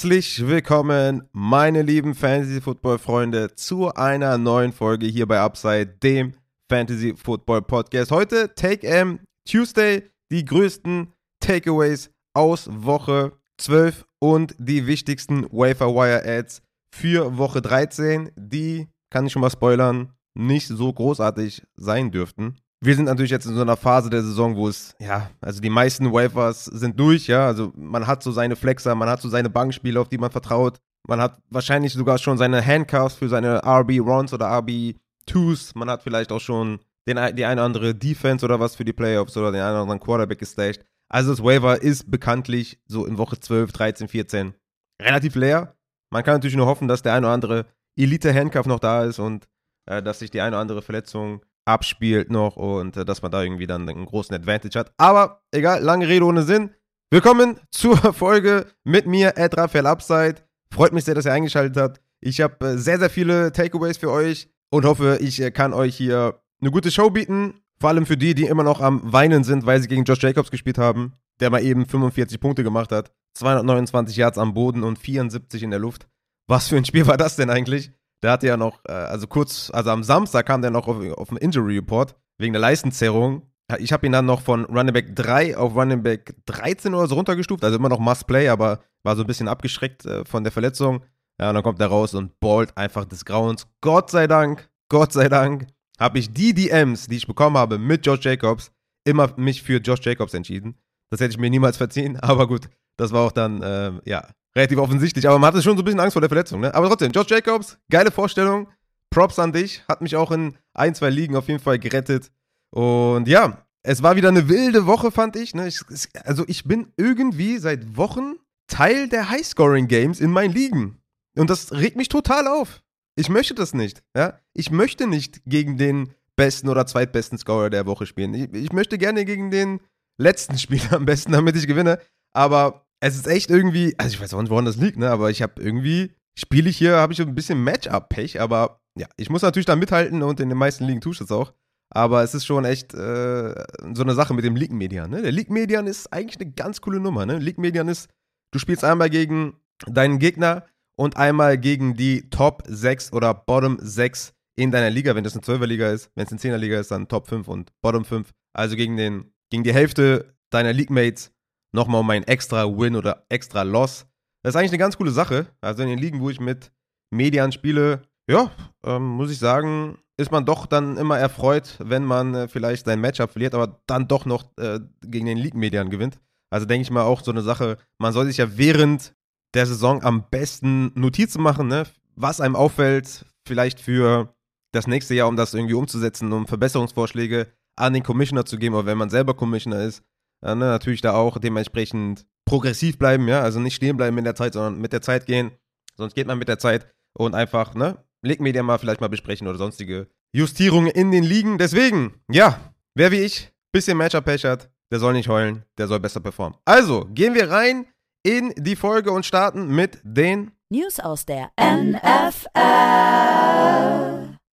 Herzlich 0.00 0.46
willkommen, 0.46 1.28
meine 1.32 1.82
lieben 1.82 2.14
Fantasy-Football-Freunde, 2.14 3.54
zu 3.54 3.92
einer 3.92 4.38
neuen 4.38 4.72
Folge 4.72 5.04
hier 5.04 5.28
bei 5.28 5.38
Upside, 5.38 5.88
dem 6.02 6.32
Fantasy-Football-Podcast. 6.70 8.10
Heute 8.10 8.54
Take 8.54 8.86
M 8.86 9.20
Tuesday, 9.46 10.10
die 10.32 10.46
größten 10.46 11.12
Takeaways 11.40 12.10
aus 12.32 12.70
Woche 12.72 13.32
12 13.58 14.06
und 14.20 14.54
die 14.58 14.86
wichtigsten 14.86 15.44
Wafer-Wire-Ads 15.52 16.62
für 16.96 17.36
Woche 17.36 17.60
13, 17.60 18.30
die, 18.36 18.88
kann 19.10 19.26
ich 19.26 19.32
schon 19.32 19.42
mal 19.42 19.50
spoilern, 19.50 20.14
nicht 20.34 20.68
so 20.68 20.90
großartig 20.90 21.62
sein 21.76 22.10
dürften. 22.10 22.56
Wir 22.82 22.96
sind 22.96 23.04
natürlich 23.04 23.30
jetzt 23.30 23.44
in 23.44 23.54
so 23.54 23.60
einer 23.60 23.76
Phase 23.76 24.08
der 24.08 24.22
Saison, 24.22 24.56
wo 24.56 24.66
es, 24.66 24.94
ja, 24.98 25.30
also 25.42 25.60
die 25.60 25.68
meisten 25.68 26.12
Wafers 26.12 26.64
sind 26.64 26.98
durch, 26.98 27.26
ja. 27.26 27.46
Also 27.46 27.72
man 27.76 28.06
hat 28.06 28.22
so 28.22 28.32
seine 28.32 28.56
Flexer, 28.56 28.94
man 28.94 29.08
hat 29.08 29.20
so 29.20 29.28
seine 29.28 29.50
Bankspiele, 29.50 30.00
auf 30.00 30.08
die 30.08 30.16
man 30.16 30.30
vertraut. 30.30 30.78
Man 31.06 31.20
hat 31.20 31.38
wahrscheinlich 31.50 31.92
sogar 31.92 32.16
schon 32.18 32.38
seine 32.38 32.64
Handcuffs 32.64 33.16
für 33.16 33.28
seine 33.28 33.62
RB-Runs 33.64 34.32
oder 34.32 34.46
RB-Twos. 34.46 35.74
Man 35.74 35.90
hat 35.90 36.02
vielleicht 36.02 36.32
auch 36.32 36.40
schon 36.40 36.80
den, 37.06 37.16
die 37.36 37.44
eine 37.44 37.60
oder 37.60 37.66
andere 37.66 37.94
Defense 37.94 38.44
oder 38.44 38.60
was 38.60 38.76
für 38.76 38.84
die 38.84 38.92
Playoffs 38.92 39.36
oder 39.36 39.52
den 39.52 39.60
einen 39.60 39.72
oder 39.72 39.82
anderen 39.82 40.00
Quarterback 40.00 40.38
gestasht. 40.38 40.82
Also 41.08 41.30
das 41.32 41.42
Waiver 41.42 41.82
ist 41.82 42.10
bekanntlich 42.10 42.78
so 42.86 43.04
in 43.04 43.18
Woche 43.18 43.38
12, 43.38 43.72
13, 43.72 44.08
14 44.08 44.54
relativ 45.02 45.34
leer. 45.34 45.76
Man 46.10 46.22
kann 46.22 46.34
natürlich 46.34 46.56
nur 46.56 46.66
hoffen, 46.66 46.88
dass 46.88 47.02
der 47.02 47.14
eine 47.14 47.26
oder 47.26 47.34
andere 47.34 47.66
Elite-Handcuff 47.96 48.66
noch 48.66 48.78
da 48.78 49.04
ist 49.04 49.18
und 49.18 49.48
äh, 49.86 50.02
dass 50.02 50.20
sich 50.20 50.30
die 50.30 50.40
eine 50.40 50.56
oder 50.56 50.60
andere 50.60 50.82
Verletzung 50.82 51.42
abspielt 51.70 52.30
noch 52.30 52.56
und 52.56 52.96
äh, 52.96 53.04
dass 53.04 53.22
man 53.22 53.30
da 53.30 53.42
irgendwie 53.42 53.66
dann 53.66 53.88
einen 53.88 54.06
großen 54.06 54.34
Advantage 54.34 54.78
hat. 54.78 54.92
Aber 54.98 55.42
egal, 55.52 55.82
lange 55.82 56.08
Rede 56.08 56.24
ohne 56.24 56.42
Sinn. 56.42 56.70
Willkommen 57.10 57.58
zur 57.70 57.96
Folge 58.14 58.66
mit 58.84 59.06
mir, 59.06 59.36
Ed 59.36 59.56
Raphael 59.56 59.86
Upside. 59.86 60.36
Freut 60.72 60.92
mich 60.92 61.04
sehr, 61.04 61.14
dass 61.14 61.24
ihr 61.26 61.32
eingeschaltet 61.32 61.76
habt. 61.76 62.00
Ich 62.20 62.40
habe 62.40 62.64
äh, 62.64 62.78
sehr, 62.78 62.98
sehr 62.98 63.10
viele 63.10 63.52
Takeaways 63.52 63.96
für 63.96 64.10
euch 64.10 64.48
und 64.70 64.84
hoffe, 64.84 65.18
ich 65.20 65.40
äh, 65.40 65.50
kann 65.50 65.72
euch 65.72 65.96
hier 65.96 66.40
eine 66.60 66.70
gute 66.70 66.90
Show 66.90 67.10
bieten. 67.10 67.60
Vor 67.80 67.88
allem 67.88 68.06
für 68.06 68.16
die, 68.16 68.34
die 68.34 68.44
immer 68.44 68.62
noch 68.62 68.80
am 68.80 69.12
Weinen 69.12 69.42
sind, 69.42 69.64
weil 69.64 69.80
sie 69.80 69.88
gegen 69.88 70.04
Josh 70.04 70.22
Jacobs 70.22 70.50
gespielt 70.50 70.76
haben, 70.76 71.14
der 71.40 71.50
mal 71.50 71.62
eben 71.62 71.86
45 71.86 72.38
Punkte 72.38 72.62
gemacht 72.62 72.92
hat. 72.92 73.10
229 73.34 74.16
Yards 74.16 74.38
am 74.38 74.54
Boden 74.54 74.82
und 74.82 74.98
74 74.98 75.62
in 75.62 75.70
der 75.70 75.78
Luft. 75.78 76.06
Was 76.46 76.68
für 76.68 76.76
ein 76.76 76.84
Spiel 76.84 77.06
war 77.06 77.16
das 77.16 77.36
denn 77.36 77.48
eigentlich? 77.48 77.90
Der 78.22 78.32
hatte 78.32 78.46
ja 78.46 78.56
noch, 78.56 78.80
äh, 78.86 78.92
also 78.92 79.26
kurz, 79.26 79.70
also 79.72 79.90
am 79.90 80.02
Samstag 80.02 80.46
kam 80.46 80.62
der 80.62 80.70
noch 80.70 80.88
auf, 80.88 80.96
auf 81.16 81.28
den 81.28 81.38
Injury 81.38 81.76
Report 81.76 82.14
wegen 82.38 82.52
der 82.52 82.60
Leistenzerrung. 82.60 83.42
Ich 83.78 83.92
habe 83.92 84.04
ihn 84.06 84.12
dann 84.12 84.26
noch 84.26 84.40
von 84.40 84.64
Running 84.64 84.92
Back 84.92 85.14
3 85.14 85.56
auf 85.56 85.74
Running 85.74 86.02
Back 86.02 86.34
13 86.46 86.92
oder 86.94 87.06
so 87.06 87.14
runtergestuft, 87.14 87.62
also 87.64 87.76
immer 87.76 87.88
noch 87.88 88.00
Must 88.00 88.26
Play, 88.26 88.48
aber 88.48 88.80
war 89.04 89.16
so 89.16 89.22
ein 89.22 89.26
bisschen 89.26 89.48
abgeschreckt 89.48 90.04
äh, 90.04 90.24
von 90.24 90.42
der 90.42 90.52
Verletzung. 90.52 91.02
Ja, 91.40 91.48
und 91.48 91.54
dann 91.54 91.62
kommt 91.62 91.80
er 91.80 91.86
raus 91.86 92.14
und 92.14 92.38
ballt 92.40 92.76
einfach 92.76 93.06
des 93.06 93.24
Grauens. 93.24 93.66
Gott 93.80 94.10
sei 94.10 94.26
Dank, 94.26 94.68
Gott 94.90 95.12
sei 95.12 95.28
Dank, 95.28 95.68
habe 95.98 96.18
ich 96.18 96.32
die 96.32 96.52
DMs, 96.52 97.06
die 97.06 97.16
ich 97.16 97.26
bekommen 97.26 97.56
habe 97.56 97.78
mit 97.78 98.04
Josh 98.04 98.24
Jacobs, 98.24 98.72
immer 99.04 99.32
mich 99.36 99.62
für 99.62 99.78
Josh 99.78 100.00
Jacobs 100.02 100.34
entschieden. 100.34 100.74
Das 101.10 101.20
hätte 101.20 101.32
ich 101.32 101.38
mir 101.38 101.48
niemals 101.48 101.76
verziehen, 101.76 102.16
aber 102.20 102.46
gut, 102.46 102.68
das 102.96 103.12
war 103.12 103.26
auch 103.26 103.32
dann, 103.32 103.62
äh, 103.62 103.92
ja, 104.04 104.28
relativ 104.56 104.78
offensichtlich, 104.78 105.28
aber 105.28 105.38
man 105.38 105.48
hatte 105.48 105.62
schon 105.62 105.76
so 105.76 105.82
ein 105.82 105.84
bisschen 105.84 106.00
Angst 106.00 106.14
vor 106.14 106.20
der 106.20 106.28
Verletzung, 106.28 106.60
ne? 106.60 106.74
Aber 106.74 106.88
trotzdem, 106.88 107.12
Josh 107.12 107.28
Jacobs, 107.28 107.78
geile 107.88 108.10
Vorstellung. 108.10 108.68
Props 109.10 109.40
an 109.40 109.52
dich, 109.52 109.82
hat 109.88 110.02
mich 110.02 110.14
auch 110.14 110.30
in 110.30 110.56
ein, 110.72 110.94
zwei 110.94 111.10
Ligen 111.10 111.34
auf 111.34 111.48
jeden 111.48 111.60
Fall 111.60 111.80
gerettet. 111.80 112.30
Und 112.70 113.26
ja, 113.26 113.66
es 113.82 114.02
war 114.02 114.16
wieder 114.16 114.28
eine 114.28 114.48
wilde 114.48 114.86
Woche, 114.86 115.10
fand 115.10 115.36
ich. 115.36 115.54
Ne? 115.54 115.66
ich 115.66 115.80
also 116.24 116.44
ich 116.46 116.64
bin 116.64 116.92
irgendwie 116.96 117.58
seit 117.58 117.96
Wochen 117.96 118.34
Teil 118.68 119.08
der 119.08 119.30
Highscoring-Games 119.30 120.20
in 120.20 120.30
meinen 120.30 120.54
Ligen. 120.54 121.02
Und 121.36 121.50
das 121.50 121.72
regt 121.72 121.96
mich 121.96 122.08
total 122.08 122.46
auf. 122.46 122.82
Ich 123.16 123.28
möchte 123.28 123.54
das 123.54 123.74
nicht. 123.74 124.02
Ja? 124.16 124.38
Ich 124.54 124.70
möchte 124.70 125.06
nicht 125.06 125.42
gegen 125.44 125.76
den 125.76 126.14
besten 126.36 126.68
oder 126.68 126.86
zweitbesten 126.86 127.36
Scorer 127.36 127.68
der 127.68 127.86
Woche 127.86 128.06
spielen. 128.06 128.32
Ich, 128.34 128.52
ich 128.54 128.72
möchte 128.72 128.96
gerne 128.96 129.24
gegen 129.24 129.50
den 129.50 129.80
letzten 130.18 130.56
Spieler 130.58 130.92
am 130.92 131.04
besten, 131.04 131.32
damit 131.32 131.56
ich 131.56 131.66
gewinne. 131.66 131.98
Aber 132.32 132.86
es 133.00 133.16
ist 133.16 133.26
echt 133.26 133.50
irgendwie, 133.50 133.94
also 133.98 134.14
ich 134.14 134.20
weiß 134.20 134.34
auch 134.34 134.42
nicht, 134.42 134.50
woran 134.50 134.66
das 134.66 134.76
liegt, 134.76 134.98
ne? 134.98 135.10
Aber 135.10 135.30
ich 135.30 135.42
habe 135.42 135.60
irgendwie, 135.60 136.14
spiele 136.38 136.68
ich 136.70 136.76
hier, 136.76 136.96
habe 136.96 137.12
ich 137.12 137.20
ein 137.20 137.34
bisschen 137.34 137.62
Matchup-Pech, 137.64 138.40
aber 138.40 138.80
ja, 138.98 139.06
ich 139.16 139.30
muss 139.30 139.42
natürlich 139.42 139.66
da 139.66 139.76
mithalten 139.76 140.22
und 140.22 140.40
in 140.40 140.48
den 140.48 140.58
meisten 140.58 140.84
Ligen 140.84 141.00
tue 141.00 141.12
ich 141.12 141.18
das 141.18 141.32
auch. 141.32 141.52
Aber 141.92 142.22
es 142.22 142.34
ist 142.34 142.46
schon 142.46 142.64
echt 142.64 142.94
äh, 142.94 143.54
so 143.94 144.02
eine 144.02 144.14
Sache 144.14 144.34
mit 144.34 144.44
dem 144.44 144.54
League-Median. 144.54 145.10
Ne? 145.10 145.22
Der 145.22 145.32
League-Median 145.32 145.86
ist 145.86 146.12
eigentlich 146.12 146.40
eine 146.40 146.52
ganz 146.52 146.80
coole 146.80 147.00
Nummer. 147.00 147.26
Ne? 147.26 147.38
League-Median 147.38 147.88
ist, 147.88 148.08
du 148.52 148.60
spielst 148.60 148.84
einmal 148.84 149.10
gegen 149.10 149.56
deinen 149.86 150.18
Gegner 150.18 150.66
und 150.96 151.16
einmal 151.16 151.58
gegen 151.58 151.96
die 151.96 152.30
Top 152.30 152.62
6 152.66 153.12
oder 153.12 153.34
Bottom 153.34 153.78
6 153.80 154.34
in 154.56 154.70
deiner 154.70 154.90
Liga, 154.90 155.16
wenn 155.16 155.24
das 155.24 155.32
eine 155.34 155.42
12er-Liga 155.42 155.90
ist. 155.90 156.10
Wenn 156.14 156.26
es 156.26 156.32
eine 156.32 156.40
10er-Liga 156.40 156.78
ist, 156.78 156.92
dann 156.92 157.08
Top 157.08 157.26
5 157.26 157.48
und 157.48 157.72
Bottom 157.82 158.04
5. 158.04 158.30
Also 158.52 158.76
gegen, 158.76 158.96
den, 158.96 159.32
gegen 159.50 159.64
die 159.64 159.72
Hälfte 159.72 160.36
deiner 160.50 160.72
League-Mates 160.72 161.32
nochmal 161.72 162.00
um 162.00 162.10
einen 162.10 162.24
extra 162.24 162.64
Win 162.66 162.96
oder 162.96 163.24
extra 163.28 163.62
Loss. 163.62 164.06
Das 164.42 164.54
ist 164.54 164.56
eigentlich 164.56 164.72
eine 164.72 164.78
ganz 164.78 164.96
coole 164.96 165.10
Sache. 165.10 165.46
Also 165.60 165.82
in 165.82 165.88
den 165.88 165.98
Ligen, 165.98 166.20
wo 166.20 166.30
ich 166.30 166.40
mit 166.40 166.72
Median 167.10 167.52
spiele, 167.52 168.02
ja, 168.28 168.50
ähm, 168.84 169.06
muss 169.06 169.30
ich 169.30 169.38
sagen, 169.38 169.98
ist 170.16 170.30
man 170.30 170.44
doch 170.44 170.66
dann 170.66 170.96
immer 170.96 171.18
erfreut, 171.18 171.76
wenn 171.80 172.04
man 172.04 172.34
äh, 172.34 172.48
vielleicht 172.48 172.86
sein 172.86 173.00
Matchup 173.00 173.32
verliert, 173.32 173.54
aber 173.54 173.80
dann 173.86 174.06
doch 174.06 174.26
noch 174.26 174.44
äh, 174.58 174.80
gegen 175.02 175.26
den 175.26 175.38
League-Median 175.38 175.90
gewinnt. 175.90 176.20
Also 176.50 176.66
denke 176.66 176.82
ich 176.82 176.90
mal 176.90 177.02
auch 177.02 177.22
so 177.22 177.30
eine 177.30 177.42
Sache, 177.42 177.78
man 177.98 178.12
soll 178.12 178.26
sich 178.26 178.36
ja 178.36 178.56
während 178.56 179.14
der 179.54 179.66
Saison 179.66 180.02
am 180.02 180.28
besten 180.30 180.92
Notizen 180.94 181.42
machen, 181.42 181.68
ne? 181.68 181.84
was 182.16 182.40
einem 182.40 182.56
auffällt, 182.56 183.24
vielleicht 183.46 183.80
für 183.80 184.34
das 184.72 184.86
nächste 184.86 185.14
Jahr, 185.14 185.28
um 185.28 185.36
das 185.36 185.54
irgendwie 185.54 185.74
umzusetzen, 185.74 186.32
um 186.32 186.46
Verbesserungsvorschläge 186.46 187.48
an 187.76 187.94
den 187.94 188.02
Commissioner 188.02 188.44
zu 188.44 188.58
geben, 188.58 188.74
oder 188.74 188.86
wenn 188.86 188.98
man 188.98 189.10
selber 189.10 189.34
Commissioner 189.34 189.82
ist, 189.82 190.02
ja, 190.44 190.54
ne, 190.54 190.66
natürlich 190.66 191.00
da 191.00 191.12
auch 191.12 191.38
dementsprechend 191.38 192.26
progressiv 192.44 192.98
bleiben, 192.98 193.28
ja, 193.28 193.40
also 193.42 193.60
nicht 193.60 193.76
stehen 193.76 193.96
bleiben 193.96 194.18
in 194.18 194.24
der 194.24 194.34
Zeit, 194.34 194.54
sondern 194.54 194.80
mit 194.80 194.92
der 194.92 195.02
Zeit 195.02 195.26
gehen. 195.26 195.52
Sonst 195.96 196.14
geht 196.14 196.26
man 196.26 196.38
mit 196.38 196.48
der 196.48 196.58
Zeit 196.58 196.86
und 197.12 197.34
einfach, 197.34 197.74
ne, 197.74 197.98
League-Media 198.22 198.62
mal 198.62 198.78
vielleicht 198.78 199.00
mal 199.00 199.08
besprechen 199.08 199.46
oder 199.48 199.58
sonstige 199.58 200.08
Justierungen 200.32 200.90
in 200.90 201.10
den 201.10 201.24
Ligen. 201.24 201.58
Deswegen, 201.58 202.14
ja, 202.30 202.58
wer 202.94 203.10
wie 203.12 203.20
ich 203.20 203.52
bisschen 203.72 203.96
Matchup-Pech 203.96 204.44
hat, 204.44 204.70
der 204.90 204.98
soll 204.98 205.12
nicht 205.12 205.28
heulen, 205.28 205.64
der 205.78 205.86
soll 205.86 206.00
besser 206.00 206.20
performen. 206.20 206.58
Also, 206.64 207.06
gehen 207.12 207.34
wir 207.34 207.50
rein 207.50 207.86
in 208.22 208.52
die 208.56 208.76
Folge 208.76 209.12
und 209.12 209.24
starten 209.24 209.74
mit 209.74 210.00
den 210.02 210.50
News 210.70 211.00
aus 211.00 211.24
der 211.26 211.50
NFL. 211.60 212.50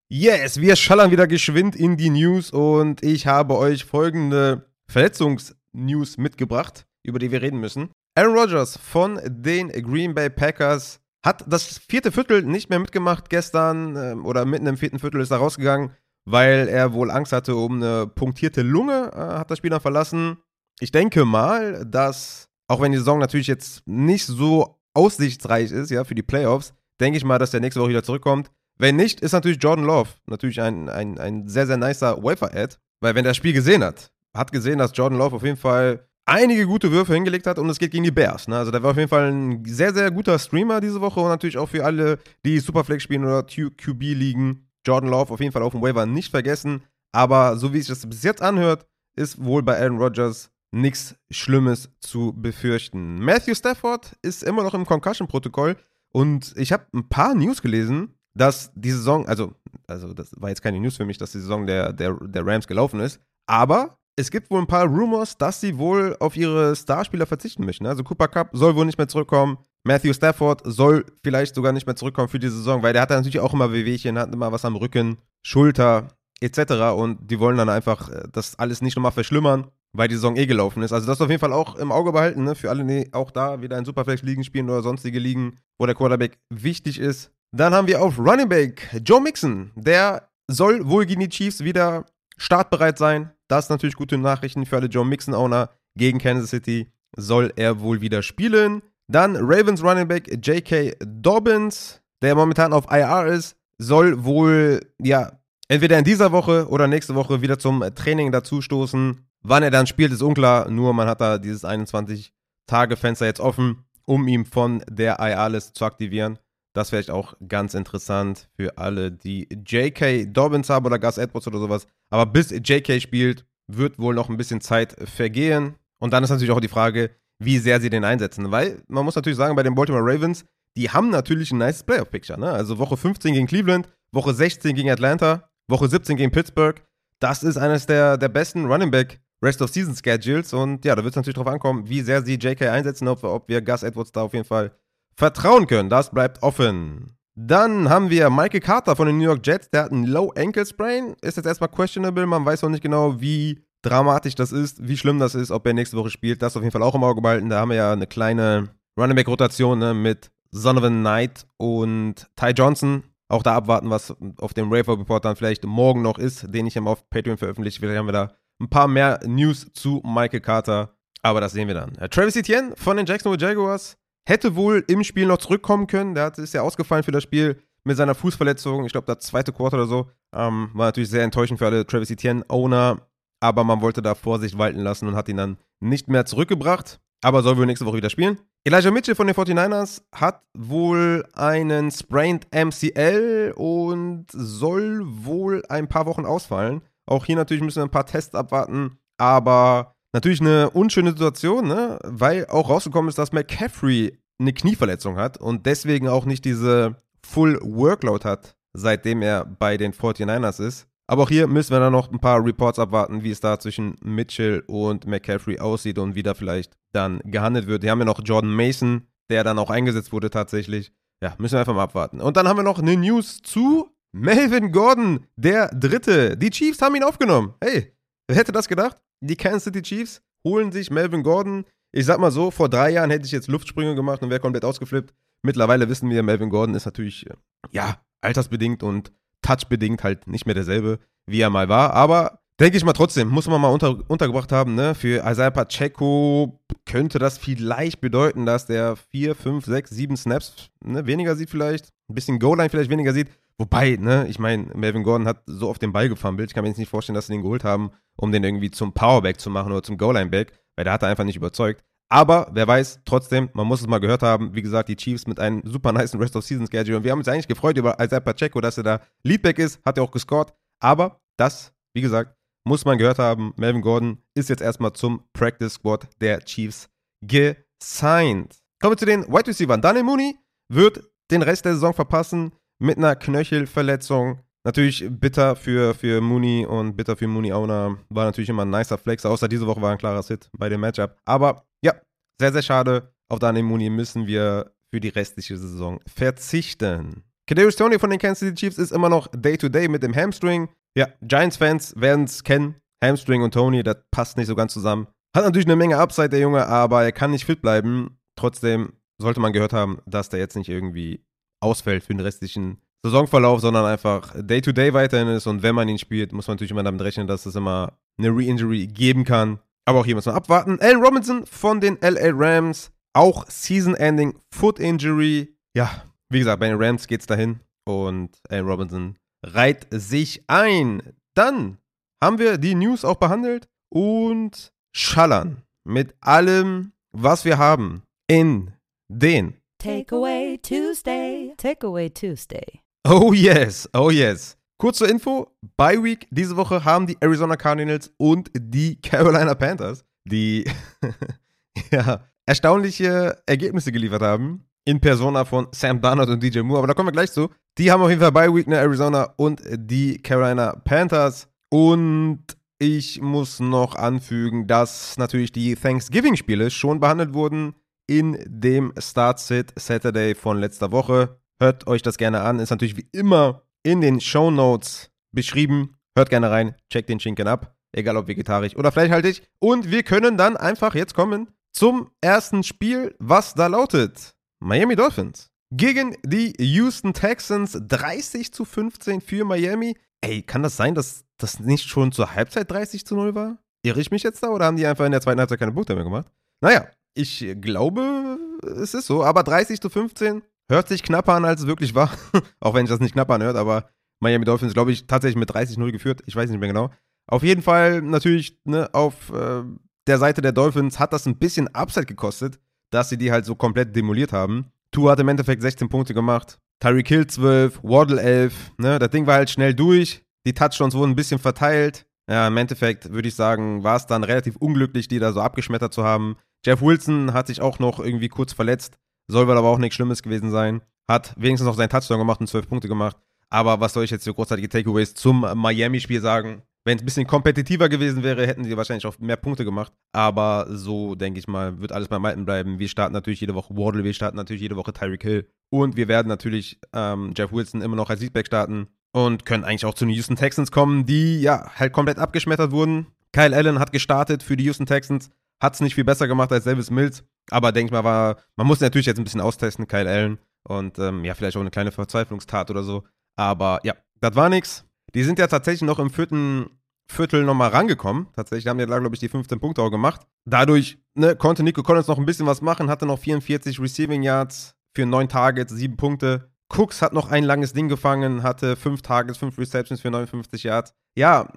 Yes, 0.09 0.62
wir 0.62 0.75
schallern 0.75 1.12
wieder 1.12 1.28
geschwind 1.28 1.75
in 1.75 1.98
die 1.98 2.09
News 2.09 2.52
und 2.52 3.04
ich 3.04 3.28
habe 3.28 3.58
euch 3.58 3.84
folgende 3.84 4.69
Verletzungs- 4.90 5.54
News 5.77 6.17
mitgebracht, 6.17 6.85
über 7.03 7.19
die 7.19 7.31
wir 7.31 7.41
reden 7.41 7.59
müssen. 7.59 7.89
Aaron 8.15 8.38
Rodgers 8.38 8.77
von 8.77 9.19
den 9.25 9.69
Green 9.69 10.15
Bay 10.15 10.29
Packers 10.29 10.99
hat 11.23 11.43
das 11.47 11.77
vierte 11.77 12.11
Viertel 12.11 12.43
nicht 12.43 12.69
mehr 12.69 12.79
mitgemacht 12.79 13.29
gestern 13.29 13.95
äh, 13.95 14.13
oder 14.15 14.45
mitten 14.45 14.67
im 14.67 14.77
vierten 14.77 14.99
Viertel 14.99 15.21
ist 15.21 15.31
er 15.31 15.38
rausgegangen, 15.38 15.91
weil 16.25 16.67
er 16.67 16.93
wohl 16.93 17.11
Angst 17.11 17.31
hatte 17.31 17.55
um 17.55 17.75
eine 17.75 18.07
punktierte 18.07 18.61
Lunge, 18.61 19.11
äh, 19.13 19.17
hat 19.17 19.51
das 19.51 19.59
Spiel 19.59 19.69
dann 19.69 19.81
verlassen. 19.81 20.38
Ich 20.79 20.91
denke 20.91 21.25
mal, 21.25 21.85
dass, 21.85 22.49
auch 22.67 22.81
wenn 22.81 22.91
die 22.91 22.97
Saison 22.97 23.19
natürlich 23.19 23.47
jetzt 23.47 23.85
nicht 23.85 24.25
so 24.25 24.80
aussichtsreich 24.94 25.71
ist, 25.71 25.91
ja, 25.91 26.03
für 26.03 26.15
die 26.15 26.23
Playoffs, 26.23 26.73
denke 27.00 27.18
ich 27.18 27.23
mal, 27.23 27.39
dass 27.39 27.51
der 27.51 27.59
nächste 27.59 27.81
Woche 27.81 27.89
wieder 27.89 28.03
zurückkommt. 28.03 28.51
Wenn 28.80 28.95
nicht, 28.95 29.21
ist 29.21 29.31
natürlich 29.31 29.62
Jordan 29.62 29.85
Love 29.85 30.09
natürlich 30.27 30.62
ein, 30.62 30.89
ein, 30.89 31.18
ein 31.18 31.47
sehr, 31.47 31.68
sehr 31.68 31.77
nicer 31.77 32.23
Wafer-Ad, 32.23 32.75
weil 33.01 33.15
wenn 33.15 33.23
der 33.23 33.31
das 33.31 33.38
Spiel 33.38 33.53
gesehen 33.53 33.83
hat, 33.83 34.12
hat 34.38 34.51
gesehen, 34.51 34.80
dass 34.80 34.92
Jordan 34.95 35.18
Love 35.18 35.36
auf 35.36 35.44
jeden 35.44 35.57
Fall 35.57 36.07
einige 36.25 36.68
gute 36.68 36.92
Würfe 36.92 37.13
hingelegt 37.13 37.48
hat 37.48 37.57
und 37.57 37.69
es 37.69 37.80
geht 37.80 37.92
gegen 37.92 38.04
die 38.04 38.12
Bears. 38.12 38.48
Ne? 38.48 38.57
Also 38.57 38.72
der 38.72 38.84
war 38.84 38.92
auf 38.92 38.98
jeden 38.98 39.10
Fall 39.10 39.31
ein 39.31 39.63
sehr, 39.66 39.94
sehr 39.94 40.12
guter 40.12 40.38
Streamer 40.38 40.81
diese 40.81 41.01
Woche 41.01 41.19
und 41.19 41.30
natürlich 41.30 41.57
auch 41.57 41.69
für 41.69 41.86
alle, 41.86 42.19
die 42.45 42.60
Superflex 42.60 43.04
spielen 43.04 43.24
oder 43.24 43.44
QB 43.44 44.01
liegen. 44.01 44.68
Jordan 44.86 45.10
Love 45.10 45.34
auf 45.34 45.39
jeden 45.39 45.51
Fall 45.51 45.63
auf 45.63 45.72
dem 45.72 45.81
Waiver 45.81 46.06
nicht 46.06 46.31
vergessen. 46.31 46.84
Aber 47.13 47.57
so 47.57 47.74
wie 47.74 47.80
sich 47.80 47.88
das 47.88 48.07
bis 48.07 48.24
jetzt 48.24 48.42
anhört, 48.42 48.86
ist 49.16 49.44
wohl 49.44 49.63
bei 49.63 49.80
Aaron 49.80 49.98
Rodgers 49.98 50.51
nichts 50.72 51.16
Schlimmes 51.31 51.90
zu 52.01 52.33
befürchten. 52.33 53.19
Matthew 53.19 53.56
Stafford 53.56 54.18
ist 54.22 54.44
immer 54.44 54.63
noch 54.63 54.74
im 54.74 54.86
Concussion-Protokoll 54.86 55.78
und 56.13 56.54
ich 56.57 56.72
habe 56.74 56.86
ein 56.94 57.07
paar 57.07 57.33
News 57.36 57.62
gelesen, 57.62 58.13
dass 58.33 58.72
die 58.75 58.92
Saison, 58.92 59.25
also, 59.28 59.54
also 59.88 60.13
das 60.13 60.31
war 60.40 60.50
jetzt 60.50 60.62
keine 60.62 60.80
News 60.80 60.98
für 60.98 61.06
mich, 61.06 61.18
dass 61.18 61.31
die 61.31 61.40
Saison 61.40 61.66
der, 61.66 61.94
der, 61.94 62.13
der 62.13 62.45
Rams 62.45 62.68
gelaufen 62.68 63.00
ist, 63.00 63.19
aber 63.48 63.98
es 64.19 64.31
gibt 64.31 64.50
wohl 64.50 64.60
ein 64.60 64.68
paar 64.68 64.86
Rumors, 64.86 65.38
dass 65.38 65.62
sie 65.62 65.78
wohl 65.78 66.18
auf 66.19 66.36
ihre 66.36 66.75
Starspieler 66.75 67.28
verzichten 67.28 67.64
möchten. 67.66 67.86
Also 67.86 68.04
Cooper 68.04 68.28
Cup 68.28 68.50
soll 68.52 68.75
wohl 68.75 68.86
nicht 68.86 68.98
mehr 68.98 69.08
zurückkommen. 69.08 69.60
Matthew 69.84 70.14
Stafford 70.14 70.62
soll 70.66 71.06
vielleicht 71.24 71.54
sogar 71.54 71.72
nicht 71.72 71.86
mehr 71.86 71.96
zurückkommen 71.96 72.28
für 72.28 72.40
die 72.40 72.50
Saison, 72.50 72.81
weil 72.81 72.94
der 72.94 73.04
hat 73.04 73.12
natürlich 73.12 73.40
auch 73.40 73.54
immer 73.54 73.72
Wehwehchen, 73.72 74.18
hat 74.18 74.34
immer 74.34 74.52
was 74.52 74.66
am 74.66 74.75
Rücken, 74.75 75.18
Schulter 75.46 76.08
etc. 76.42 76.96
Und 76.96 77.30
die 77.30 77.40
wollen 77.40 77.58
dann 77.58 77.69
einfach 77.69 78.10
äh, 78.10 78.24
das 78.31 78.58
alles 78.58 78.81
nicht 78.81 78.96
nochmal 78.96 79.12
verschlimmern. 79.12 79.68
weil 79.94 80.08
die 80.08 80.16
Saison 80.16 80.36
eh 80.36 80.46
gelaufen 80.46 80.84
ist. 80.84 80.92
Also 80.92 81.08
das 81.08 81.22
auf 81.22 81.30
jeden 81.30 81.40
Fall 81.40 81.54
auch 81.54 81.75
im 81.75 81.92
Auge 81.92 82.12
behalten, 82.12 82.44
ne? 82.44 82.56
Für 82.56 82.69
alle, 82.69 82.84
die 82.86 83.12
auch 83.14 83.31
da 83.31 83.62
wieder 83.62 83.78
in 83.78 83.86
Superflex-Ligen 83.86 84.44
spielen 84.44 84.69
oder 84.69 84.84
sonstige 84.84 85.19
Ligen, 85.19 85.56
wo 85.80 85.86
der 85.86 85.96
Quarterback 85.96 86.38
wichtig 86.50 87.00
ist. 87.00 87.31
Dann 87.56 87.74
haben 87.74 87.88
wir 87.88 88.02
auf 88.02 88.19
Running 88.19 88.50
Back 88.50 88.90
Joe 89.06 89.22
Mixon. 89.22 89.72
Der 89.75 90.30
soll 90.48 90.88
wohl 90.88 91.06
gegen 91.06 91.22
die 91.22 91.30
Chiefs 91.30 91.64
wieder 91.64 92.06
startbereit 92.38 92.98
sein. 92.98 93.31
Das 93.47 93.65
ist 93.65 93.69
natürlich 93.69 93.95
gute 93.95 94.17
Nachrichten 94.17 94.65
für 94.65 94.77
alle 94.77 94.88
Joe 94.88 95.05
Mixon-Owner. 95.05 95.69
Gegen 95.95 96.19
Kansas 96.19 96.49
City 96.49 96.91
soll 97.15 97.51
er 97.55 97.79
wohl 97.79 98.01
wieder 98.01 98.21
spielen. 98.21 98.81
Dann 99.07 99.38
Ravens 99.38 99.83
Running 99.83 100.07
Back 100.07 100.45
J.K. 100.45 100.95
Dobbins, 100.99 102.01
der 102.21 102.35
momentan 102.35 102.73
auf 102.73 102.91
IR 102.91 103.27
ist, 103.27 103.55
soll 103.77 104.25
wohl, 104.25 104.81
ja, 105.01 105.39
entweder 105.69 105.97
in 105.97 106.03
dieser 106.03 106.31
Woche 106.31 106.67
oder 106.67 106.88
nächste 106.88 107.15
Woche 107.15 107.41
wieder 107.41 107.57
zum 107.57 107.83
Training 107.95 108.31
dazustoßen. 108.31 109.25
Wann 109.44 109.63
er 109.63 109.71
dann 109.71 109.88
spielt, 109.88 110.11
ist 110.11 110.21
unklar. 110.21 110.69
Nur 110.69 110.94
man 110.94 111.07
hat 111.07 111.21
da 111.21 111.38
dieses 111.38 111.63
21-Tage-Fenster 111.63 113.25
jetzt 113.25 113.39
offen, 113.39 113.85
um 114.05 114.27
ihn 114.27 114.45
von 114.45 114.83
der 114.89 115.19
IR-List 115.19 115.75
zu 115.75 115.85
aktivieren. 115.85 116.38
Das 116.77 116.91
wäre 116.91 117.12
auch 117.12 117.33
ganz 117.47 117.74
interessant 117.74 118.50
für 118.56 118.77
alle, 118.77 119.12
die 119.12 119.50
J.K. 119.65 120.27
Dobbins 120.27 120.69
haben 120.69 120.85
oder 120.85 121.00
Gus 121.00 121.18
Edwards 121.18 121.47
oder 121.47 121.57
sowas. 121.57 121.88
Aber 122.12 122.27
bis 122.27 122.51
J.K. 122.51 123.00
spielt, 123.00 123.45
wird 123.65 123.97
wohl 123.97 124.13
noch 124.13 124.29
ein 124.29 124.38
bisschen 124.38 124.62
Zeit 124.62 124.95
vergehen. 125.09 125.74
Und 125.97 126.13
dann 126.13 126.24
ist 126.24 126.29
natürlich 126.29 126.51
auch 126.51 126.59
die 126.59 126.68
Frage, 126.68 127.09
wie 127.39 127.57
sehr 127.57 127.81
sie 127.81 127.89
den 127.89 128.03
einsetzen. 128.03 128.51
Weil 128.51 128.83
man 128.88 129.03
muss 129.03 129.15
natürlich 129.15 129.38
sagen, 129.38 129.56
bei 129.56 129.63
den 129.63 129.74
Baltimore 129.74 130.03
Ravens, 130.03 130.45
die 130.75 130.91
haben 130.91 131.09
natürlich 131.09 131.51
ein 131.51 131.57
nice 131.57 131.81
Playoff-Picture. 131.81 132.39
Ne? 132.39 132.51
Also 132.51 132.77
Woche 132.77 132.95
15 132.95 133.33
gegen 133.33 133.47
Cleveland, 133.47 133.89
Woche 134.12 134.35
16 134.35 134.75
gegen 134.75 134.91
Atlanta, 134.91 135.50
Woche 135.68 135.89
17 135.89 136.15
gegen 136.15 136.31
Pittsburgh. 136.31 136.80
Das 137.19 137.41
ist 137.41 137.57
eines 137.57 137.88
der, 137.88 138.19
der 138.19 138.30
besten 138.30 138.65
Running 138.65 138.91
Back 138.91 139.19
Rest 139.41 139.63
of 139.63 139.71
Season 139.71 139.95
Schedules. 139.95 140.53
Und 140.53 140.85
ja, 140.85 140.95
da 140.95 141.03
wird 141.03 141.13
es 141.13 141.15
natürlich 141.15 141.33
darauf 141.38 141.51
ankommen, 141.51 141.89
wie 141.89 142.01
sehr 142.01 142.21
sie 142.21 142.35
JK 142.35 142.69
einsetzen, 142.69 143.07
ob, 143.07 143.23
ob 143.23 143.50
wir 143.50 143.63
Gus 143.63 143.81
Edwards 143.81 144.12
da 144.12 144.21
auf 144.21 144.33
jeden 144.33 144.45
Fall 144.45 144.71
vertrauen 145.18 145.68
können. 145.68 145.90
Das 145.90 146.12
bleibt 146.12 146.44
offen. 146.44 147.18
Dann 147.36 147.90
haben 147.90 148.10
wir 148.10 148.30
Michael 148.30 148.62
Carter 148.62 148.96
von 148.96 149.08
den 149.08 149.18
New 149.18 149.25
York 149.25 149.46
Jets. 149.46 149.69
Der 149.69 149.84
hat 149.84 149.92
einen 149.92 150.06
Low 150.06 150.31
Ankle 150.38 150.66
Sprain. 150.66 151.16
Ist 151.22 151.38
jetzt 151.38 151.46
erstmal 151.46 151.69
questionable. 151.69 152.25
Man 152.25 152.46
weiß 152.46 152.62
noch 152.62 152.69
nicht 152.69 152.84
genau, 152.84 153.19
wie 153.19 153.64
dramatisch 153.81 154.36
das 154.36 154.52
ist, 154.52 154.88
wie 154.88 154.98
schlimm 154.98 155.19
das 155.19 155.36
ist, 155.36 155.52
ob 155.52 155.66
er 155.66 155.74
nächste 155.74 155.98
Woche 155.98 156.10
spielt. 156.10 156.42
Das 156.42 156.56
auf 156.56 156.64
jeden 156.64 156.72
Fall 156.72 156.84
auch 156.84 156.96
im 156.96 157.04
Auge 157.04 157.22
behalten. 157.22 157.50
Da 157.50 157.60
haben 157.60 157.69
wir 157.69 157.78
ja 157.78 157.92
eine 157.92 158.08
kleine 158.08 158.69
Running 159.00 159.16
Back 159.16 159.28
Rotation 159.28 159.80
ne, 159.80 159.94
mit 159.94 160.31
Donovan 160.52 161.02
Knight 161.02 161.46
und 161.58 162.28
Ty 162.36 162.52
Johnson. 162.56 163.04
Auch 163.30 163.44
da 163.44 163.56
abwarten, 163.56 163.90
was 163.90 164.16
auf 164.38 164.54
dem 164.54 164.72
Raver 164.72 164.98
Report 164.98 165.25
dann 165.25 165.36
vielleicht 165.36 165.64
morgen 165.66 166.02
noch 166.02 166.18
ist, 166.18 166.54
den 166.54 166.66
ich 166.66 166.80
mal 166.80 166.92
auf 166.92 167.10
Patreon 167.10 167.38
veröffentliche. 167.38 167.80
Vielleicht 167.80 168.00
haben 168.00 168.08
wir 168.08 168.14
da 168.14 168.31
ein 168.60 168.69
paar 168.69 168.88
mehr 168.88 169.19
News 169.25 169.68
zu 169.74 170.02
Michael 170.06 170.42
Carter. 170.42 170.96
Aber 171.22 171.42
das 171.42 171.52
sehen 171.52 171.68
wir 171.68 171.75
dann. 171.75 171.94
Travis 172.10 172.36
Etienne 172.36 172.74
von 172.78 172.98
den 172.98 173.06
Jacksonville 173.06 173.46
Jaguars 173.46 173.98
hätte 174.27 174.56
wohl 174.56 174.83
im 174.88 175.03
Spiel 175.03 175.25
noch 175.25 175.38
zurückkommen 175.38 175.88
können. 175.88 176.13
Der 176.13 176.38
ist 176.38 176.53
ja 176.53 176.62
ausgefallen 176.62 177.03
für 177.03 177.12
das 177.12 177.24
Spiel 177.24 177.62
mit 177.85 177.95
seiner 177.95 178.13
Fußverletzung. 178.13 178.85
Ich 178.85 178.91
glaube, 178.91 179.07
das 179.07 179.25
zweite 179.25 179.53
Quarter 179.53 179.77
oder 179.77 179.88
so. 179.88 180.12
Ähm, 180.35 180.69
war 180.74 180.88
natürlich 180.88 181.09
sehr 181.09 181.24
enttäuschend 181.24 181.59
für 181.59 181.65
alle 181.65 181.85
Travis 181.85 182.12
Etienne-Owner. 182.12 183.07
Aber 183.39 183.63
man 183.63 183.81
wollte 183.81 184.01
da 184.01 184.15
Vorsicht 184.15 184.57
walten 184.57 184.79
lassen 184.79 185.07
und 185.07 185.15
hat 185.15 185.29
ihn 185.29 185.38
dann 185.38 185.57
nicht 185.79 186.09
mehr 186.09 186.25
zurückgebracht. 186.25 187.00
Aber 187.24 187.41
soll 187.41 187.57
wohl 187.57 187.65
nächste 187.65 187.85
Woche 187.85 187.97
wieder 187.97 188.09
spielen. 188.09 188.38
Elijah 188.65 188.91
Mitchell 188.91 189.15
von 189.15 189.27
den 189.27 189.35
49ers 189.35 190.01
hat 190.13 190.44
wohl 190.56 191.25
einen 191.33 191.89
Sprained 191.89 192.47
MCL 192.53 193.53
und 193.56 194.25
soll 194.31 195.03
wohl 195.06 195.63
ein 195.69 195.88
paar 195.88 196.06
Wochen 196.06 196.25
ausfallen. 196.25 196.81
Auch 197.06 197.25
hier 197.25 197.38
natürlich 197.38 197.63
müssen 197.63 197.77
wir 197.77 197.85
ein 197.85 197.91
paar 197.91 198.06
Tests 198.06 198.35
abwarten. 198.35 199.00
Aber 199.18 199.95
natürlich 200.13 200.42
eine 200.42 200.69
unschöne 200.69 201.12
Situation, 201.12 201.68
ne? 201.68 202.00
weil 202.04 202.45
auch 202.48 202.69
rausgekommen 202.69 203.09
ist, 203.09 203.18
dass 203.18 203.31
McCaffrey 203.31 204.18
eine 204.39 204.54
Knieverletzung 204.54 205.18
hat 205.18 205.38
und 205.38 205.65
deswegen 205.65 206.07
auch 206.07 206.25
nicht 206.25 206.45
diese 206.45 206.95
Full 207.25 207.59
Workload 207.62 208.24
hat, 208.24 208.56
seitdem 208.74 209.21
er 209.21 209.45
bei 209.45 209.77
den 209.77 209.94
49ers 209.94 210.65
ist. 210.65 210.88
Aber 211.09 211.24
auch 211.24 211.30
hier 211.30 211.48
müssen 211.48 211.71
wir 211.71 211.80
dann 211.80 211.94
noch 211.94 212.12
ein 212.12 212.19
paar 212.19 212.44
Reports 212.44 212.80
abwarten, 212.80 213.24
wie 213.24 213.31
es 213.31 213.39
da 213.39 213.59
zwischen 213.59 213.95
Mitchell 214.01 214.63
und 214.68 215.07
McCaffrey 215.07 215.59
aussieht 215.59 216.00
und 216.00 216.15
wie 216.15 216.24
da 216.24 216.33
vielleicht 216.33 216.77
dann 216.92 217.21
gehandelt 217.24 217.68
wird. 217.68 217.83
Wir 217.83 217.92
haben 217.92 218.00
ja 218.00 218.06
noch 218.06 218.19
Jordan 218.24 218.54
Mason, 218.54 219.07
der 219.30 219.44
dann 219.44 219.57
auch 219.57 219.69
eingesetzt 219.69 220.12
wurde 220.12 220.30
tatsächlich. 220.30 220.92
Ja, 221.24 221.33
müssen 221.38 221.56
wir 221.56 221.59
einfach 221.62 221.74
mal 221.74 221.83
abwarten. 221.83 222.19
Und 222.19 222.38
dann 222.38 222.48
haben 222.48 222.57
wir 222.57 222.63
noch 222.63 222.80
eine 222.80 222.98
News 222.98 223.42
zu 223.42 223.89
Melvin 224.12 224.71
Gordon, 224.71 225.25
der 225.36 225.69
Dritte. 225.69 226.38
Die 226.38 226.50
Chiefs 226.50 226.81
haben 226.81 226.95
ihn 226.95 227.04
aufgenommen. 227.04 227.54
Hey, 227.63 227.94
wer 228.27 228.38
hätte 228.38 228.51
das 228.51 228.68
gedacht? 228.68 228.98
Die 229.22 229.36
Kansas 229.36 229.64
City 229.64 229.81
Chiefs 229.81 230.22
holen 230.44 230.72
sich 230.72 230.92
Melvin 230.92 231.24
Gordon. 231.24 231.66
Ich 231.92 232.06
sag 232.06 232.19
mal 232.19 232.31
so, 232.31 232.52
vor 232.52 232.69
drei 232.69 232.92
Jahren 232.92 233.10
hätte 233.10 233.25
ich 233.25 233.31
jetzt 233.31 233.48
Luftsprünge 233.48 233.96
gemacht 233.96 234.22
und 234.22 234.30
wäre 234.30 234.40
komplett 234.40 234.66
ausgeflippt. 234.66 235.14
Mittlerweile 235.42 235.90
wissen 235.90 236.10
wir, 236.10 236.24
Melvin 236.24 236.50
Gordon 236.50 236.75
ist 236.75 236.86
natürlich, 236.86 237.25
ja, 237.72 238.02
altersbedingt 238.22 238.84
und 238.84 239.12
touchbedingt 239.42 240.04
halt 240.04 240.28
nicht 240.28 240.46
mehr 240.46 240.56
derselbe, 240.56 241.00
wie 241.25 241.42
er 241.42 241.50
mal 241.50 241.69
war. 241.69 241.94
Aber 241.94 242.40
denke 242.60 242.78
ich 242.78 242.84
mal 242.84 242.94
trotzdem, 242.94 243.30
muss 243.30 243.48
man 243.48 243.62
mal 243.62 243.69
unter, 243.69 243.98
untergebracht 244.10 244.52
haben, 244.52 244.75
ne? 244.75 244.96
Für 244.96 245.24
Isaiah 245.25 245.52
Pacheco 245.52 246.60
könnte 246.86 247.19
das 247.19 247.38
vielleicht 247.38 248.02
bedeuten, 248.02 248.46
dass 248.46 248.66
der 248.66 248.96
4, 248.96 249.36
5, 249.36 249.66
6, 249.66 249.90
7 249.92 250.18
Snaps 250.18 250.69
ne, 250.84 251.06
weniger 251.06 251.36
sieht 251.36 251.50
vielleicht. 251.50 251.90
Ein 252.10 252.16
bisschen 252.16 252.40
Goal-Line 252.40 252.69
vielleicht 252.69 252.90
weniger 252.90 253.14
sieht. 253.14 253.30
Wobei, 253.59 253.98
ne, 254.00 254.27
ich 254.30 254.38
meine, 254.38 254.65
Melvin 254.75 255.04
Gordon 255.04 255.27
hat 255.27 255.42
so 255.48 255.69
auf 255.69 255.80
den 255.80 255.92
Ball 255.92 256.09
gefummelt. 256.09 256.50
Ich 256.50 256.54
kann 256.54 256.63
mir 256.63 256.69
jetzt 256.69 256.77
nicht 256.77 256.89
vorstellen, 256.89 257.15
dass 257.15 257.27
sie 257.27 257.33
den 257.33 257.42
geholt 257.42 257.63
haben, 257.63 257.92
um 258.15 258.31
den 258.31 258.44
irgendwie 258.44 258.69
zum 258.69 258.94
Powerback 258.94 259.39
zu 259.39 259.50
machen 259.50 259.71
oder 259.71 259.81
zum 259.81 259.98
Goal-Line-Back, 259.98 260.54
weil 260.75 260.83
der 260.83 260.94
hat 260.94 261.01
er 261.01 261.09
einfach 261.09 261.24
nicht 261.24 261.38
überzeugt. 261.38 261.83
Aber 262.09 262.50
wer 262.54 262.68
weiß, 262.68 263.01
trotzdem, 263.04 263.50
man 263.54 263.68
muss 263.68 263.81
es 263.81 263.88
mal 263.88 264.00
gehört 264.00 264.21
haben. 264.21 264.54
Wie 264.54 264.62
gesagt, 264.62 264.89
die 264.89 264.95
Chiefs 264.95 265.27
mit 265.27 265.39
einem 265.39 265.62
super 265.65 265.92
nice 265.92 266.18
Rest 266.18 266.36
of 266.36 266.45
Season 266.45 266.68
Schedule. 266.68 266.98
Und 266.98 267.04
wir 267.04 267.12
haben 267.12 267.19
uns 267.19 267.27
eigentlich 267.27 267.48
gefreut 267.48 267.77
über 267.77 268.00
Isaiah 268.00 268.21
Pacheco, 268.21 268.62
dass 268.62 268.77
er 268.77 268.83
da 268.83 269.01
Leadback 269.24 269.59
ist, 269.59 269.83
hat 269.83 269.98
er 269.98 270.04
auch 270.04 270.12
gescored. 270.12 270.54
Aber 270.80 271.19
das, 271.36 271.74
wie 271.94 272.01
gesagt, 272.01 272.36
muss 272.63 272.86
man 272.86 272.98
gehört 272.98 273.19
haben. 273.19 273.54
Melvin 273.57 273.81
Gordon 273.81 274.19
ist 274.36 274.50
jetzt 274.50 274.62
erstmal 274.62 274.94
zum 274.94 275.24
Practice 275.33 275.74
Squad 275.74 276.07
der 276.21 276.42
Chiefs 276.42 276.89
gesigned. 277.21 278.57
Kommen 278.80 278.94
wir 278.94 278.98
zu 278.98 279.06
den 279.06 279.24
Wide 279.27 279.48
Receivers. 279.48 279.81
Daniel 279.81 280.04
Mooney 280.04 280.37
wird 280.69 281.04
den 281.31 281.42
Rest 281.42 281.66
der 281.66 281.73
Saison 281.73 281.94
verpassen 281.94 282.52
mit 282.80 282.98
einer 282.98 283.16
Knöchelverletzung. 283.16 284.40
Natürlich 284.64 285.07
bitter 285.10 285.56
für, 285.56 285.94
für 285.94 286.19
Mooney 286.19 286.66
und 286.66 286.98
bitter 286.98 287.16
für 287.16 287.28
Mooney 287.28 287.54
Owner. 287.54 287.98
War 288.10 288.26
natürlich 288.26 288.50
immer 288.50 288.66
ein 288.66 288.69
nicer 288.69 288.98
Flex, 288.98 289.26
außer 289.26 289.48
diese 289.48 289.66
Woche 289.66 289.81
war 289.81 289.92
ein 289.92 289.98
klarer 289.98 290.24
Hit 290.24 290.50
bei 290.57 290.68
dem 290.68 290.81
Matchup. 290.81 291.16
Aber 291.26 291.66
ja, 291.81 291.94
sehr, 292.40 292.52
sehr 292.52 292.62
schade. 292.62 293.14
Auf 293.30 293.40
Daniel 293.40 293.64
Mooney 293.64 293.90
müssen 293.90 294.28
wir 294.28 294.72
für 294.92 295.00
die 295.00 295.10
restliche 295.10 295.57
Saison 295.57 296.00
verzichten. 296.06 297.24
Kadarius 297.48 297.78
Tony 297.78 297.98
von 297.98 298.10
den 298.10 298.19
Kansas 298.19 298.40
City 298.40 298.56
Chiefs 298.56 298.78
ist 298.78 298.92
immer 298.92 299.10
noch 299.10 299.28
Day-to-Day 299.28 299.86
-Day 299.86 299.90
mit 299.90 300.04
dem 300.04 300.14
Hamstring. 300.14 300.68
Ja, 300.98 301.07
Giants-Fans 301.22 301.94
werden 301.96 302.26
es 302.26 302.44
kennen. 302.44 302.76
Hamstring 303.02 303.44
und 303.44 303.54
Tony, 303.54 303.84
das 303.84 303.98
passt 304.12 304.38
nicht 304.38 304.48
so 304.48 304.56
ganz 304.56 304.74
zusammen. 304.74 305.07
Hat 305.36 305.46
natürlich 305.46 305.68
eine 305.68 305.76
Menge 305.76 305.98
Upside, 305.98 306.30
der 306.30 306.40
Junge, 306.40 306.66
aber 306.66 307.04
er 307.04 307.12
kann 307.12 307.31
nicht 307.31 307.46
fit 307.46 307.62
bleiben. 307.62 308.19
Trotzdem 308.36 308.94
sollte 309.19 309.40
man 309.40 309.54
gehört 309.54 309.74
haben, 309.74 310.00
dass 310.06 310.30
der 310.30 310.40
jetzt 310.40 310.56
nicht 310.56 310.69
irgendwie 310.69 311.24
ausfällt 311.59 312.04
für 312.04 312.14
den 312.14 312.19
restlichen 312.19 312.81
Saisonverlauf, 313.04 313.61
sondern 313.61 313.85
einfach 313.85 314.33
Day-to-Day 314.35 314.90
-Day 314.90 314.94
weiterhin 314.94 315.28
ist. 315.28 315.47
Und 315.47 315.64
wenn 315.64 315.76
man 315.76 315.87
ihn 315.87 315.97
spielt, 315.97 316.33
muss 316.33 316.47
man 316.47 316.56
natürlich 316.56 316.71
immer 316.71 316.83
damit 316.83 317.02
rechnen, 317.02 317.28
dass 317.28 317.45
es 317.45 317.56
immer 317.56 317.97
eine 318.18 318.30
Re-Injury 318.30 318.87
geben 318.87 319.23
kann. 319.23 319.59
Aber 319.85 319.99
auch 319.99 320.06
hier 320.06 320.16
muss 320.16 320.26
man 320.26 320.35
abwarten. 320.35 320.80
Allen 320.81 321.02
Robinson 321.02 321.45
von 321.45 321.80
den 321.80 321.97
LA 322.02 322.31
Rams, 322.33 322.92
auch 323.14 323.45
Season-Ending 323.47 324.37
Foot 324.54 324.80
Injury. 324.80 325.56
Ja, 325.76 326.04
wie 326.30 326.40
gesagt, 326.40 326.59
bei 326.59 326.68
den 326.68 326.81
Rams 326.81 327.07
geht's 327.07 327.26
dahin. 327.26 327.61
Und 327.85 328.37
Allen 328.49 328.68
Robinson 328.68 329.16
reiht 329.45 329.87
sich 329.92 330.44
ein. 330.47 331.02
Dann 331.35 331.78
haben 332.21 332.40
wir 332.40 332.57
die 332.57 332.76
News 332.76 333.06
auch 333.06 333.16
behandelt 333.16 333.69
und 333.90 334.73
schallern 334.94 335.64
mit 335.85 336.16
allem, 336.19 336.92
was 337.11 337.45
wir 337.45 337.57
haben 337.57 338.04
in 338.28 338.73
den 339.07 339.56
Takeaway 339.80 340.60
Tuesday. 340.62 341.54
Takeaway 341.57 342.10
Tuesday. 342.10 342.81
Oh 343.07 343.31
yes, 343.31 343.88
oh 343.94 344.10
yes. 344.10 344.57
Kurze 344.80 345.06
Info: 345.06 345.56
Bye 345.78 346.04
Week 346.04 346.28
diese 346.31 346.57
Woche 346.57 346.84
haben 346.84 347.06
die 347.06 347.18
Arizona 347.19 347.56
Cardinals 347.56 348.12
und 348.18 348.50
die 348.56 349.00
Carolina 349.00 349.54
Panthers, 349.54 350.04
die 350.26 350.66
ja, 351.92 352.24
erstaunliche 352.48 353.38
Ergebnisse 353.46 353.92
geliefert 353.92 354.24
haben. 354.24 354.64
In 354.86 355.00
Persona 355.00 355.46
von 355.46 355.68
Sam 355.74 356.02
Darnold 356.02 356.30
und 356.30 356.42
DJ 356.42 356.62
Moore. 356.62 356.80
Aber 356.80 356.88
da 356.88 356.94
kommen 356.94 357.10
wir 357.10 357.14
gleich 357.14 357.31
zu. 357.31 357.50
Die 357.78 357.92
haben 357.92 358.02
auf 358.02 358.10
jeden 358.10 358.22
Fall 358.22 358.31
Bye 358.31 358.56
Week, 358.56 358.68
ne, 358.68 358.78
Arizona 358.78 359.34
und 359.36 359.62
die 359.66 360.18
Carolina 360.22 360.76
Panthers. 360.86 361.50
Und 361.69 362.40
ich 362.80 363.22
muss 363.22 363.60
noch 363.60 363.96
anfügen, 363.96 364.66
dass 364.66 365.18
natürlich 365.18 365.52
die 365.52 365.76
Thanksgiving-Spiele 365.76 366.72
schon 366.72 367.00
behandelt 367.00 367.34
wurden 367.34 367.76
in 368.07 368.42
dem 368.47 368.94
Start-Sit 368.97 369.73
Saturday 369.78 370.33
von 370.33 370.59
letzter 370.59 370.92
Woche. 370.92 371.40
Hört 371.61 371.87
euch 371.87 372.02
das 372.02 372.18
gerne 372.18 372.42
an. 372.42 372.59
Ist 372.59 372.69
natürlich 372.69 372.97
wie 372.97 373.09
immer 373.11 373.64
in 373.83 374.02
den 374.02 374.21
Show 374.21 374.49
Notes 374.49 375.11
beschrieben. 375.31 375.95
Hört 376.16 376.30
gerne 376.30 376.49
rein, 376.49 376.76
checkt 376.92 377.09
den 377.09 377.19
Schinken 377.19 377.47
ab. 377.47 377.76
egal 377.94 378.18
ob 378.18 378.28
vegetarisch 378.28 378.76
oder 378.76 378.92
fleischhaltig. 378.92 379.44
Und 379.59 379.92
wir 379.92 380.04
können 380.04 380.37
dann 380.37 380.57
einfach 380.57 380.95
jetzt 380.95 381.14
kommen 381.14 381.49
zum 381.73 382.11
ersten 382.21 382.64
Spiel, 382.64 383.16
was 383.19 383.54
da 383.54 383.68
lautet. 383.68 384.35
Miami 384.59 384.95
Dolphins 384.95 385.49
gegen 385.71 386.16
die 386.23 386.54
Houston 386.59 387.14
Texans 387.14 387.78
30 387.87 388.54
zu 388.54 388.66
15 388.66 389.21
für 389.21 389.45
Miami. 389.45 389.97
Ey, 390.21 390.42
kann 390.42 390.64
das 390.64 390.78
sein, 390.78 390.95
dass 390.95 391.26
das 391.37 391.59
nicht 391.59 391.87
schon 391.87 392.11
zur 392.11 392.33
Halbzeit 392.33 392.71
30 392.71 393.06
zu 393.06 393.16
0 393.16 393.35
war? 393.35 393.57
Irre 393.83 394.02
ich 394.02 394.11
mich 394.11 394.23
jetzt 394.23 394.42
da 394.42 394.49
oder 394.49 394.66
haben 394.66 394.78
die 394.78 394.85
einfach 394.85 395.06
in 395.06 395.11
der 395.11 395.21
zweiten 395.21 395.40
Halbzeit 395.40 395.59
keine 395.59 395.73
Punkte 395.73 395.95
mehr 395.95 396.04
gemacht? 396.04 396.31
Naja, 396.61 396.87
ich 397.18 397.56
glaube, 397.59 398.38
es 398.62 398.94
ist 398.94 399.07
so, 399.07 399.24
aber 399.24 399.44
30 399.44 399.81
zu 399.81 399.90
15 399.90 400.42
hört 400.69 400.88
sich 400.88 401.04
knapper 401.04 401.33
an, 401.33 401.45
als 401.45 401.62
es 401.62 401.68
wirklich 401.68 401.95
war. 401.95 402.12
Auch 402.59 402.74
wenn 402.74 402.86
ich 402.86 402.90
das 402.90 403.00
nicht 403.00 403.14
knapp 403.14 403.31
anhört, 403.31 403.56
aber 403.56 403.90
Miami 404.19 404.45
Dolphins, 404.45 404.74
glaube 404.74 404.92
ich, 404.92 405.07
tatsächlich 405.07 405.38
mit 405.38 405.52
30-0 405.52 405.92
geführt. 405.92 406.21
Ich 406.26 406.36
weiß 406.36 406.50
nicht 406.50 406.59
mehr 406.59 406.69
genau. 406.69 406.90
Auf 407.28 407.44
jeden 407.44 407.62
Fall 407.62 408.02
natürlich 408.02 408.59
ne, 408.66 408.90
auf 408.94 409.31
äh, 409.31 409.64
der 410.07 410.18
Seite 410.18 410.42
der 410.42 410.54
Dolphins 410.54 411.00
hat 411.00 411.14
das 411.14 411.26
ein 411.26 411.38
bisschen 411.38 411.68
Upside 411.76 412.06
gekostet, 412.06 412.59
dass 412.92 413.09
sie 413.09 413.18
die 413.18 413.31
halt 413.31 413.45
so 413.45 413.56
komplett 413.56 413.95
demoliert 413.95 414.31
haben. 414.31 414.71
Tua 414.92 415.12
hat 415.12 415.19
im 415.19 415.28
Endeffekt 415.28 415.62
16 415.62 415.90
Punkte 415.90 416.14
gemacht, 416.14 416.59
Tyreek 416.80 417.07
Hill 417.07 417.28
12, 417.28 417.83
Waddle 417.83 418.21
11. 418.21 418.71
Ne, 418.78 419.00
das 419.00 419.09
Ding 419.09 419.28
war 419.28 419.36
halt 419.36 419.50
schnell 419.50 419.74
durch. 419.74 420.24
Die 420.45 420.54
Touchdowns 420.54 420.95
wurden 420.95 421.12
ein 421.12 421.16
bisschen 421.16 421.40
verteilt. 421.40 422.06
Ja, 422.30 422.47
im 422.47 422.57
Endeffekt 422.57 423.12
würde 423.12 423.28
ich 423.28 423.36
sagen, 423.36 423.83
war 423.83 423.95
es 423.95 424.06
dann 424.06 424.24
relativ 424.24 424.57
unglücklich, 424.57 425.07
die 425.07 425.19
da 425.19 425.31
so 425.31 425.42
abgeschmettert 425.42 425.94
zu 425.94 426.04
haben. 426.04 426.38
Jeff 426.68 426.81
Wilson 426.81 427.31
hat 427.31 427.47
sich 427.47 427.62
auch 427.62 427.80
noch 427.80 427.97
irgendwie 427.97 428.28
kurz 428.28 428.52
verletzt. 428.52 428.97
Soll 429.30 429.47
wohl 429.47 429.57
aber 429.57 429.69
auch 429.69 429.78
nichts 429.78 429.95
Schlimmes 429.95 430.21
gewesen 430.21 430.52
sein. 430.52 430.81
Hat 431.07 431.33
wenigstens 431.38 431.66
noch 431.66 431.78
seinen 431.78 431.88
Touchdown 431.88 432.18
gemacht 432.19 432.42
und 432.42 432.47
12 432.47 432.68
Punkte 432.68 432.90
gemacht. 432.90 433.16
Aber 433.50 433.80
was 433.80 433.94
soll 433.94 434.04
ich 434.04 434.12
jetzt 434.12 434.26
für 434.26 434.33
großartige 434.33 434.68
Takeaways 434.68 435.14
zum 435.14 435.45
Miami-Spiel 435.56 436.19
sagen? 436.19 436.64
Wenn 436.83 436.97
es 436.97 437.04
ein 437.04 437.06
bisschen 437.06 437.26
kompetitiver 437.26 437.88
gewesen 437.88 438.21
wäre, 438.21 438.45
hätten 438.45 438.66
sie 438.66 438.76
wahrscheinlich 438.76 439.06
auch 439.06 439.18
mehr 439.18 439.38
Punkte 439.38 439.64
gemacht. 439.64 439.94
Aber 440.12 440.68
so, 440.69 441.16
denke 441.16 441.40
ich 441.40 441.47
mal, 441.47 441.80
wird 441.80 441.94
alles 441.94 442.09
beim 442.09 442.26
Alten 442.26 442.44
bleiben. 442.44 442.80
Wir 442.80 442.90
starten 442.90 443.14
natürlich 443.14 443.40
jede 443.40 443.56
Woche 443.56 443.74
Wardle, 443.78 444.04
wir 444.04 444.14
starten 444.14 444.36
natürlich 444.36 444.62
jede 444.62 444.76
Woche 444.76 444.92
Tyreek 444.92 445.24
Hill. 445.24 445.50
Und 445.69 445.95
wir 445.95 446.09
werden 446.09 446.28
natürlich 446.28 446.81
ähm, 446.92 447.31
Jeff 447.38 447.54
Wilson 447.54 447.81
immer 447.81 447.95
noch 447.95 448.09
als 448.09 448.19
Leadback 448.19 448.47
starten. 448.47 448.88
Und 449.14 449.45
können 449.45 449.64
eigentlich 449.64 449.86
auch 449.86 449.94
zu 449.94 450.04
den 450.04 450.14
Houston 450.14 450.36
Texans 450.36 450.69
kommen, 450.69 451.06
die 451.06 451.40
ja 451.40 451.71
halt 451.78 451.94
komplett 451.94 452.19
abgeschmettert 452.19 452.71
wurden. 452.71 453.07
Kyle 453.31 453.56
Allen 453.56 453.80
hat 453.80 453.94
gestartet 453.94 454.44
für 454.44 454.57
die 454.57 454.66
Houston 454.66 454.86
Texans. 454.86 455.30
Hat 455.59 455.73
es 455.73 455.81
nicht 455.81 455.95
viel 455.95 456.04
besser 456.04 456.28
gemacht 456.28 456.52
als 456.52 456.66
Davis 456.66 456.92
Mills. 456.92 457.23
Aber 457.49 457.71
denke 457.71 457.87
ich 457.87 457.92
mal, 457.92 458.04
war, 458.04 458.37
man 458.56 458.68
muss 458.68 458.80
natürlich 458.80 459.07
jetzt 459.07 459.18
ein 459.18 459.23
bisschen 459.23 459.42
austesten, 459.42 459.87
Kyle 459.87 460.09
Allen. 460.09 460.40
Und 460.64 460.99
ähm, 460.99 461.23
ja, 461.23 461.33
vielleicht 461.33 461.56
auch 461.57 461.61
eine 461.61 461.71
kleine 461.71 461.92
Verzweiflungstat 461.92 462.69
oder 462.69 462.83
so. 462.83 463.04
Aber 463.35 463.80
ja, 463.83 463.95
das 464.19 464.35
war 464.35 464.49
nichts. 464.49 464.85
Die 465.16 465.23
sind 465.23 465.40
ja 465.40 465.47
tatsächlich 465.47 465.83
noch 465.83 465.99
im 465.99 466.09
vierten 466.09 466.78
Viertel 467.09 467.44
nochmal 467.44 467.69
rangekommen. 467.69 468.28
Tatsächlich 468.35 468.68
haben 468.68 468.78
die 468.78 468.85
glaube 468.85 469.09
ich, 469.14 469.19
die 469.19 469.30
15 469.30 469.59
Punkte 469.59 469.81
auch 469.81 469.90
gemacht. 469.90 470.28
Dadurch 470.45 470.99
ne, 471.16 471.35
konnte 471.35 471.64
Nico 471.64 471.83
Collins 471.83 472.07
noch 472.07 472.18
ein 472.18 472.26
bisschen 472.26 472.45
was 472.45 472.61
machen, 472.61 472.90
hatte 472.90 473.06
noch 473.06 473.19
44 473.19 473.80
Receiving 473.80 474.23
Yards 474.23 474.76
für 474.94 475.06
9 475.06 475.30
Targets, 475.30 475.73
7 475.73 475.95
Punkte. 475.95 476.52
Cooks 476.69 477.02
hat 477.02 477.14
noch 477.14 477.31
ein 477.31 477.45
langes 477.45 477.71
Ding 477.71 477.87
gefangen, 477.87 478.44
hatte 478.44 478.76
5 478.76 479.02
Targets, 479.02 479.37
5 479.37 479.57
Receptions 479.57 480.02
für 480.02 480.11
59 480.11 480.64
Yards. 480.64 480.94
Ja, 481.16 481.47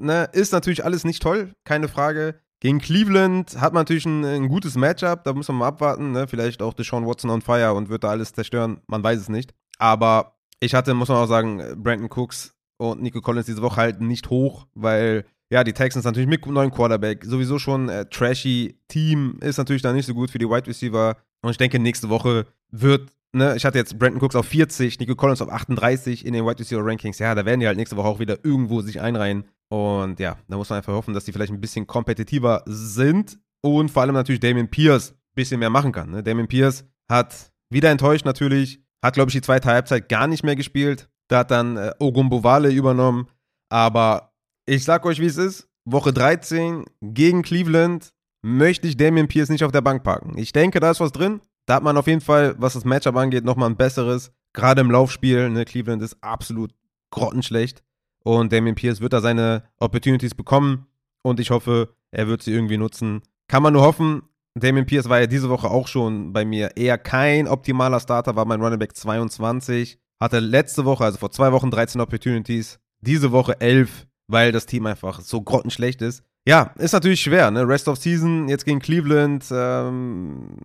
ne, 0.00 0.28
ist 0.32 0.52
natürlich 0.52 0.84
alles 0.84 1.04
nicht 1.04 1.22
toll, 1.22 1.54
keine 1.64 1.86
Frage. 1.86 2.40
Gegen 2.60 2.80
Cleveland 2.80 3.60
hat 3.60 3.72
man 3.72 3.82
natürlich 3.82 4.06
ein, 4.06 4.24
ein 4.24 4.48
gutes 4.48 4.74
Matchup, 4.74 5.22
da 5.24 5.32
muss 5.32 5.48
man 5.48 5.58
mal 5.58 5.68
abwarten. 5.68 6.12
Ne? 6.12 6.26
Vielleicht 6.26 6.60
auch 6.60 6.74
Deshaun 6.74 7.06
Watson 7.06 7.30
on 7.30 7.40
fire 7.40 7.74
und 7.74 7.88
wird 7.88 8.04
da 8.04 8.08
alles 8.08 8.32
zerstören, 8.32 8.80
man 8.86 9.02
weiß 9.02 9.20
es 9.20 9.28
nicht. 9.28 9.54
Aber 9.78 10.38
ich 10.60 10.74
hatte, 10.74 10.94
muss 10.94 11.08
man 11.08 11.18
auch 11.18 11.28
sagen, 11.28 11.62
Brandon 11.76 12.10
Cooks 12.10 12.54
und 12.78 13.02
Nico 13.02 13.20
Collins 13.20 13.46
diese 13.46 13.62
Woche 13.62 13.76
halt 13.76 14.00
nicht 14.00 14.28
hoch, 14.30 14.66
weil 14.74 15.24
ja, 15.50 15.64
die 15.64 15.72
Texans 15.72 16.04
natürlich 16.04 16.28
mit 16.28 16.44
neuen 16.46 16.70
Quarterback, 16.70 17.24
sowieso 17.24 17.58
schon 17.58 17.88
äh, 17.88 18.04
trashy 18.06 18.78
Team, 18.88 19.38
ist 19.40 19.56
natürlich 19.56 19.82
dann 19.82 19.96
nicht 19.96 20.06
so 20.06 20.14
gut 20.14 20.30
für 20.30 20.38
die 20.38 20.48
Wide 20.48 20.66
Receiver. 20.66 21.16
Und 21.42 21.50
ich 21.50 21.56
denke, 21.56 21.78
nächste 21.78 22.10
Woche 22.10 22.46
wird, 22.70 23.10
ne, 23.32 23.56
ich 23.56 23.64
hatte 23.64 23.78
jetzt 23.78 23.98
Brandon 23.98 24.22
Cooks 24.22 24.36
auf 24.36 24.46
40, 24.46 24.98
Nico 24.98 25.14
Collins 25.14 25.40
auf 25.40 25.50
38 25.50 26.26
in 26.26 26.34
den 26.34 26.44
Wide 26.44 26.58
Receiver 26.58 26.84
Rankings. 26.84 27.18
Ja, 27.18 27.34
da 27.34 27.46
werden 27.46 27.60
die 27.60 27.66
halt 27.66 27.78
nächste 27.78 27.96
Woche 27.96 28.08
auch 28.08 28.18
wieder 28.18 28.44
irgendwo 28.44 28.82
sich 28.82 29.00
einreihen. 29.00 29.44
Und 29.70 30.18
ja, 30.18 30.38
da 30.48 30.56
muss 30.56 30.70
man 30.70 30.78
einfach 30.78 30.94
hoffen, 30.94 31.14
dass 31.14 31.24
die 31.24 31.32
vielleicht 31.32 31.52
ein 31.52 31.60
bisschen 31.60 31.86
kompetitiver 31.86 32.62
sind 32.66 33.38
und 33.60 33.90
vor 33.90 34.02
allem 34.02 34.14
natürlich 34.14 34.40
Damien 34.40 34.70
Pierce 34.70 35.12
ein 35.12 35.34
bisschen 35.34 35.60
mehr 35.60 35.70
machen 35.70 35.92
kann. 35.92 36.10
Ne? 36.10 36.22
Damien 36.22 36.48
Pierce 36.48 36.84
hat 37.08 37.52
wieder 37.70 37.90
enttäuscht 37.90 38.24
natürlich, 38.24 38.82
hat 39.02 39.14
glaube 39.14 39.28
ich 39.28 39.34
die 39.34 39.42
zweite 39.42 39.68
Halbzeit 39.68 40.08
gar 40.08 40.26
nicht 40.26 40.42
mehr 40.42 40.56
gespielt, 40.56 41.10
da 41.28 41.40
hat 41.40 41.50
dann 41.50 41.76
äh, 41.76 41.92
Ogumbowale 41.98 42.70
übernommen. 42.70 43.28
Aber 43.68 44.32
ich 44.66 44.84
sag 44.84 45.04
euch, 45.04 45.20
wie 45.20 45.26
es 45.26 45.36
ist. 45.36 45.68
Woche 45.84 46.12
13 46.12 46.84
gegen 47.00 47.42
Cleveland 47.42 48.12
möchte 48.42 48.88
ich 48.88 48.96
Damian 48.96 49.28
Pierce 49.28 49.50
nicht 49.50 49.64
auf 49.64 49.72
der 49.72 49.80
Bank 49.80 50.02
parken. 50.02 50.36
Ich 50.36 50.52
denke, 50.52 50.80
da 50.80 50.90
ist 50.90 51.00
was 51.00 51.12
drin. 51.12 51.40
Da 51.66 51.76
hat 51.76 51.82
man 51.82 51.96
auf 51.96 52.06
jeden 52.06 52.20
Fall, 52.20 52.54
was 52.58 52.74
das 52.74 52.84
Matchup 52.84 53.16
angeht, 53.16 53.44
nochmal 53.44 53.70
ein 53.70 53.76
besseres. 53.76 54.32
Gerade 54.54 54.80
im 54.80 54.90
Laufspiel. 54.90 55.50
Ne? 55.50 55.64
Cleveland 55.64 56.02
ist 56.02 56.16
absolut 56.22 56.72
grottenschlecht. 57.10 57.82
Und 58.28 58.52
Damian 58.52 58.74
Pierce 58.74 59.00
wird 59.00 59.14
da 59.14 59.22
seine 59.22 59.62
Opportunities 59.78 60.34
bekommen. 60.34 60.86
Und 61.22 61.40
ich 61.40 61.50
hoffe, 61.50 61.94
er 62.10 62.28
wird 62.28 62.42
sie 62.42 62.52
irgendwie 62.52 62.76
nutzen. 62.76 63.22
Kann 63.46 63.62
man 63.62 63.72
nur 63.72 63.80
hoffen. 63.80 64.20
Damian 64.54 64.84
Pierce 64.84 65.08
war 65.08 65.18
ja 65.18 65.26
diese 65.26 65.48
Woche 65.48 65.70
auch 65.70 65.88
schon 65.88 66.34
bei 66.34 66.44
mir 66.44 66.76
eher 66.76 66.98
kein 66.98 67.48
optimaler 67.48 68.00
Starter, 68.00 68.36
war 68.36 68.44
mein 68.44 68.60
Running 68.60 68.78
Back 68.78 68.94
22. 68.94 69.98
Hatte 70.20 70.40
letzte 70.40 70.84
Woche, 70.84 71.04
also 71.04 71.16
vor 71.16 71.30
zwei 71.30 71.52
Wochen, 71.52 71.70
13 71.70 72.02
Opportunities. 72.02 72.78
Diese 73.00 73.32
Woche 73.32 73.62
11, 73.62 74.06
weil 74.26 74.52
das 74.52 74.66
Team 74.66 74.84
einfach 74.84 75.22
so 75.22 75.40
grottenschlecht 75.40 76.02
ist. 76.02 76.22
Ja, 76.46 76.74
ist 76.76 76.92
natürlich 76.92 77.22
schwer, 77.22 77.50
ne? 77.50 77.66
Rest 77.66 77.88
of 77.88 77.96
Season, 77.96 78.46
jetzt 78.50 78.66
gegen 78.66 78.80
Cleveland. 78.80 79.46
Ähm, 79.50 80.58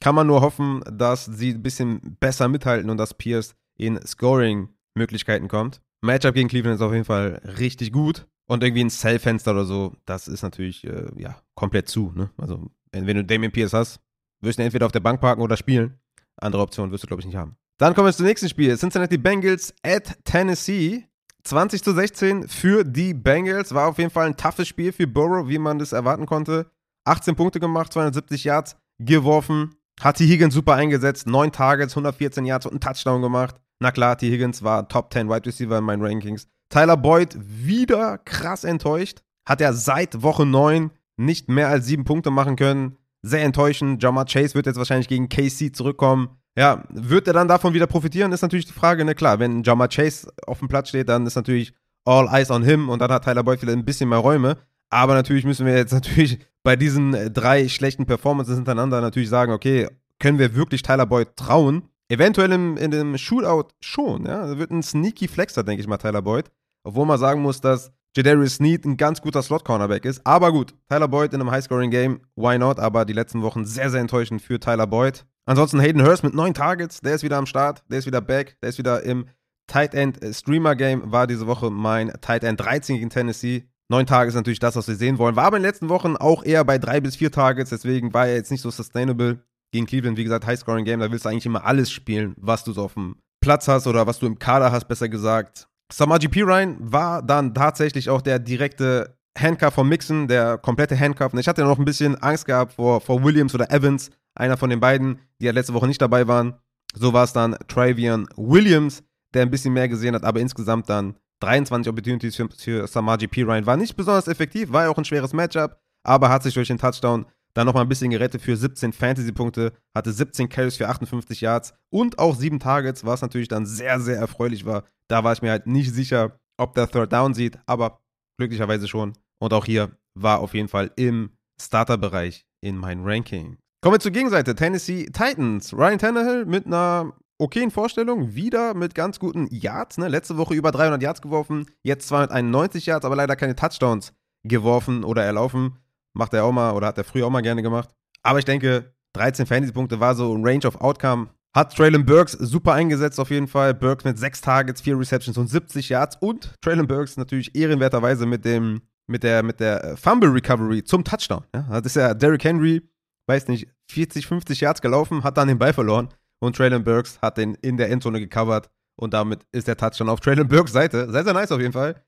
kann 0.00 0.14
man 0.14 0.28
nur 0.28 0.40
hoffen, 0.40 0.84
dass 0.88 1.24
sie 1.24 1.50
ein 1.50 1.64
bisschen 1.64 2.16
besser 2.20 2.46
mithalten 2.46 2.90
und 2.90 2.98
dass 2.98 3.12
Pierce 3.12 3.56
in 3.76 3.98
Scoring-Möglichkeiten 4.06 5.48
kommt. 5.48 5.80
Matchup 6.00 6.34
gegen 6.34 6.48
Cleveland 6.48 6.76
ist 6.76 6.82
auf 6.82 6.92
jeden 6.92 7.04
Fall 7.04 7.40
richtig 7.58 7.92
gut. 7.92 8.26
Und 8.48 8.62
irgendwie 8.62 8.84
ein 8.84 8.90
Cell-Fenster 8.90 9.50
oder 9.50 9.64
so, 9.64 9.94
das 10.04 10.28
ist 10.28 10.42
natürlich 10.42 10.84
äh, 10.84 11.08
ja, 11.16 11.36
komplett 11.54 11.88
zu. 11.88 12.12
Ne? 12.14 12.30
Also, 12.38 12.70
wenn, 12.92 13.16
du 13.16 13.24
Damien 13.24 13.50
Pierce 13.50 13.72
hast, 13.72 14.00
wirst 14.40 14.58
du 14.58 14.62
entweder 14.62 14.86
auf 14.86 14.92
der 14.92 15.00
Bank 15.00 15.20
parken 15.20 15.42
oder 15.42 15.56
spielen. 15.56 15.98
Andere 16.36 16.62
Optionen 16.62 16.92
wirst 16.92 17.02
du, 17.02 17.08
glaube 17.08 17.20
ich, 17.20 17.26
nicht 17.26 17.36
haben. 17.36 17.56
Dann 17.78 17.94
kommen 17.94 18.06
wir 18.06 18.12
zum 18.12 18.26
nächsten 18.26 18.48
Spiel. 18.48 18.76
Cincinnati 18.76 19.18
Bengals 19.18 19.74
at 19.82 20.16
Tennessee. 20.24 21.04
20 21.42 21.82
zu 21.82 21.92
16 21.92 22.48
für 22.48 22.84
die 22.84 23.14
Bengals. 23.14 23.74
War 23.74 23.88
auf 23.88 23.98
jeden 23.98 24.10
Fall 24.10 24.26
ein 24.26 24.36
toughes 24.36 24.68
Spiel 24.68 24.92
für 24.92 25.06
Burrow, 25.06 25.48
wie 25.48 25.58
man 25.58 25.78
das 25.78 25.92
erwarten 25.92 26.26
konnte. 26.26 26.70
18 27.04 27.36
Punkte 27.36 27.60
gemacht, 27.60 27.92
270 27.92 28.44
Yards 28.44 28.76
geworfen. 28.98 29.76
Hat 30.00 30.16
T. 30.18 30.26
Higgins 30.26 30.54
super 30.54 30.74
eingesetzt. 30.74 31.26
9 31.26 31.52
Targets, 31.52 31.92
114 31.92 32.44
Yards 32.44 32.66
und 32.66 32.72
einen 32.72 32.80
Touchdown 32.80 33.22
gemacht. 33.22 33.56
Na 33.80 33.90
klar, 33.90 34.16
T. 34.16 34.30
Higgins 34.30 34.62
war 34.62 34.88
Top 34.88 35.12
10 35.12 35.28
Wide 35.28 35.46
Receiver 35.46 35.78
in 35.78 35.84
meinen 35.84 36.02
Rankings. 36.02 36.48
Tyler 36.70 36.96
Boyd 36.96 37.36
wieder 37.38 38.18
krass 38.18 38.64
enttäuscht. 38.64 39.22
Hat 39.46 39.60
er 39.60 39.72
seit 39.72 40.22
Woche 40.22 40.46
9 40.46 40.90
nicht 41.16 41.48
mehr 41.48 41.68
als 41.68 41.86
7 41.86 42.04
Punkte 42.04 42.30
machen 42.30 42.56
können. 42.56 42.96
Sehr 43.22 43.44
enttäuschend. 43.44 44.02
Jamar 44.02 44.24
Chase 44.26 44.54
wird 44.54 44.66
jetzt 44.66 44.76
wahrscheinlich 44.76 45.08
gegen 45.08 45.28
KC 45.28 45.74
zurückkommen. 45.74 46.30
Ja, 46.56 46.84
wird 46.90 47.26
er 47.26 47.34
dann 47.34 47.48
davon 47.48 47.74
wieder 47.74 47.86
profitieren, 47.86 48.32
ist 48.32 48.42
natürlich 48.42 48.64
die 48.64 48.72
Frage. 48.72 49.04
Ne, 49.04 49.14
klar, 49.14 49.38
wenn 49.38 49.62
Jamar 49.62 49.88
Chase 49.88 50.32
auf 50.46 50.60
dem 50.60 50.68
Platz 50.68 50.88
steht, 50.88 51.08
dann 51.08 51.26
ist 51.26 51.36
natürlich 51.36 51.74
all 52.06 52.28
eyes 52.28 52.50
on 52.50 52.62
him 52.62 52.88
und 52.88 53.00
dann 53.00 53.10
hat 53.10 53.24
Tyler 53.24 53.42
Boyd 53.42 53.60
vielleicht 53.60 53.78
ein 53.78 53.84
bisschen 53.84 54.08
mehr 54.08 54.18
Räume. 54.18 54.56
Aber 54.88 55.14
natürlich 55.14 55.44
müssen 55.44 55.66
wir 55.66 55.76
jetzt 55.76 55.92
natürlich 55.92 56.38
bei 56.62 56.76
diesen 56.76 57.14
äh, 57.14 57.30
drei 57.30 57.68
schlechten 57.68 58.06
Performances 58.06 58.56
hintereinander 58.56 59.00
natürlich 59.00 59.28
sagen, 59.28 59.52
okay, 59.52 59.88
können 60.18 60.38
wir 60.38 60.54
wirklich 60.54 60.82
Tyler 60.82 61.06
Boyd 61.06 61.36
trauen? 61.36 61.88
Eventuell 62.08 62.52
im, 62.52 62.76
in 62.76 62.90
dem 62.90 63.18
Shootout 63.18 63.68
schon, 63.80 64.26
ja. 64.26 64.46
Das 64.46 64.58
wird 64.58 64.70
ein 64.70 64.82
sneaky 64.82 65.28
Flexer, 65.28 65.64
denke 65.64 65.80
ich 65.80 65.88
mal, 65.88 65.98
Tyler 65.98 66.22
Boyd. 66.22 66.50
Obwohl 66.84 67.06
man 67.06 67.18
sagen 67.18 67.42
muss, 67.42 67.60
dass 67.60 67.90
Jadarius 68.16 68.54
Sneed 68.54 68.84
ein 68.86 68.96
ganz 68.96 69.20
guter 69.20 69.42
Slot-Cornerback 69.42 70.04
ist. 70.04 70.24
Aber 70.24 70.50
gut, 70.50 70.74
Tyler 70.88 71.08
Boyd 71.08 71.34
in 71.34 71.40
einem 71.40 71.50
High-Scoring-Game, 71.50 72.20
why 72.34 72.58
not? 72.58 72.78
Aber 72.78 73.04
die 73.04 73.12
letzten 73.12 73.42
Wochen 73.42 73.66
sehr, 73.66 73.90
sehr 73.90 74.00
enttäuschend 74.00 74.40
für 74.40 74.58
Tyler 74.58 74.86
Boyd. 74.86 75.26
Ansonsten 75.44 75.80
Hayden 75.80 76.02
Hurst 76.02 76.24
mit 76.24 76.32
neun 76.32 76.54
Targets, 76.54 77.00
der 77.00 77.14
ist 77.14 77.22
wieder 77.22 77.36
am 77.36 77.46
Start, 77.46 77.84
der 77.90 77.98
ist 77.98 78.06
wieder 78.06 78.20
back, 78.20 78.56
der 78.62 78.70
ist 78.70 78.78
wieder 78.78 79.02
im 79.02 79.26
Tight 79.66 79.94
End 79.94 80.18
Streamer 80.32 80.76
Game, 80.76 81.12
war 81.12 81.26
diese 81.26 81.46
Woche 81.46 81.70
mein 81.70 82.10
Tight 82.20 82.42
End 82.42 82.60
13 82.60 82.96
gegen 82.96 83.10
Tennessee. 83.10 83.68
Neun 83.88 84.06
Targets 84.06 84.34
ist 84.34 84.40
natürlich 84.40 84.58
das, 84.60 84.76
was 84.76 84.88
wir 84.88 84.96
sehen 84.96 85.18
wollen. 85.18 85.36
War 85.36 85.44
aber 85.44 85.58
in 85.58 85.62
den 85.62 85.68
letzten 85.68 85.88
Wochen 85.88 86.16
auch 86.16 86.42
eher 86.42 86.64
bei 86.64 86.78
drei 86.78 87.00
bis 87.00 87.16
vier 87.16 87.30
Targets, 87.30 87.70
deswegen 87.70 88.14
war 88.14 88.26
er 88.26 88.34
jetzt 88.34 88.50
nicht 88.50 88.62
so 88.62 88.70
sustainable. 88.70 89.44
Gegen 89.76 89.84
Cleveland, 89.84 90.16
wie 90.16 90.24
gesagt, 90.24 90.46
High-Scoring 90.46 90.86
Game, 90.86 91.00
da 91.00 91.12
willst 91.12 91.26
du 91.26 91.28
eigentlich 91.28 91.44
immer 91.44 91.66
alles 91.66 91.90
spielen, 91.90 92.34
was 92.38 92.64
du 92.64 92.72
so 92.72 92.84
auf 92.84 92.94
dem 92.94 93.16
Platz 93.42 93.68
hast 93.68 93.86
oder 93.86 94.06
was 94.06 94.18
du 94.18 94.24
im 94.24 94.38
Kader 94.38 94.72
hast, 94.72 94.88
besser 94.88 95.06
gesagt. 95.06 95.68
Samaji 95.92 96.28
P. 96.28 96.40
Ryan 96.40 96.78
war 96.80 97.22
dann 97.22 97.52
tatsächlich 97.52 98.08
auch 98.08 98.22
der 98.22 98.38
direkte 98.38 99.18
Handcuff 99.38 99.74
von 99.74 99.86
Mixon, 99.86 100.28
der 100.28 100.56
komplette 100.56 100.98
Handcuff. 100.98 101.34
Und 101.34 101.40
ich 101.40 101.46
hatte 101.46 101.62
noch 101.62 101.78
ein 101.78 101.84
bisschen 101.84 102.16
Angst 102.22 102.46
gehabt 102.46 102.72
vor, 102.72 103.02
vor 103.02 103.22
Williams 103.22 103.54
oder 103.54 103.70
Evans, 103.70 104.08
einer 104.34 104.56
von 104.56 104.70
den 104.70 104.80
beiden, 104.80 105.18
die 105.42 105.44
ja 105.44 105.52
letzte 105.52 105.74
Woche 105.74 105.86
nicht 105.86 106.00
dabei 106.00 106.26
waren. 106.26 106.54
So 106.94 107.12
war 107.12 107.24
es 107.24 107.34
dann 107.34 107.54
Travian 107.68 108.26
Williams, 108.38 109.02
der 109.34 109.42
ein 109.42 109.50
bisschen 109.50 109.74
mehr 109.74 109.90
gesehen 109.90 110.14
hat, 110.14 110.24
aber 110.24 110.40
insgesamt 110.40 110.88
dann 110.88 111.16
23 111.40 111.90
Opportunities 111.90 112.34
für, 112.34 112.48
für 112.48 112.86
Samaji 112.86 113.28
P. 113.28 113.42
Ryan. 113.42 113.66
War 113.66 113.76
nicht 113.76 113.94
besonders 113.94 114.26
effektiv, 114.26 114.72
war 114.72 114.84
ja 114.84 114.88
auch 114.88 114.96
ein 114.96 115.04
schweres 115.04 115.34
Matchup, 115.34 115.76
aber 116.02 116.30
hat 116.30 116.44
sich 116.44 116.54
durch 116.54 116.68
den 116.68 116.78
Touchdown 116.78 117.26
dann 117.56 117.66
nochmal 117.66 117.84
ein 117.84 117.88
bisschen 117.88 118.10
gerettet 118.10 118.42
für 118.42 118.54
17 118.54 118.92
Fantasy-Punkte, 118.92 119.72
hatte 119.94 120.12
17 120.12 120.50
Carries 120.50 120.76
für 120.76 120.88
58 120.88 121.40
Yards 121.40 121.72
und 121.90 122.18
auch 122.18 122.36
7 122.36 122.60
Targets, 122.60 123.04
was 123.06 123.22
natürlich 123.22 123.48
dann 123.48 123.64
sehr, 123.64 123.98
sehr 123.98 124.18
erfreulich 124.18 124.66
war. 124.66 124.84
Da 125.08 125.24
war 125.24 125.32
ich 125.32 125.40
mir 125.40 125.50
halt 125.50 125.66
nicht 125.66 125.92
sicher, 125.92 126.38
ob 126.58 126.74
der 126.74 126.88
Third 126.88 127.12
Down 127.12 127.32
sieht, 127.32 127.58
aber 127.64 128.00
glücklicherweise 128.38 128.88
schon. 128.88 129.14
Und 129.38 129.54
auch 129.54 129.64
hier 129.64 129.96
war 130.14 130.40
auf 130.40 130.52
jeden 130.52 130.68
Fall 130.68 130.90
im 130.96 131.30
Starter-Bereich 131.60 132.44
in 132.60 132.76
meinem 132.76 133.04
Ranking. 133.04 133.56
Kommen 133.82 133.94
wir 133.94 134.00
zur 134.00 134.12
Gegenseite. 134.12 134.54
Tennessee 134.54 135.06
Titans. 135.06 135.72
Ryan 135.72 135.98
Tannehill 135.98 136.44
mit 136.44 136.66
einer 136.66 137.14
okayen 137.38 137.70
Vorstellung. 137.70 138.34
Wieder 138.34 138.74
mit 138.74 138.94
ganz 138.94 139.18
guten 139.18 139.46
Yards. 139.50 139.96
Ne? 139.96 140.08
Letzte 140.08 140.36
Woche 140.36 140.54
über 140.54 140.72
300 140.72 141.02
Yards 141.02 141.22
geworfen. 141.22 141.66
Jetzt 141.82 142.08
291 142.08 142.84
Yards, 142.86 143.06
aber 143.06 143.16
leider 143.16 143.36
keine 143.36 143.56
Touchdowns 143.56 144.12
geworfen 144.44 145.04
oder 145.04 145.24
erlaufen. 145.24 145.78
Macht 146.16 146.34
er 146.34 146.44
auch 146.44 146.52
mal 146.52 146.72
oder 146.72 146.86
hat 146.86 146.98
er 146.98 147.04
früher 147.04 147.26
auch 147.26 147.30
mal 147.30 147.42
gerne 147.42 147.62
gemacht. 147.62 147.90
Aber 148.22 148.38
ich 148.38 148.44
denke, 148.44 148.94
13 149.14 149.46
Fantasy-Punkte 149.46 150.00
war 150.00 150.14
so 150.14 150.34
ein 150.34 150.44
Range 150.44 150.66
of 150.66 150.80
Outcome. 150.80 151.28
Hat 151.54 151.74
Traylon 151.74 152.04
Burks 152.04 152.32
super 152.32 152.74
eingesetzt 152.74 153.18
auf 153.18 153.30
jeden 153.30 153.48
Fall. 153.48 153.72
Burks 153.72 154.04
mit 154.04 154.18
6 154.18 154.40
Targets, 154.40 154.80
4 154.80 154.98
Receptions 154.98 155.38
und 155.38 155.48
70 155.48 155.88
Yards. 155.88 156.16
Und 156.20 156.54
Traylon 156.60 156.86
Burks 156.86 157.16
natürlich 157.16 157.54
ehrenwerterweise 157.54 158.26
mit 158.26 158.44
dem 158.44 158.82
mit 159.06 159.22
der, 159.22 159.42
mit 159.42 159.60
der 159.60 159.96
Fumble 159.96 160.30
Recovery 160.30 160.82
zum 160.84 161.04
Touchdown. 161.04 161.44
Ja? 161.54 161.80
Das 161.80 161.86
ist 161.86 161.96
ja 161.96 162.14
Derrick 162.14 162.44
Henry, 162.44 162.82
weiß 163.28 163.48
nicht, 163.48 163.68
40, 163.90 164.26
50 164.26 164.60
Yards 164.60 164.82
gelaufen, 164.82 165.22
hat 165.24 165.36
dann 165.36 165.48
den 165.48 165.58
Ball 165.58 165.72
verloren 165.72 166.08
und 166.40 166.56
Traylon 166.56 166.84
Burks 166.84 167.20
hat 167.22 167.38
den 167.38 167.54
in 167.56 167.76
der 167.76 167.90
Endzone 167.90 168.20
gecovert 168.20 168.68
und 168.96 169.14
damit 169.14 169.46
ist 169.52 169.68
der 169.68 169.76
Touchdown 169.76 170.08
auf 170.08 170.20
Traylon 170.20 170.48
Burks 170.48 170.72
Seite. 170.72 171.10
Sehr, 171.10 171.24
sehr 171.24 171.32
nice 171.32 171.52
auf 171.52 171.60
jeden 171.60 171.72
Fall. 171.72 172.02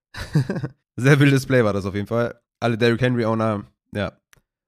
sehr 0.97 1.21
wildes 1.21 1.47
Play 1.47 1.65
war 1.65 1.73
das 1.73 1.87
auf 1.87 1.95
jeden 1.95 2.07
Fall. 2.07 2.41
Alle 2.61 2.77
Derrick 2.77 3.01
Henry 3.01 3.25
Owner, 3.25 3.65
ja, 3.95 4.13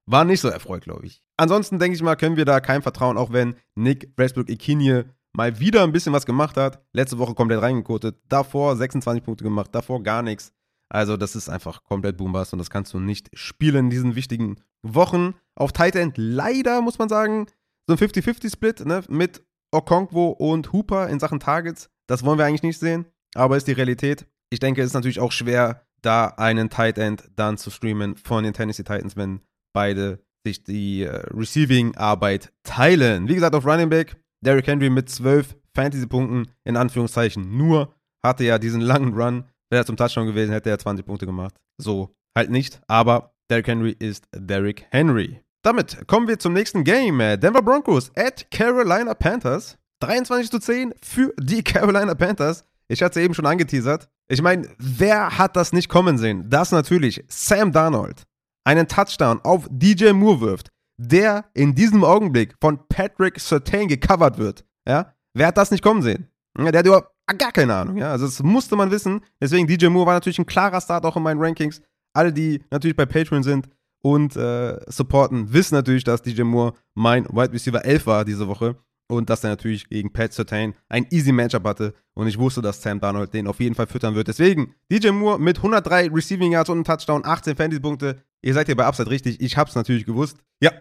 waren 0.05 0.27
nicht 0.27 0.41
so 0.41 0.49
erfreut, 0.49 0.83
glaube 0.83 1.05
ich. 1.05 1.23
Ansonsten 1.37 1.79
denke 1.79 1.95
ich 1.95 2.03
mal, 2.03 2.15
können 2.15 2.37
wir 2.37 2.45
da 2.45 2.59
kein 2.59 2.81
Vertrauen, 2.81 3.17
auch 3.17 3.31
wenn 3.31 3.55
Nick 3.75 4.11
Westbrook 4.17 4.49
Ikinie 4.49 5.05
mal 5.33 5.59
wieder 5.59 5.83
ein 5.83 5.91
bisschen 5.91 6.13
was 6.13 6.25
gemacht 6.25 6.57
hat. 6.57 6.83
Letzte 6.93 7.17
Woche 7.17 7.33
komplett 7.33 7.61
reingekotet. 7.61 8.17
Davor 8.27 8.75
26 8.75 9.23
Punkte 9.23 9.43
gemacht, 9.43 9.73
davor 9.73 10.03
gar 10.03 10.21
nichts. 10.21 10.51
Also, 10.89 11.15
das 11.15 11.35
ist 11.35 11.49
einfach 11.49 11.83
komplett 11.83 12.17
Boombast 12.17 12.51
und 12.51 12.59
das 12.59 12.69
kannst 12.69 12.93
du 12.93 12.99
nicht 12.99 13.29
spielen 13.33 13.85
in 13.85 13.89
diesen 13.89 14.15
wichtigen 14.15 14.57
Wochen. 14.83 15.35
Auf 15.55 15.71
Tight 15.71 15.95
End 15.95 16.15
leider, 16.17 16.81
muss 16.81 16.99
man 16.99 17.07
sagen, 17.07 17.47
so 17.87 17.95
ein 17.95 17.97
50-50-Split 17.97 18.85
ne, 18.85 19.03
mit 19.07 19.41
Okonkwo 19.71 20.27
und 20.29 20.73
Hooper 20.73 21.07
in 21.07 21.19
Sachen 21.19 21.39
Targets. 21.39 21.89
Das 22.07 22.25
wollen 22.25 22.37
wir 22.37 22.45
eigentlich 22.45 22.63
nicht 22.63 22.79
sehen, 22.79 23.05
aber 23.35 23.55
ist 23.55 23.67
die 23.67 23.71
Realität. 23.71 24.25
Ich 24.49 24.59
denke, 24.59 24.81
es 24.81 24.87
ist 24.87 24.93
natürlich 24.93 25.21
auch 25.21 25.31
schwer, 25.31 25.87
da 26.01 26.27
einen 26.37 26.69
Tight 26.69 26.97
End 26.97 27.23
dann 27.35 27.57
zu 27.57 27.69
streamen 27.69 28.15
von 28.15 28.43
den 28.43 28.53
Tennessee 28.53 28.83
Titans, 28.83 29.15
wenn 29.15 29.41
beide 29.73 30.23
sich 30.45 30.63
die 30.63 31.03
äh, 31.03 31.23
Receiving-Arbeit 31.33 32.51
teilen. 32.63 33.27
Wie 33.27 33.35
gesagt, 33.35 33.55
auf 33.55 33.65
Running 33.65 33.89
Back, 33.89 34.15
Derrick 34.43 34.67
Henry 34.67 34.89
mit 34.89 35.09
12 35.09 35.55
Fantasy-Punkten, 35.75 36.51
in 36.63 36.77
Anführungszeichen 36.77 37.55
nur, 37.55 37.93
hatte 38.23 38.43
ja 38.43 38.57
diesen 38.57 38.81
langen 38.81 39.13
Run 39.13 39.45
Wäre 39.71 39.83
er 39.83 39.85
zum 39.85 39.95
Touchdown 39.95 40.27
gewesen, 40.27 40.51
hätte 40.51 40.69
er 40.69 40.77
20 40.77 41.05
Punkte 41.05 41.25
gemacht. 41.25 41.55
So, 41.77 42.13
halt 42.37 42.49
nicht. 42.49 42.81
Aber 42.87 43.33
Derrick 43.49 43.67
Henry 43.67 43.95
ist 43.97 44.27
Derrick 44.35 44.85
Henry. 44.91 45.39
Damit 45.63 46.07
kommen 46.07 46.27
wir 46.27 46.39
zum 46.39 46.51
nächsten 46.51 46.83
Game. 46.83 47.19
Denver 47.19 47.61
Broncos 47.61 48.11
at 48.17 48.51
Carolina 48.51 49.13
Panthers. 49.13 49.77
23 50.01 50.51
zu 50.51 50.59
10 50.59 50.93
für 51.01 51.33
die 51.39 51.63
Carolina 51.63 52.15
Panthers. 52.15 52.65
Ich 52.89 53.01
hatte 53.01 53.19
es 53.19 53.23
eben 53.25 53.33
schon 53.33 53.45
angeteasert. 53.45 54.09
Ich 54.31 54.41
meine, 54.41 54.65
wer 54.77 55.37
hat 55.37 55.57
das 55.57 55.73
nicht 55.73 55.89
kommen 55.89 56.17
sehen? 56.17 56.49
Das 56.49 56.71
natürlich 56.71 57.21
Sam 57.27 57.73
Darnold. 57.73 58.23
Einen 58.63 58.87
Touchdown 58.87 59.41
auf 59.43 59.67
DJ 59.69 60.13
Moore 60.13 60.39
wirft, 60.39 60.69
der 60.95 61.43
in 61.53 61.75
diesem 61.75 62.05
Augenblick 62.05 62.55
von 62.61 62.79
Patrick 62.87 63.37
Sertain 63.41 63.89
gecovert 63.89 64.37
wird. 64.37 64.63
Ja? 64.87 65.13
Wer 65.33 65.47
hat 65.47 65.57
das 65.57 65.69
nicht 65.69 65.83
kommen 65.83 66.01
sehen? 66.01 66.29
Der 66.57 66.79
hat 66.79 66.85
überhaupt 66.85 67.11
gar 67.37 67.51
keine 67.51 67.75
Ahnung, 67.75 67.97
ja. 67.97 68.11
Also 68.11 68.25
das 68.25 68.41
musste 68.41 68.77
man 68.77 68.89
wissen. 68.89 69.19
Deswegen 69.41 69.67
DJ 69.67 69.87
Moore 69.87 70.07
war 70.07 70.13
natürlich 70.13 70.39
ein 70.39 70.45
klarer 70.45 70.79
Start 70.79 71.05
auch 71.05 71.17
in 71.17 71.23
meinen 71.23 71.41
Rankings. 71.41 71.81
Alle, 72.13 72.31
die 72.31 72.63
natürlich 72.71 72.95
bei 72.95 73.05
Patreon 73.05 73.43
sind 73.43 73.67
und 74.01 74.37
äh, 74.37 74.79
supporten, 74.89 75.51
wissen 75.51 75.75
natürlich, 75.75 76.05
dass 76.05 76.21
DJ 76.21 76.43
Moore 76.43 76.73
mein 76.93 77.25
Wide 77.25 77.51
Receiver 77.51 77.83
11 77.83 78.05
war 78.07 78.23
diese 78.23 78.47
Woche 78.47 78.77
und 79.11 79.29
dass 79.29 79.43
er 79.43 79.49
natürlich 79.49 79.89
gegen 79.89 80.13
Pat 80.13 80.31
Sertain 80.31 80.73
ein 80.87 81.05
easy 81.11 81.33
Matchup 81.33 81.65
hatte 81.65 81.93
und 82.13 82.27
ich 82.27 82.39
wusste, 82.39 82.61
dass 82.61 82.81
Sam 82.81 83.01
Darnold 83.01 83.33
den 83.33 83.45
auf 83.45 83.59
jeden 83.59 83.75
Fall 83.75 83.87
füttern 83.87 84.15
wird. 84.15 84.29
Deswegen 84.29 84.73
DJ 84.89 85.09
Moore 85.09 85.37
mit 85.37 85.57
103 85.57 86.09
Receiving 86.09 86.53
Yards 86.53 86.69
und 86.69 86.77
einem 86.77 86.83
Touchdown, 86.85 87.25
18 87.25 87.57
Fantasy-Punkte. 87.57 88.23
Ihr 88.41 88.53
seid 88.53 88.67
hier 88.67 88.77
bei 88.77 88.85
Upside 88.85 89.09
richtig. 89.09 89.41
Ich 89.41 89.57
hab's 89.57 89.75
natürlich 89.75 90.05
gewusst. 90.05 90.37
Ja. 90.61 90.71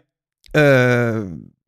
Äh, 0.53 1.27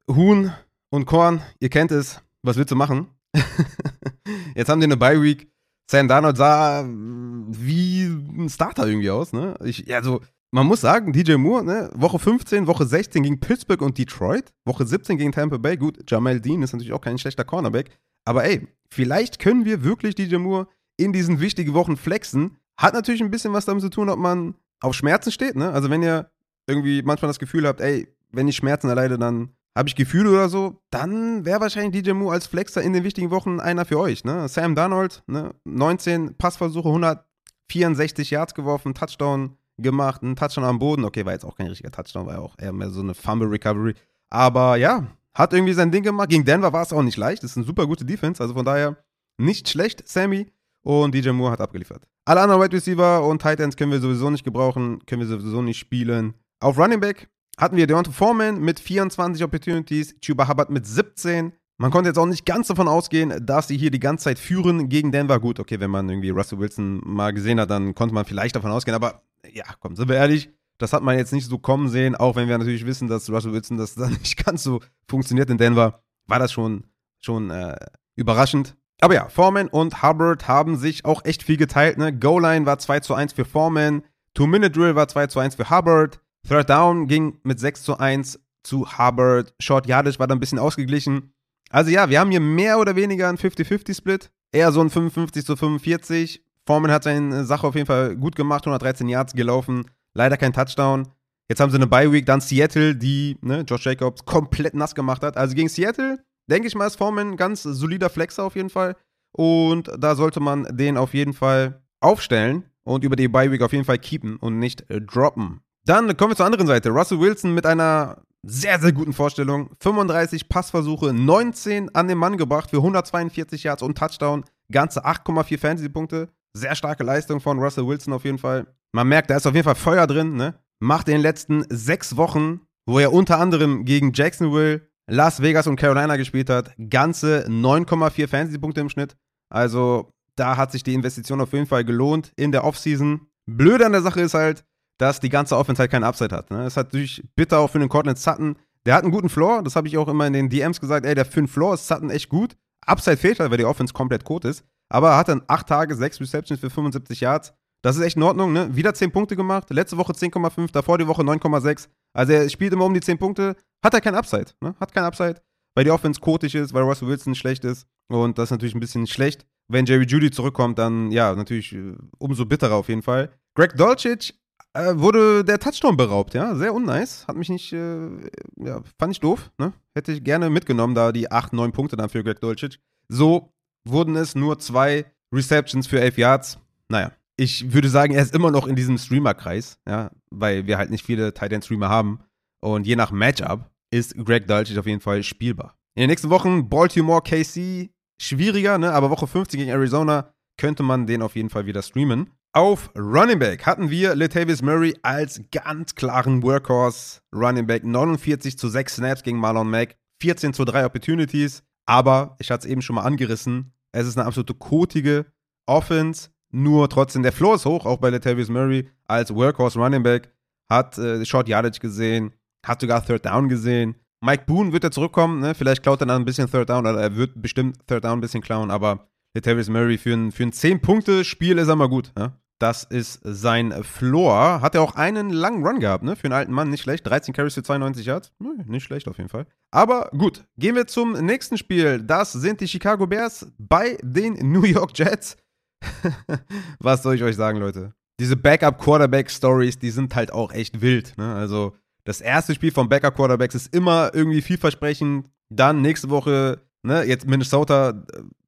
Huhn 0.09 0.53
und 0.90 1.07
Korn, 1.07 1.42
ihr 1.59 1.68
kennt 1.68 1.90
es. 1.90 2.20
Was 2.42 2.57
willst 2.57 2.70
du 2.70 2.77
machen? 2.77 3.09
Jetzt 4.55 4.68
haben 4.68 4.81
die 4.81 4.85
eine 4.85 4.96
Bye-Week. 4.96 5.51
Sam 5.90 6.07
Darnold 6.07 6.37
sah 6.37 6.85
wie 6.87 8.05
ein 8.05 8.48
Starter 8.48 8.87
irgendwie 8.87 9.11
aus, 9.11 9.33
ne? 9.33 9.57
Ich, 9.64 9.92
also, 9.92 10.20
man 10.53 10.67
muss 10.67 10.83
sagen, 10.83 11.12
DJ 11.12 11.35
Moore, 11.37 11.65
ne? 11.65 11.91
Woche 11.95 12.19
15, 12.19 12.67
Woche 12.67 12.85
16 12.85 13.23
gegen 13.23 13.41
Pittsburgh 13.41 13.81
und 13.81 13.97
Detroit, 13.97 14.53
Woche 14.67 14.87
17 14.87 15.17
gegen 15.17 15.33
Tampa 15.33 15.57
Bay. 15.57 15.77
Gut, 15.79 15.99
Jamal 16.09 16.41
Dean 16.41 16.62
ist 16.62 16.73
natürlich 16.73 16.93
auch 16.93 17.01
kein 17.01 17.19
schlechter 17.19 17.45
Cornerback. 17.45 17.91
Aber 18.27 18.45
ey, 18.45 18.69
vielleicht 18.91 19.38
können 19.38 19.65
wir 19.65 19.83
wirklich 19.83 20.15
DJ 20.15 20.37
Moore 20.37 20.69
in 20.99 21.12
diesen 21.12 21.41
wichtigen 21.41 21.73
Wochen 21.73 21.97
flexen. 21.97 22.59
Hat 22.77 22.93
natürlich 22.93 23.23
ein 23.23 23.31
bisschen 23.31 23.55
was 23.55 23.65
damit 23.65 23.83
zu 23.83 23.88
tun, 23.88 24.11
ob 24.11 24.19
man 24.19 24.55
auf 24.81 24.95
Schmerzen 24.95 25.33
steht, 25.33 25.57
ne? 25.57 25.73
Also, 25.73 25.88
wenn 25.88 26.03
ihr 26.03 26.31
irgendwie 26.67 27.03
manchmal 27.03 27.31
das 27.31 27.38
Gefühl 27.38 27.67
habt, 27.67 27.81
ey, 27.81 28.07
wenn 28.31 28.47
ich 28.47 28.57
Schmerzen 28.57 28.88
erleide, 28.88 29.19
dann 29.19 29.55
habe 29.75 29.88
ich 29.88 29.97
Gefühle 29.97 30.31
oder 30.31 30.51
so, 30.51 30.83
dann 30.91 31.47
wäre 31.47 31.62
wahrscheinlich 31.62 32.03
DJ 32.03 32.12
Moore 32.12 32.35
als 32.35 32.47
Flexer 32.47 32.83
in 32.83 32.93
den 32.93 33.05
wichtigen 33.05 33.31
Wochen 33.31 33.59
einer 33.59 33.87
für 33.87 33.99
euch. 33.99 34.23
Ne? 34.25 34.47
Sam 34.49 34.75
Darnold, 34.75 35.23
ne? 35.27 35.55
19 35.65 36.35
Passversuche, 36.37 36.88
164 36.88 38.31
Yards 38.31 38.55
geworfen, 38.55 38.93
Touchdown 38.93 39.57
gemacht, 39.83 40.23
ein 40.23 40.37
Touchdown 40.37 40.64
am 40.64 40.79
Boden. 40.79 41.05
Okay, 41.05 41.25
war 41.27 41.33
jetzt 41.33 41.45
auch 41.45 41.57
kein 41.57 41.66
richtiger 41.66 41.90
Touchdown, 41.90 42.27
war 42.27 42.35
ja 42.35 42.40
auch 42.40 42.55
eher 42.59 42.73
mehr 42.73 42.90
so 42.90 43.01
eine 43.01 43.14
Fumble 43.14 43.49
Recovery. 43.49 43.95
Aber 44.31 44.77
ja, 44.77 45.07
hat 45.35 45.53
irgendwie 45.53 45.73
sein 45.73 45.90
Ding 45.90 46.03
gemacht. 46.03 46.29
Gegen 46.29 46.45
Denver 46.45 46.73
war 46.73 46.83
es 46.83 46.92
auch 46.92 47.03
nicht 47.03 47.16
leicht. 47.16 47.42
Das 47.42 47.53
ist 47.53 47.57
eine 47.57 47.66
super 47.66 47.87
gute 47.87 48.05
Defense. 48.05 48.42
Also 48.42 48.55
von 48.55 48.64
daher 48.64 48.97
nicht 49.38 49.68
schlecht, 49.68 50.07
Sammy. 50.07 50.47
Und 50.83 51.14
DJ 51.14 51.31
Moore 51.31 51.53
hat 51.53 51.61
abgeliefert. 51.61 52.09
Alle 52.25 52.40
anderen 52.40 52.61
Wide 52.62 52.77
Receiver 52.77 53.25
und 53.25 53.40
Tight 53.40 53.61
Ends 53.61 53.77
können 53.77 53.92
wir 53.92 54.01
sowieso 54.01 54.31
nicht 54.31 54.45
gebrauchen, 54.45 55.05
können 55.07 55.21
wir 55.21 55.29
sowieso 55.29 55.62
nicht 55.62 55.79
spielen. 55.79 56.35
Auf 56.61 56.77
Running 56.77 57.01
Back 57.01 57.29
hatten 57.57 57.77
wir 57.77 57.87
Deontay 57.87 58.12
Foreman 58.12 58.61
mit 58.61 58.81
24 58.81 59.45
Opportunities, 59.45 60.18
Chuba 60.21 60.49
Hubbard 60.49 60.71
mit 60.71 60.87
17. 60.87 61.53
Man 61.79 61.90
konnte 61.90 62.09
jetzt 62.09 62.18
auch 62.18 62.27
nicht 62.27 62.47
ganz 62.47 62.68
davon 62.68 62.88
ausgehen, 62.88 63.45
dass 63.45 63.68
sie 63.68 63.77
hier 63.77 63.90
die 63.90 64.01
ganze 64.01 64.25
Zeit 64.25 64.38
führen 64.38 64.88
gegen 64.88 65.12
Denver. 65.12 65.40
Gut, 65.40 65.59
okay, 65.59 65.81
wenn 65.81 65.90
man 65.90 66.09
irgendwie 66.09 66.31
Russell 66.31 66.59
Wilson 66.59 67.01
mal 67.05 67.33
gesehen 67.33 67.61
hat, 67.61 67.71
dann 67.71 67.95
konnte 67.95 68.14
man 68.14 68.25
vielleicht 68.25 68.55
davon 68.57 68.71
ausgehen. 68.71 68.95
Aber 68.95 69.23
ja, 69.50 69.64
komm, 69.81 69.96
sind 69.96 70.09
wir 70.09 70.16
ehrlich, 70.16 70.50
das 70.78 70.92
hat 70.92 71.02
man 71.02 71.16
jetzt 71.16 71.33
nicht 71.33 71.48
so 71.48 71.59
kommen 71.59 71.88
sehen. 71.88 72.14
Auch 72.16 72.37
wenn 72.37 72.48
wir 72.48 72.59
natürlich 72.59 72.87
wissen, 72.87 73.09
dass 73.09 73.31
Russell 73.31 73.52
Wilson 73.52 73.78
das 73.78 73.94
dann 73.94 74.12
nicht 74.22 74.44
ganz 74.44 74.62
so 74.62 74.81
funktioniert 75.09 75.50
in 75.50 75.59
Denver, 75.59 76.02
war 76.26 76.38
das 76.38 76.52
schon, 76.52 76.85
schon 77.20 77.50
äh, 77.50 77.76
überraschend. 78.16 78.76
Aber 79.00 79.14
ja, 79.14 79.28
Foreman 79.28 79.68
und 79.68 80.02
Hubbard 80.02 80.46
haben 80.46 80.76
sich 80.76 81.05
auch 81.05 81.24
echt 81.24 81.42
viel 81.42 81.57
geteilt. 81.57 81.98
Ne? 81.98 82.16
Goal-Line 82.16 82.66
war 82.66 82.78
2 82.78 83.00
zu 83.00 83.14
1 83.14 83.33
für 83.33 83.44
Foreman. 83.44 84.02
Two-Minute-Drill 84.35 84.94
war 84.94 85.09
2 85.09 85.26
zu 85.26 85.40
1 85.40 85.57
für 85.57 85.70
Hubbard. 85.70 86.20
Third 86.48 86.70
Down 86.70 87.09
ging 87.09 87.38
mit 87.42 87.59
6 87.59 87.83
zu 87.83 87.98
1 87.98 88.40
zu 88.62 88.98
Hubbard. 88.98 89.55
Short 89.59 89.87
Yardage 89.87 90.18
war 90.20 90.28
dann 90.28 90.38
ein 90.38 90.40
bisschen 90.40 90.61
ausgeglichen. 90.61 91.33
Also 91.70 91.90
ja, 91.90 92.11
wir 92.11 92.20
haben 92.20 92.31
hier 92.31 92.40
mehr 92.40 92.78
oder 92.78 92.94
weniger 92.94 93.28
einen 93.28 93.38
50-50-Split. 93.38 94.31
Eher 94.52 94.70
so 94.70 94.81
ein 94.81 94.90
55 94.90 95.44
zu 95.44 95.57
45. 95.57 96.44
Foreman 96.66 96.90
hat 96.90 97.05
seine 97.05 97.44
Sache 97.44 97.66
auf 97.66 97.75
jeden 97.75 97.87
Fall 97.87 98.16
gut 98.16 98.37
gemacht, 98.37 98.64
113 98.64 99.09
Yards 99.09 99.33
gelaufen. 99.35 99.85
Leider 100.14 100.37
kein 100.37 100.53
Touchdown. 100.53 101.09
Jetzt 101.48 101.61
haben 101.61 101.70
sie 101.70 101.77
eine 101.77 101.87
Bye-Week, 101.87 102.25
dann 102.25 102.40
Seattle, 102.40 102.94
die 102.94 103.37
ne, 103.42 103.61
Josh 103.62 103.85
Jacobs 103.85 104.25
komplett 104.25 104.75
nass 104.75 104.94
gemacht 104.94 105.22
hat. 105.22 105.37
Also 105.37 105.55
gegen 105.55 105.68
Seattle, 105.68 106.18
denke 106.48 106.68
ich 106.68 106.75
mal, 106.75 106.87
ist 106.87 106.96
Foreman 106.96 107.33
ein 107.33 107.37
ganz 107.37 107.62
solider 107.62 108.09
Flexer 108.11 108.44
auf 108.44 108.57
jeden 108.57 108.70
Fall. 108.70 108.96
Und 109.33 109.90
da 109.98 110.14
sollte 110.14 110.40
man 110.40 110.64
den 110.77 110.96
auf 110.96 111.14
jeden 111.14 111.33
Fall 111.33 111.83
aufstellen 112.01 112.64
und 112.85 113.05
über 113.05 113.16
die 113.16 113.29
Bye-Week 113.29 113.62
auf 113.62 113.72
jeden 113.72 113.85
Fall 113.85 113.98
keepen 113.98 114.37
und 114.37 114.59
nicht 114.59 114.85
droppen. 114.88 115.61
Dann 115.85 116.16
kommen 116.16 116.33
wir 116.33 116.37
zur 116.37 116.46
anderen 116.46 116.66
Seite. 116.66 116.90
Russell 116.90 117.18
Wilson 117.18 117.55
mit 117.55 117.66
einer 117.66 118.22
sehr, 118.44 118.79
sehr 118.81 118.92
guten 118.92 119.12
Vorstellung. 119.12 119.70
35 119.81 120.48
Passversuche, 120.48 121.12
19 121.12 121.94
an 121.94 122.09
den 122.09 122.18
Mann 122.18 122.37
gebracht 122.37 122.70
für 122.70 122.79
142 122.79 123.64
Yards 123.64 123.83
und 123.83 123.98
Touchdown. 123.98 124.44
Ganze 124.70 125.05
8,4 125.05 125.59
Fantasy-Punkte. 125.59 126.29
Sehr 126.55 126.75
starke 126.75 127.03
Leistung 127.03 127.41
von 127.41 127.59
Russell 127.59 127.87
Wilson 127.87 128.12
auf 128.12 128.25
jeden 128.25 128.38
Fall. 128.38 128.67
Man 128.93 129.09
merkt, 129.09 129.31
da 129.31 129.37
ist 129.37 129.47
auf 129.47 129.55
jeden 129.55 129.65
Fall 129.65 129.75
Feuer 129.75 130.07
drin. 130.07 130.37
Ne? 130.37 130.55
Macht 130.81 131.09
in 131.09 131.15
den 131.15 131.23
letzten 131.23 131.65
sechs 131.71 132.17
Wochen, 132.17 132.61
wo 132.87 132.99
er 132.99 133.12
unter 133.12 133.38
anderem 133.38 133.85
gegen 133.85 134.12
Jacksonville, 134.12 134.83
Las 135.09 135.41
Vegas 135.41 135.67
und 135.67 135.77
Carolina 135.77 136.17
gespielt 136.17 136.51
hat, 136.51 136.75
ganze 136.91 137.47
9,4 137.49 138.29
Fantasy-Punkte 138.29 138.81
im 138.81 138.88
Schnitt. 138.88 139.17
Also 139.51 140.12
da 140.37 140.57
hat 140.57 140.73
sich 140.73 140.83
die 140.83 140.95
Investition 140.95 141.41
auf 141.41 141.53
jeden 141.53 141.67
Fall 141.67 141.85
gelohnt 141.85 142.33
in 142.37 142.53
der 142.53 142.65
Offseason. 142.65 143.27
Blöde 143.47 143.87
an 143.87 143.93
der 143.93 144.03
Sache 144.03 144.21
ist 144.21 144.35
halt, 144.35 144.65
dass 144.99 145.21
die 145.21 145.29
ganze 145.29 145.57
Offense 145.57 145.81
halt 145.81 145.91
keinen 145.91 146.05
Upside 146.05 146.35
hat. 146.35 146.51
Ne? 146.51 146.65
Es 146.65 146.77
hat 146.77 146.88
natürlich 146.88 147.25
bitter 147.35 147.59
auch 147.59 147.71
für 147.71 147.79
den 147.79 147.88
Cortland 147.88 148.19
Sutton. 148.19 148.57
Der 148.87 148.95
hat 148.95 149.03
einen 149.03 149.12
guten 149.12 149.29
Floor, 149.29 149.62
das 149.62 149.77
habe 149.77 149.88
ich 149.88 149.99
auch 149.99 150.09
immer 150.09 150.27
in 150.27 150.33
den 150.33 150.49
DMs 150.49 150.81
gesagt. 150.81 151.07
Ey, 151.07 151.15
der 151.15 151.25
für 151.25 151.41
den 151.41 151.49
Floor 151.49 151.75
ist 151.75 151.87
Sutton 151.87 152.11
echt 152.11 152.29
gut. 152.29 152.57
Upside 152.87 153.17
fehlt 153.17 153.41
halt, 153.41 153.51
weil 153.51 153.59
die 153.59 153.65
Offense 153.65 153.93
komplett 153.93 154.25
tot 154.25 154.45
ist. 154.45 154.65
Aber 154.92 155.12
er 155.12 155.16
hat 155.16 155.28
dann 155.28 155.42
8 155.46 155.66
Tage, 155.66 155.94
6 155.94 156.20
Receptions 156.20 156.61
für 156.61 156.68
75 156.68 157.20
Yards. 157.20 157.55
Das 157.83 157.96
ist 157.96 158.02
echt 158.02 158.16
in 158.16 158.22
Ordnung, 158.22 158.52
ne? 158.52 158.76
Wieder 158.76 158.92
10 158.92 159.11
Punkte 159.11 159.37
gemacht. 159.37 159.70
Letzte 159.70 159.96
Woche 159.96 160.12
10,5, 160.12 160.70
davor 160.70 160.98
die 160.98 161.07
Woche 161.09 161.22
9,6. 161.22 161.88
Also 162.12 162.33
er 162.35 162.48
spielt 162.50 162.74
immer 162.74 162.85
um 162.85 162.92
die 162.92 163.00
10 163.00 163.16
Punkte. 163.18 163.57
Hat 163.83 163.94
er 163.94 164.02
kein 164.02 164.14
Upside, 164.14 164.52
ne? 164.61 164.74
Hat 164.78 164.92
kein 164.92 165.05
Upside, 165.05 165.40
weil 165.74 165.85
die 165.85 165.90
Offense 165.90 166.20
kotig 166.20 166.55
ist, 166.55 166.74
weil 166.74 166.83
Russell 166.83 167.09
Wilson 167.09 167.35
schlecht 167.35 167.64
ist. 167.64 167.87
Und 168.09 168.37
das 168.37 168.44
ist 168.44 168.50
natürlich 168.50 168.74
ein 168.74 168.81
bisschen 168.81 169.07
schlecht. 169.07 169.46
Wenn 169.68 169.87
Jerry 169.87 170.05
Judy 170.05 170.31
zurückkommt, 170.31 170.78
dann 170.78 171.11
ja, 171.11 171.35
natürlich 171.35 171.72
äh, 171.72 171.94
umso 172.18 172.44
bitterer 172.44 172.74
auf 172.74 172.88
jeden 172.88 173.02
Fall. 173.02 173.31
Greg 173.55 173.74
Dolcic 173.74 174.35
äh, 174.74 174.92
wurde 174.94 175.42
der 175.42 175.59
Touchdown 175.59 175.96
beraubt, 175.96 176.35
ja. 176.35 176.55
Sehr 176.55 176.74
unnice. 176.74 177.26
Hat 177.26 177.37
mich 177.37 177.48
nicht, 177.48 177.72
äh, 177.72 178.09
ja, 178.57 178.83
fand 178.98 179.12
ich 179.12 179.20
doof, 179.20 179.50
ne? 179.57 179.72
Hätte 179.94 180.12
ich 180.12 180.22
gerne 180.22 180.50
mitgenommen, 180.50 180.94
da 180.94 181.12
die 181.12 181.33
8, 181.33 181.55
9 181.55 181.72
Punkte 181.72 181.96
dann 181.96 182.11
für 182.11 182.22
Greg 182.22 182.40
Dolcic. 182.40 182.78
So 183.09 183.52
wurden 183.85 184.16
es 184.16 184.35
nur 184.35 184.59
zwei 184.59 185.07
Receptions 185.33 185.87
für 185.87 186.01
11 186.01 186.18
Yards. 186.18 186.59
Naja, 186.88 187.12
ich 187.37 187.73
würde 187.73 187.88
sagen, 187.88 188.14
er 188.14 188.23
ist 188.23 188.35
immer 188.35 188.51
noch 188.51 188.66
in 188.66 188.77
diesem 188.77 188.99
Streamer-Kreis, 188.99 189.79
ja, 189.88 190.11
weil 190.31 190.66
wir 190.66 190.79
halt 190.79 190.90
nicht 190.90 191.05
viele 191.05 191.33
Tight 191.35 191.53
End 191.53 191.64
Streamer 191.64 191.88
haben. 191.88 192.21
Und 192.61 192.87
je 192.87 192.97
nach 192.97 193.11
Matchup 193.11 193.71
ist 193.90 194.16
Greg 194.16 194.47
Dulcich 194.47 194.79
auf 194.79 194.87
jeden 194.87 195.01
Fall 195.01 195.23
spielbar. 195.23 195.77
In 195.95 196.03
den 196.03 196.11
nächsten 196.11 196.31
Wochen 196.31 196.68
Baltimore, 196.68 197.23
KC, 197.23 197.90
schwieriger, 198.21 198.79
ne? 198.79 198.92
aber 198.92 199.11
Woche 199.11 199.27
50 199.27 199.59
gegen 199.59 199.71
Arizona 199.71 200.33
könnte 200.59 200.83
man 200.83 201.07
den 201.07 201.23
auf 201.23 201.35
jeden 201.35 201.51
Fall 201.51 201.66
wieder 201.66 201.83
streamen. 201.83 202.31
Auf 202.55 202.90
Running 202.97 203.38
Back 203.38 203.64
hatten 203.64 203.90
wir 203.90 204.14
Latavius 204.14 204.62
Murray 204.62 204.95
als 205.03 205.40
ganz 205.51 205.95
klaren 205.95 206.42
Workhorse 206.42 207.21
Running 207.35 207.66
Back. 207.66 207.85
49 207.85 208.59
zu 208.59 208.68
6 208.68 208.97
Snaps 208.97 209.23
gegen 209.23 209.38
Marlon 209.38 209.71
Mack, 209.71 209.97
14 210.21 210.53
zu 210.53 210.64
3 210.64 210.85
Opportunities. 210.85 211.62
Aber 211.87 212.37
ich 212.38 212.51
hatte 212.51 212.66
es 212.66 212.73
eben 212.73 212.83
schon 212.83 212.97
mal 212.97 213.03
angerissen, 213.03 213.73
es 213.92 214.07
ist 214.07 214.16
eine 214.16 214.27
absolute 214.27 214.55
kotige 214.55 215.27
Offense. 215.66 216.31
Nur 216.51 216.88
trotzdem, 216.88 217.23
der 217.23 217.33
Floor 217.33 217.55
ist 217.55 217.64
hoch, 217.64 217.87
auch 217.87 217.99
bei 217.99 218.11
Latavius 218.11 218.49
Murray 218.49 218.88
als 219.07 219.35
Workhorse 219.35 219.79
Running 219.79 220.03
Back. 220.03 220.31
Hat 220.71 220.99
äh, 220.99 221.25
Short 221.25 221.49
Yardage 221.49 221.81
gesehen, 221.81 222.33
hat 222.64 222.81
sogar 222.81 223.05
Third 223.05 223.25
Down 223.25 223.49
gesehen. 223.49 223.95
Mike 224.23 224.45
Boone 224.47 224.73
wird 224.73 224.85
er 224.85 224.90
zurückkommen, 224.90 225.40
ne? 225.40 225.55
vielleicht 225.55 225.83
klaut 225.83 226.01
er 226.01 226.07
dann 226.07 226.23
ein 226.23 226.25
bisschen 226.25 226.51
Third 226.51 226.71
Down, 226.71 226.87
oder 226.87 227.01
er 227.01 227.16
wird 227.16 227.40
bestimmt 227.40 227.79
Third 227.87 228.05
Down 228.05 228.18
ein 228.18 228.21
bisschen 228.21 228.42
klauen, 228.42 228.71
aber 228.71 229.09
Latavius 229.35 229.68
Murray 229.68 229.99
für 229.99 230.12
ein, 230.12 230.31
für 230.31 230.45
ein 230.45 230.53
10-Punkte-Spiel 230.53 231.59
ist 231.59 231.68
er 231.68 231.77
mal 231.77 231.88
gut. 231.88 232.12
Ne? 232.16 232.33
Das 232.59 232.85
ist 232.85 233.21
sein 233.25 233.73
Floor. 233.83 234.61
Hat 234.61 234.75
er 234.75 234.83
auch 234.83 234.95
einen 234.95 235.31
langen 235.31 235.67
Run 235.67 235.81
gehabt, 235.81 236.05
ne? 236.05 236.15
Für 236.15 236.27
einen 236.27 236.35
alten 236.35 236.53
Mann, 236.53 236.71
nicht 236.71 236.83
schlecht. 236.83 237.07
13 237.07 237.35
Carries 237.35 237.55
für 237.55 237.62
92 237.62 238.07
Yards. 238.07 238.33
Nicht 238.67 238.85
schlecht 238.85 239.09
auf 239.09 239.19
jeden 239.19 239.29
Fall. 239.29 239.47
Aber 239.73 240.11
gut, 240.17 240.45
gehen 240.57 240.77
wir 240.77 240.87
zum 240.87 241.12
nächsten 241.12 241.59
Spiel. 241.59 242.01
Das 242.03 242.33
sind 242.33 242.61
die 242.61 242.69
Chicago 242.69 243.07
Bears 243.07 243.53
bei 243.59 243.99
den 244.03 244.53
New 244.53 244.65
York 244.65 244.97
Jets. 244.97 245.37
Was 246.79 247.03
soll 247.03 247.17
ich 247.17 247.23
euch 247.23 247.37
sagen, 247.37 247.59
Leute? 247.59 247.95
Diese 248.21 248.37
Backup-Quarterback-Stories, 248.37 249.79
die 249.79 249.91
sind 249.91 250.15
halt 250.15 250.33
auch 250.33 250.53
echt 250.53 250.81
wild. 250.81 251.19
Ne? 251.19 251.35
Also, 251.35 251.75
das 252.05 252.21
erste 252.21 252.55
Spiel 252.55 252.71
von 252.71 252.88
Backup-Quarterbacks 252.88 253.55
ist 253.55 253.75
immer 253.75 254.11
irgendwie 254.15 254.43
vielversprechend. 254.43 255.29
Dann 255.49 255.83
nächste 255.83 256.11
Woche, 256.11 256.61
ne, 256.83 257.05
jetzt 257.05 257.27
Minnesota, 257.27 258.05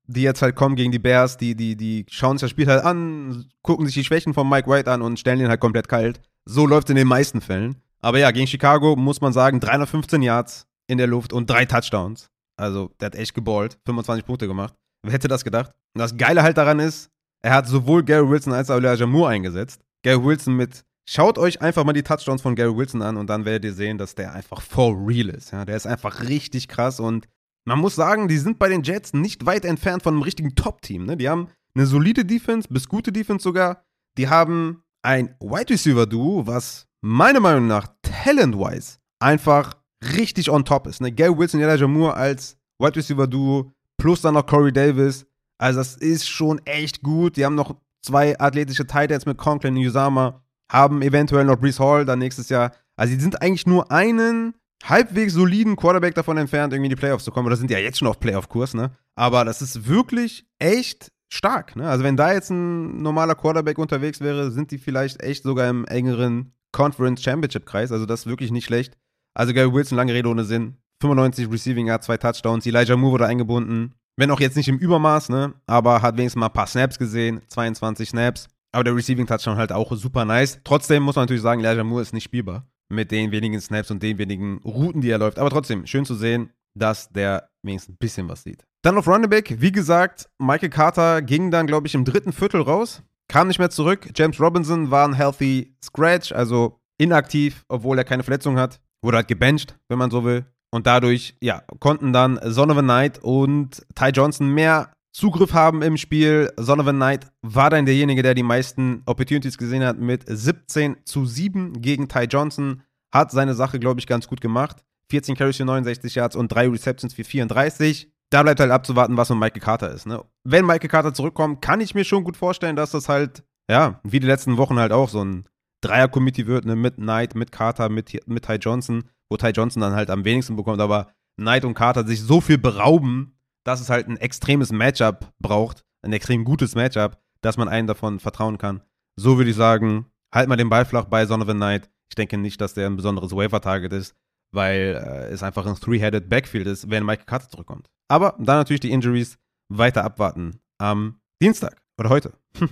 die 0.07 0.23
jetzt 0.23 0.43
halt 0.43 0.57
kommen 0.57 0.77
gegen 0.77 0.93
die 0.93 0.99
Bears, 0.99 1.37
die, 1.37 1.55
die, 1.55 1.77
die 1.77 2.07
schauen 2.09 2.37
sich 2.37 2.43
das 2.43 2.51
Spiel 2.51 2.67
halt 2.67 2.85
an, 2.85 3.47
gucken 3.63 3.87
sich 3.87 3.95
die 3.95 4.05
Schwächen 4.05 4.35
von 4.35 4.49
Mike 4.49 4.71
White 4.71 4.91
an 4.91 5.03
und 5.03 5.19
stellen 5.19 5.41
ihn 5.41 5.49
halt 5.49 5.61
komplett 5.61 5.89
kalt. 5.89 6.21
So 6.45 6.67
läuft 6.67 6.89
es 6.89 6.91
in 6.91 6.97
den 6.97 7.09
meisten 7.09 7.41
Fällen. 7.41 7.77
Aber 8.01 8.19
ja, 8.19 8.31
gegen 8.31 8.47
Chicago 8.47 8.97
muss 8.97 9.21
man 9.21 9.33
sagen, 9.33 9.61
315 9.61 10.21
Yards 10.23 10.67
in 10.87 10.99
der 10.99 11.07
Luft 11.07 11.33
und 11.33 11.49
drei 11.49 11.65
Touchdowns. 11.65 12.29
Also, 12.57 12.91
der 13.01 13.07
hat 13.07 13.15
echt 13.15 13.35
geballt, 13.35 13.79
25 13.87 14.27
Punkte 14.27 14.47
gemacht. 14.47 14.75
Wer 15.03 15.13
hätte 15.13 15.29
das 15.29 15.43
gedacht? 15.43 15.73
Und 15.95 16.01
das 16.01 16.17
Geile 16.17 16.43
halt 16.43 16.57
daran 16.57 16.81
ist, 16.81 17.11
er 17.43 17.55
hat 17.55 17.67
sowohl 17.67 18.05
Gary 18.05 18.29
Wilson 18.29 18.53
als 18.53 18.71
auch 18.71 18.77
Elijah 18.77 19.07
Moore 19.07 19.31
eingesetzt. 19.31 19.81
Gary 20.03 20.23
Wilson 20.23 20.55
mit. 20.55 20.85
Schaut 21.07 21.37
euch 21.37 21.61
einfach 21.61 21.85
mal 21.85 21.93
die 21.93 22.03
Touchdowns 22.03 22.41
von 22.41 22.55
Gary 22.55 22.75
Wilson 22.75 23.03
an 23.03 23.19
und 23.19 23.29
dann 23.29 23.45
werdet 23.45 23.65
ihr 23.65 23.75
sehen, 23.75 23.99
dass 23.99 24.15
der 24.15 24.33
einfach 24.33 24.63
for 24.63 24.97
real 25.07 25.29
ist. 25.29 25.53
Ja, 25.53 25.67
der 25.67 25.77
ist 25.77 25.87
einfach 25.87 26.23
richtig 26.23 26.69
krass 26.69 27.01
und 27.01 27.27
man 27.65 27.79
muss 27.79 27.95
sagen, 27.95 28.29
die 28.29 28.39
sind 28.39 28.59
bei 28.59 28.69
den 28.69 28.83
Jets 28.83 29.13
nicht 29.13 29.47
weit 29.47 29.65
entfernt 29.65 30.03
von 30.03 30.15
einem 30.15 30.23
richtigen 30.23 30.55
Top-Team. 30.55 31.07
Ne? 31.07 31.17
Die 31.17 31.29
haben 31.29 31.49
eine 31.75 31.87
solide 31.87 32.25
Defense, 32.25 32.69
bis 32.71 32.89
gute 32.89 33.13
Defense 33.13 33.43
sogar. 33.43 33.85
Die 34.19 34.29
haben 34.29 34.83
ein 35.03 35.35
Wide 35.41 35.71
Receiver-Duo, 35.71 36.47
was 36.47 36.87
meiner 37.01 37.41
Meinung 37.41 37.67
nach 37.67 37.89
talent-wise 38.03 38.99
einfach 39.19 39.75
richtig 40.17 40.51
on 40.51 40.65
top 40.65 40.87
ist. 40.87 41.01
Ne? 41.01 41.13
Gary 41.13 41.37
Wilson 41.37 41.61
und 41.61 41.67
Elijah 41.67 41.89
Moore 41.89 42.15
als 42.15 42.57
Wide 42.79 42.97
Receiver-Duo, 42.97 43.73
plus 43.97 44.21
dann 44.21 44.35
noch 44.35 44.47
Corey 44.47 44.73
Davis. 44.73 45.27
Also 45.59 45.81
das 45.81 45.97
ist 45.97 46.29
schon 46.29 46.61
echt 46.67 47.03
gut. 47.03 47.37
Die 47.37 47.45
haben 47.45 47.55
noch 47.55 47.77
zwei 48.03 48.39
athletische 48.39 48.87
Tight 48.87 49.11
Ends 49.11 49.27
mit 49.27 49.39
Conklin 49.39 49.77
und 49.77 49.87
Usama, 49.87 50.43
haben 50.71 51.03
eventuell 51.03 51.45
noch 51.45 51.57
Brees 51.57 51.81
Hall 51.81 52.05
dann 52.05 52.19
nächstes 52.19 52.49
Jahr. 52.49 52.73
Also 52.97 53.15
die 53.15 53.21
sind 53.21 53.41
eigentlich 53.41 53.67
nur 53.67 53.91
einen 53.91 54.55
halbwegs 54.89 55.33
soliden 55.33 55.77
Quarterback 55.77 56.15
davon 56.15 56.37
entfernt, 56.37 56.73
irgendwie 56.73 56.87
in 56.87 56.97
die 56.97 57.01
Playoffs 57.01 57.25
zu 57.25 57.31
kommen. 57.31 57.47
Oder 57.47 57.57
sind 57.57 57.71
ja 57.71 57.79
jetzt 57.79 57.99
schon 57.99 58.09
auf 58.09 58.21
Playoff-Kurs, 58.21 58.75
ne? 58.75 58.93
Aber 59.17 59.45
das 59.45 59.63
ist 59.63 59.89
wirklich 59.89 60.47
echt 60.59 61.11
stark, 61.33 61.77
ne? 61.77 61.89
Also 61.89 62.05
wenn 62.05 62.17
da 62.17 62.33
jetzt 62.33 62.51
ein 62.51 63.03
normaler 63.03 63.35
Quarterback 63.35 63.79
unterwegs 63.79 64.21
wäre, 64.21 64.51
sind 64.51 64.71
die 64.71 64.79
vielleicht 64.79 65.23
echt 65.23 65.43
sogar 65.43 65.69
im 65.69 65.85
engeren 65.87 66.53
Conference 66.73 67.23
Championship-Kreis. 67.23 67.93
Also 67.93 68.07
das 68.07 68.21
ist 68.21 68.27
wirklich 68.27 68.51
nicht 68.51 68.67
schlecht. 68.67 68.97
Also 69.35 69.53
Gary 69.53 69.73
Wilson, 69.73 69.97
lange 69.97 70.15
Rede 70.15 70.29
ohne 70.29 70.45
Sinn. 70.45 70.77
95 71.01 71.51
Receiving 71.51 71.87
Yard, 71.89 72.05
zwei 72.05 72.17
Touchdowns. 72.17 72.67
Elijah 72.67 72.97
Moore 72.97 73.15
wurde 73.15 73.27
eingebunden. 73.27 73.95
Wenn 74.17 74.31
auch 74.31 74.41
jetzt 74.41 74.57
nicht 74.57 74.69
im 74.69 74.79
Übermaß, 74.79 75.29
ne? 75.29 75.55
Aber 75.67 76.03
hat 76.03 76.17
wenigstens 76.17 76.41
mal 76.41 76.47
ein 76.47 76.53
paar 76.53 76.67
Snaps 76.67 76.99
gesehen. 76.99 77.41
22 77.49 78.11
Snaps. 78.11 78.49
Aber 78.73 78.85
der 78.85 78.95
Receiving 78.95 79.27
Touchdown 79.27 79.57
halt 79.57 79.73
auch 79.73 79.93
super 79.97 80.25
nice. 80.25 80.61
Trotzdem 80.65 81.03
muss 81.03 81.17
man 81.17 81.25
natürlich 81.25 81.43
sagen, 81.43 81.63
Elijah 81.63 81.85
Moore 81.85 82.03
ist 82.03 82.13
nicht 82.13 82.25
spielbar. 82.25 82.67
Mit 82.91 83.11
den 83.11 83.33
wenigen 83.33 83.61
Snaps 83.61 83.91
und 83.91 84.03
den 84.03 84.19
wenigen 84.19 84.59
Routen, 84.65 85.01
die 85.01 85.11
er 85.11 85.19
läuft. 85.19 85.39
Aber 85.39 85.51
trotzdem, 85.51 85.87
schön 85.87 86.05
zu 86.05 86.15
sehen, 86.15 86.51
dass 86.75 87.09
der 87.11 87.49
wenigstens 87.63 87.95
ein 87.95 87.99
bisschen 87.99 88.29
was 88.29 88.43
sieht. 88.43 88.65
Dann 88.83 88.99
auf 88.99 89.09
Running 89.09 89.31
Back, 89.31 89.61
wie 89.61 89.73
gesagt, 89.73 90.29
Michael 90.39 90.69
Carter 90.69 91.23
ging 91.23 91.51
dann, 91.51 91.67
glaube 91.67 91.87
ich, 91.87 91.95
im 91.95 92.05
dritten 92.05 92.33
Viertel 92.33 92.61
raus. 92.61 93.03
Kam 93.29 93.49
nicht 93.49 93.59
mehr 93.59 93.71
zurück. 93.71 94.11
James 94.15 94.39
Robinson 94.39 94.91
war 94.91 95.09
ein 95.09 95.15
healthy 95.15 95.75
Scratch, 95.83 96.33
also 96.33 96.79
inaktiv, 96.99 97.65
obwohl 97.69 97.97
er 97.97 98.05
keine 98.05 98.23
Verletzung 98.23 98.59
hat. 98.59 98.81
Wurde 99.03 99.19
halt 99.19 99.29
gebencht, 99.29 99.79
wenn 99.89 99.99
man 99.99 100.11
so 100.11 100.25
will. 100.25 100.45
Und 100.71 100.87
dadurch, 100.87 101.37
ja, 101.41 101.63
konnten 101.79 102.13
dann 102.13 102.39
Son 102.43 102.71
of 102.71 102.77
a 102.77 102.83
Knight 102.83 103.23
und 103.23 103.87
Ty 103.95 104.09
Johnson 104.09 104.49
mehr 104.53 104.93
Zugriff 105.15 105.53
haben 105.55 105.83
im 105.83 105.97
Spiel. 105.97 106.51
A 106.59 106.75
Knight 106.75 107.27
war 107.43 107.71
dann 107.71 107.87
derjenige, 107.87 108.23
der 108.23 108.35
die 108.35 108.43
meisten 108.43 109.03
Opportunities 109.07 109.57
gesehen 109.57 109.85
hat 109.85 109.99
mit 109.99 110.25
17 110.27 110.97
zu 111.05 111.25
7 111.25 111.81
gegen 111.81 112.09
Ty 112.09 112.25
Johnson. 112.25 112.83
Hat 113.13 113.31
seine 113.31 113.55
Sache, 113.55 113.79
glaube 113.79 114.01
ich, 114.01 114.07
ganz 114.07 114.29
gut 114.29 114.41
gemacht. 114.41 114.85
14 115.11 115.37
Carries 115.37 115.57
für 115.57 115.65
69 115.65 116.17
Yards 116.17 116.37
und 116.37 116.49
3 116.49 116.69
Receptions 116.69 117.15
für 117.15 117.25
34. 117.25 118.11
Da 118.31 118.43
bleibt 118.43 118.59
halt 118.59 118.73
abzuwarten, 118.73 119.17
was 119.17 119.31
mit 119.31 119.39
Michael 119.39 119.61
Carter 119.61 119.93
ist. 119.93 120.07
Ne? 120.07 120.25
Wenn 120.43 120.67
Michael 120.67 120.89
Carter 120.89 121.15
zurückkommt, 121.15 121.63
kann 121.63 121.81
ich 121.81 121.95
mir 121.95 122.05
schon 122.05 122.25
gut 122.25 122.37
vorstellen, 122.37 122.75
dass 122.75 122.91
das 122.91 123.09
halt, 123.09 123.45
ja, 123.71 124.01
wie 124.03 124.19
die 124.19 124.27
letzten 124.27 124.57
Wochen 124.57 124.79
halt 124.79 124.93
auch 124.93 125.09
so 125.09 125.25
ein 125.25 125.45
Dreier-Committee 125.83 126.47
wird, 126.47 126.65
ne? 126.65 126.75
mit 126.75 126.97
Knight, 126.97 127.35
mit 127.35 127.53
Carter, 127.53 127.89
mit, 127.89 128.27
mit 128.27 128.45
Ty 128.45 128.55
Johnson 128.55 129.05
wo 129.29 129.37
Ty 129.37 129.51
Johnson 129.51 129.81
dann 129.81 129.95
halt 129.95 130.11
am 130.11 130.25
wenigsten 130.25 130.57
bekommt, 130.57 130.81
aber 130.81 131.09
Knight 131.37 131.65
und 131.65 131.75
Carter 131.75 132.07
sich 132.07 132.21
so 132.21 132.41
viel 132.41 132.59
berauben, 132.59 133.34
dass 133.65 133.81
es 133.81 133.91
halt 133.91 134.09
ein 134.09 134.17
extremes 134.19 134.71
Matchup 134.73 135.33
braucht, 135.41 135.85
ein 136.03 136.13
extrem 136.13 136.45
gutes 136.45 136.75
Matchup, 136.75 137.19
dass 137.41 137.57
man 137.57 137.69
einen 137.69 137.87
davon 137.87 138.21
vertrauen 138.21 138.59
kann. 138.59 138.83
So 139.17 139.37
würde 139.39 139.51
ich 139.51 139.57
sagen, 139.57 140.07
halt 140.33 140.49
mal 140.49 140.57
den 140.57 140.69
Ball 140.69 140.85
flach 140.85 141.07
bei 141.07 141.27
Son 141.27 141.43
of 141.43 141.49
a 141.49 141.55
Knight. 141.55 141.91
Ich 142.09 142.15
denke 142.15 142.39
nicht, 142.39 142.61
dass 142.61 142.75
der 142.75 142.87
ein 142.87 142.97
besonderes 142.97 143.33
Waiver-Target 143.33 143.93
ist, 143.93 144.15
weil 144.53 145.03
äh, 145.03 145.33
es 145.33 145.43
einfach 145.43 145.67
ein 145.67 145.75
Three-Headed 145.75 146.29
Backfield 146.29 146.67
ist, 146.67 146.91
wenn 146.91 147.05
Michael 147.05 147.27
Carter 147.27 147.49
zurückkommt. 147.49 147.91
Aber 148.09 148.35
dann 148.39 148.59
natürlich 148.59 148.81
die 148.81 148.93
Injuries 148.93 149.39
weiter 149.69 150.05
abwarten 150.05 150.61
am 150.79 151.21
Dienstag 151.41 151.81
oder 151.99 152.11
heute. 152.11 152.33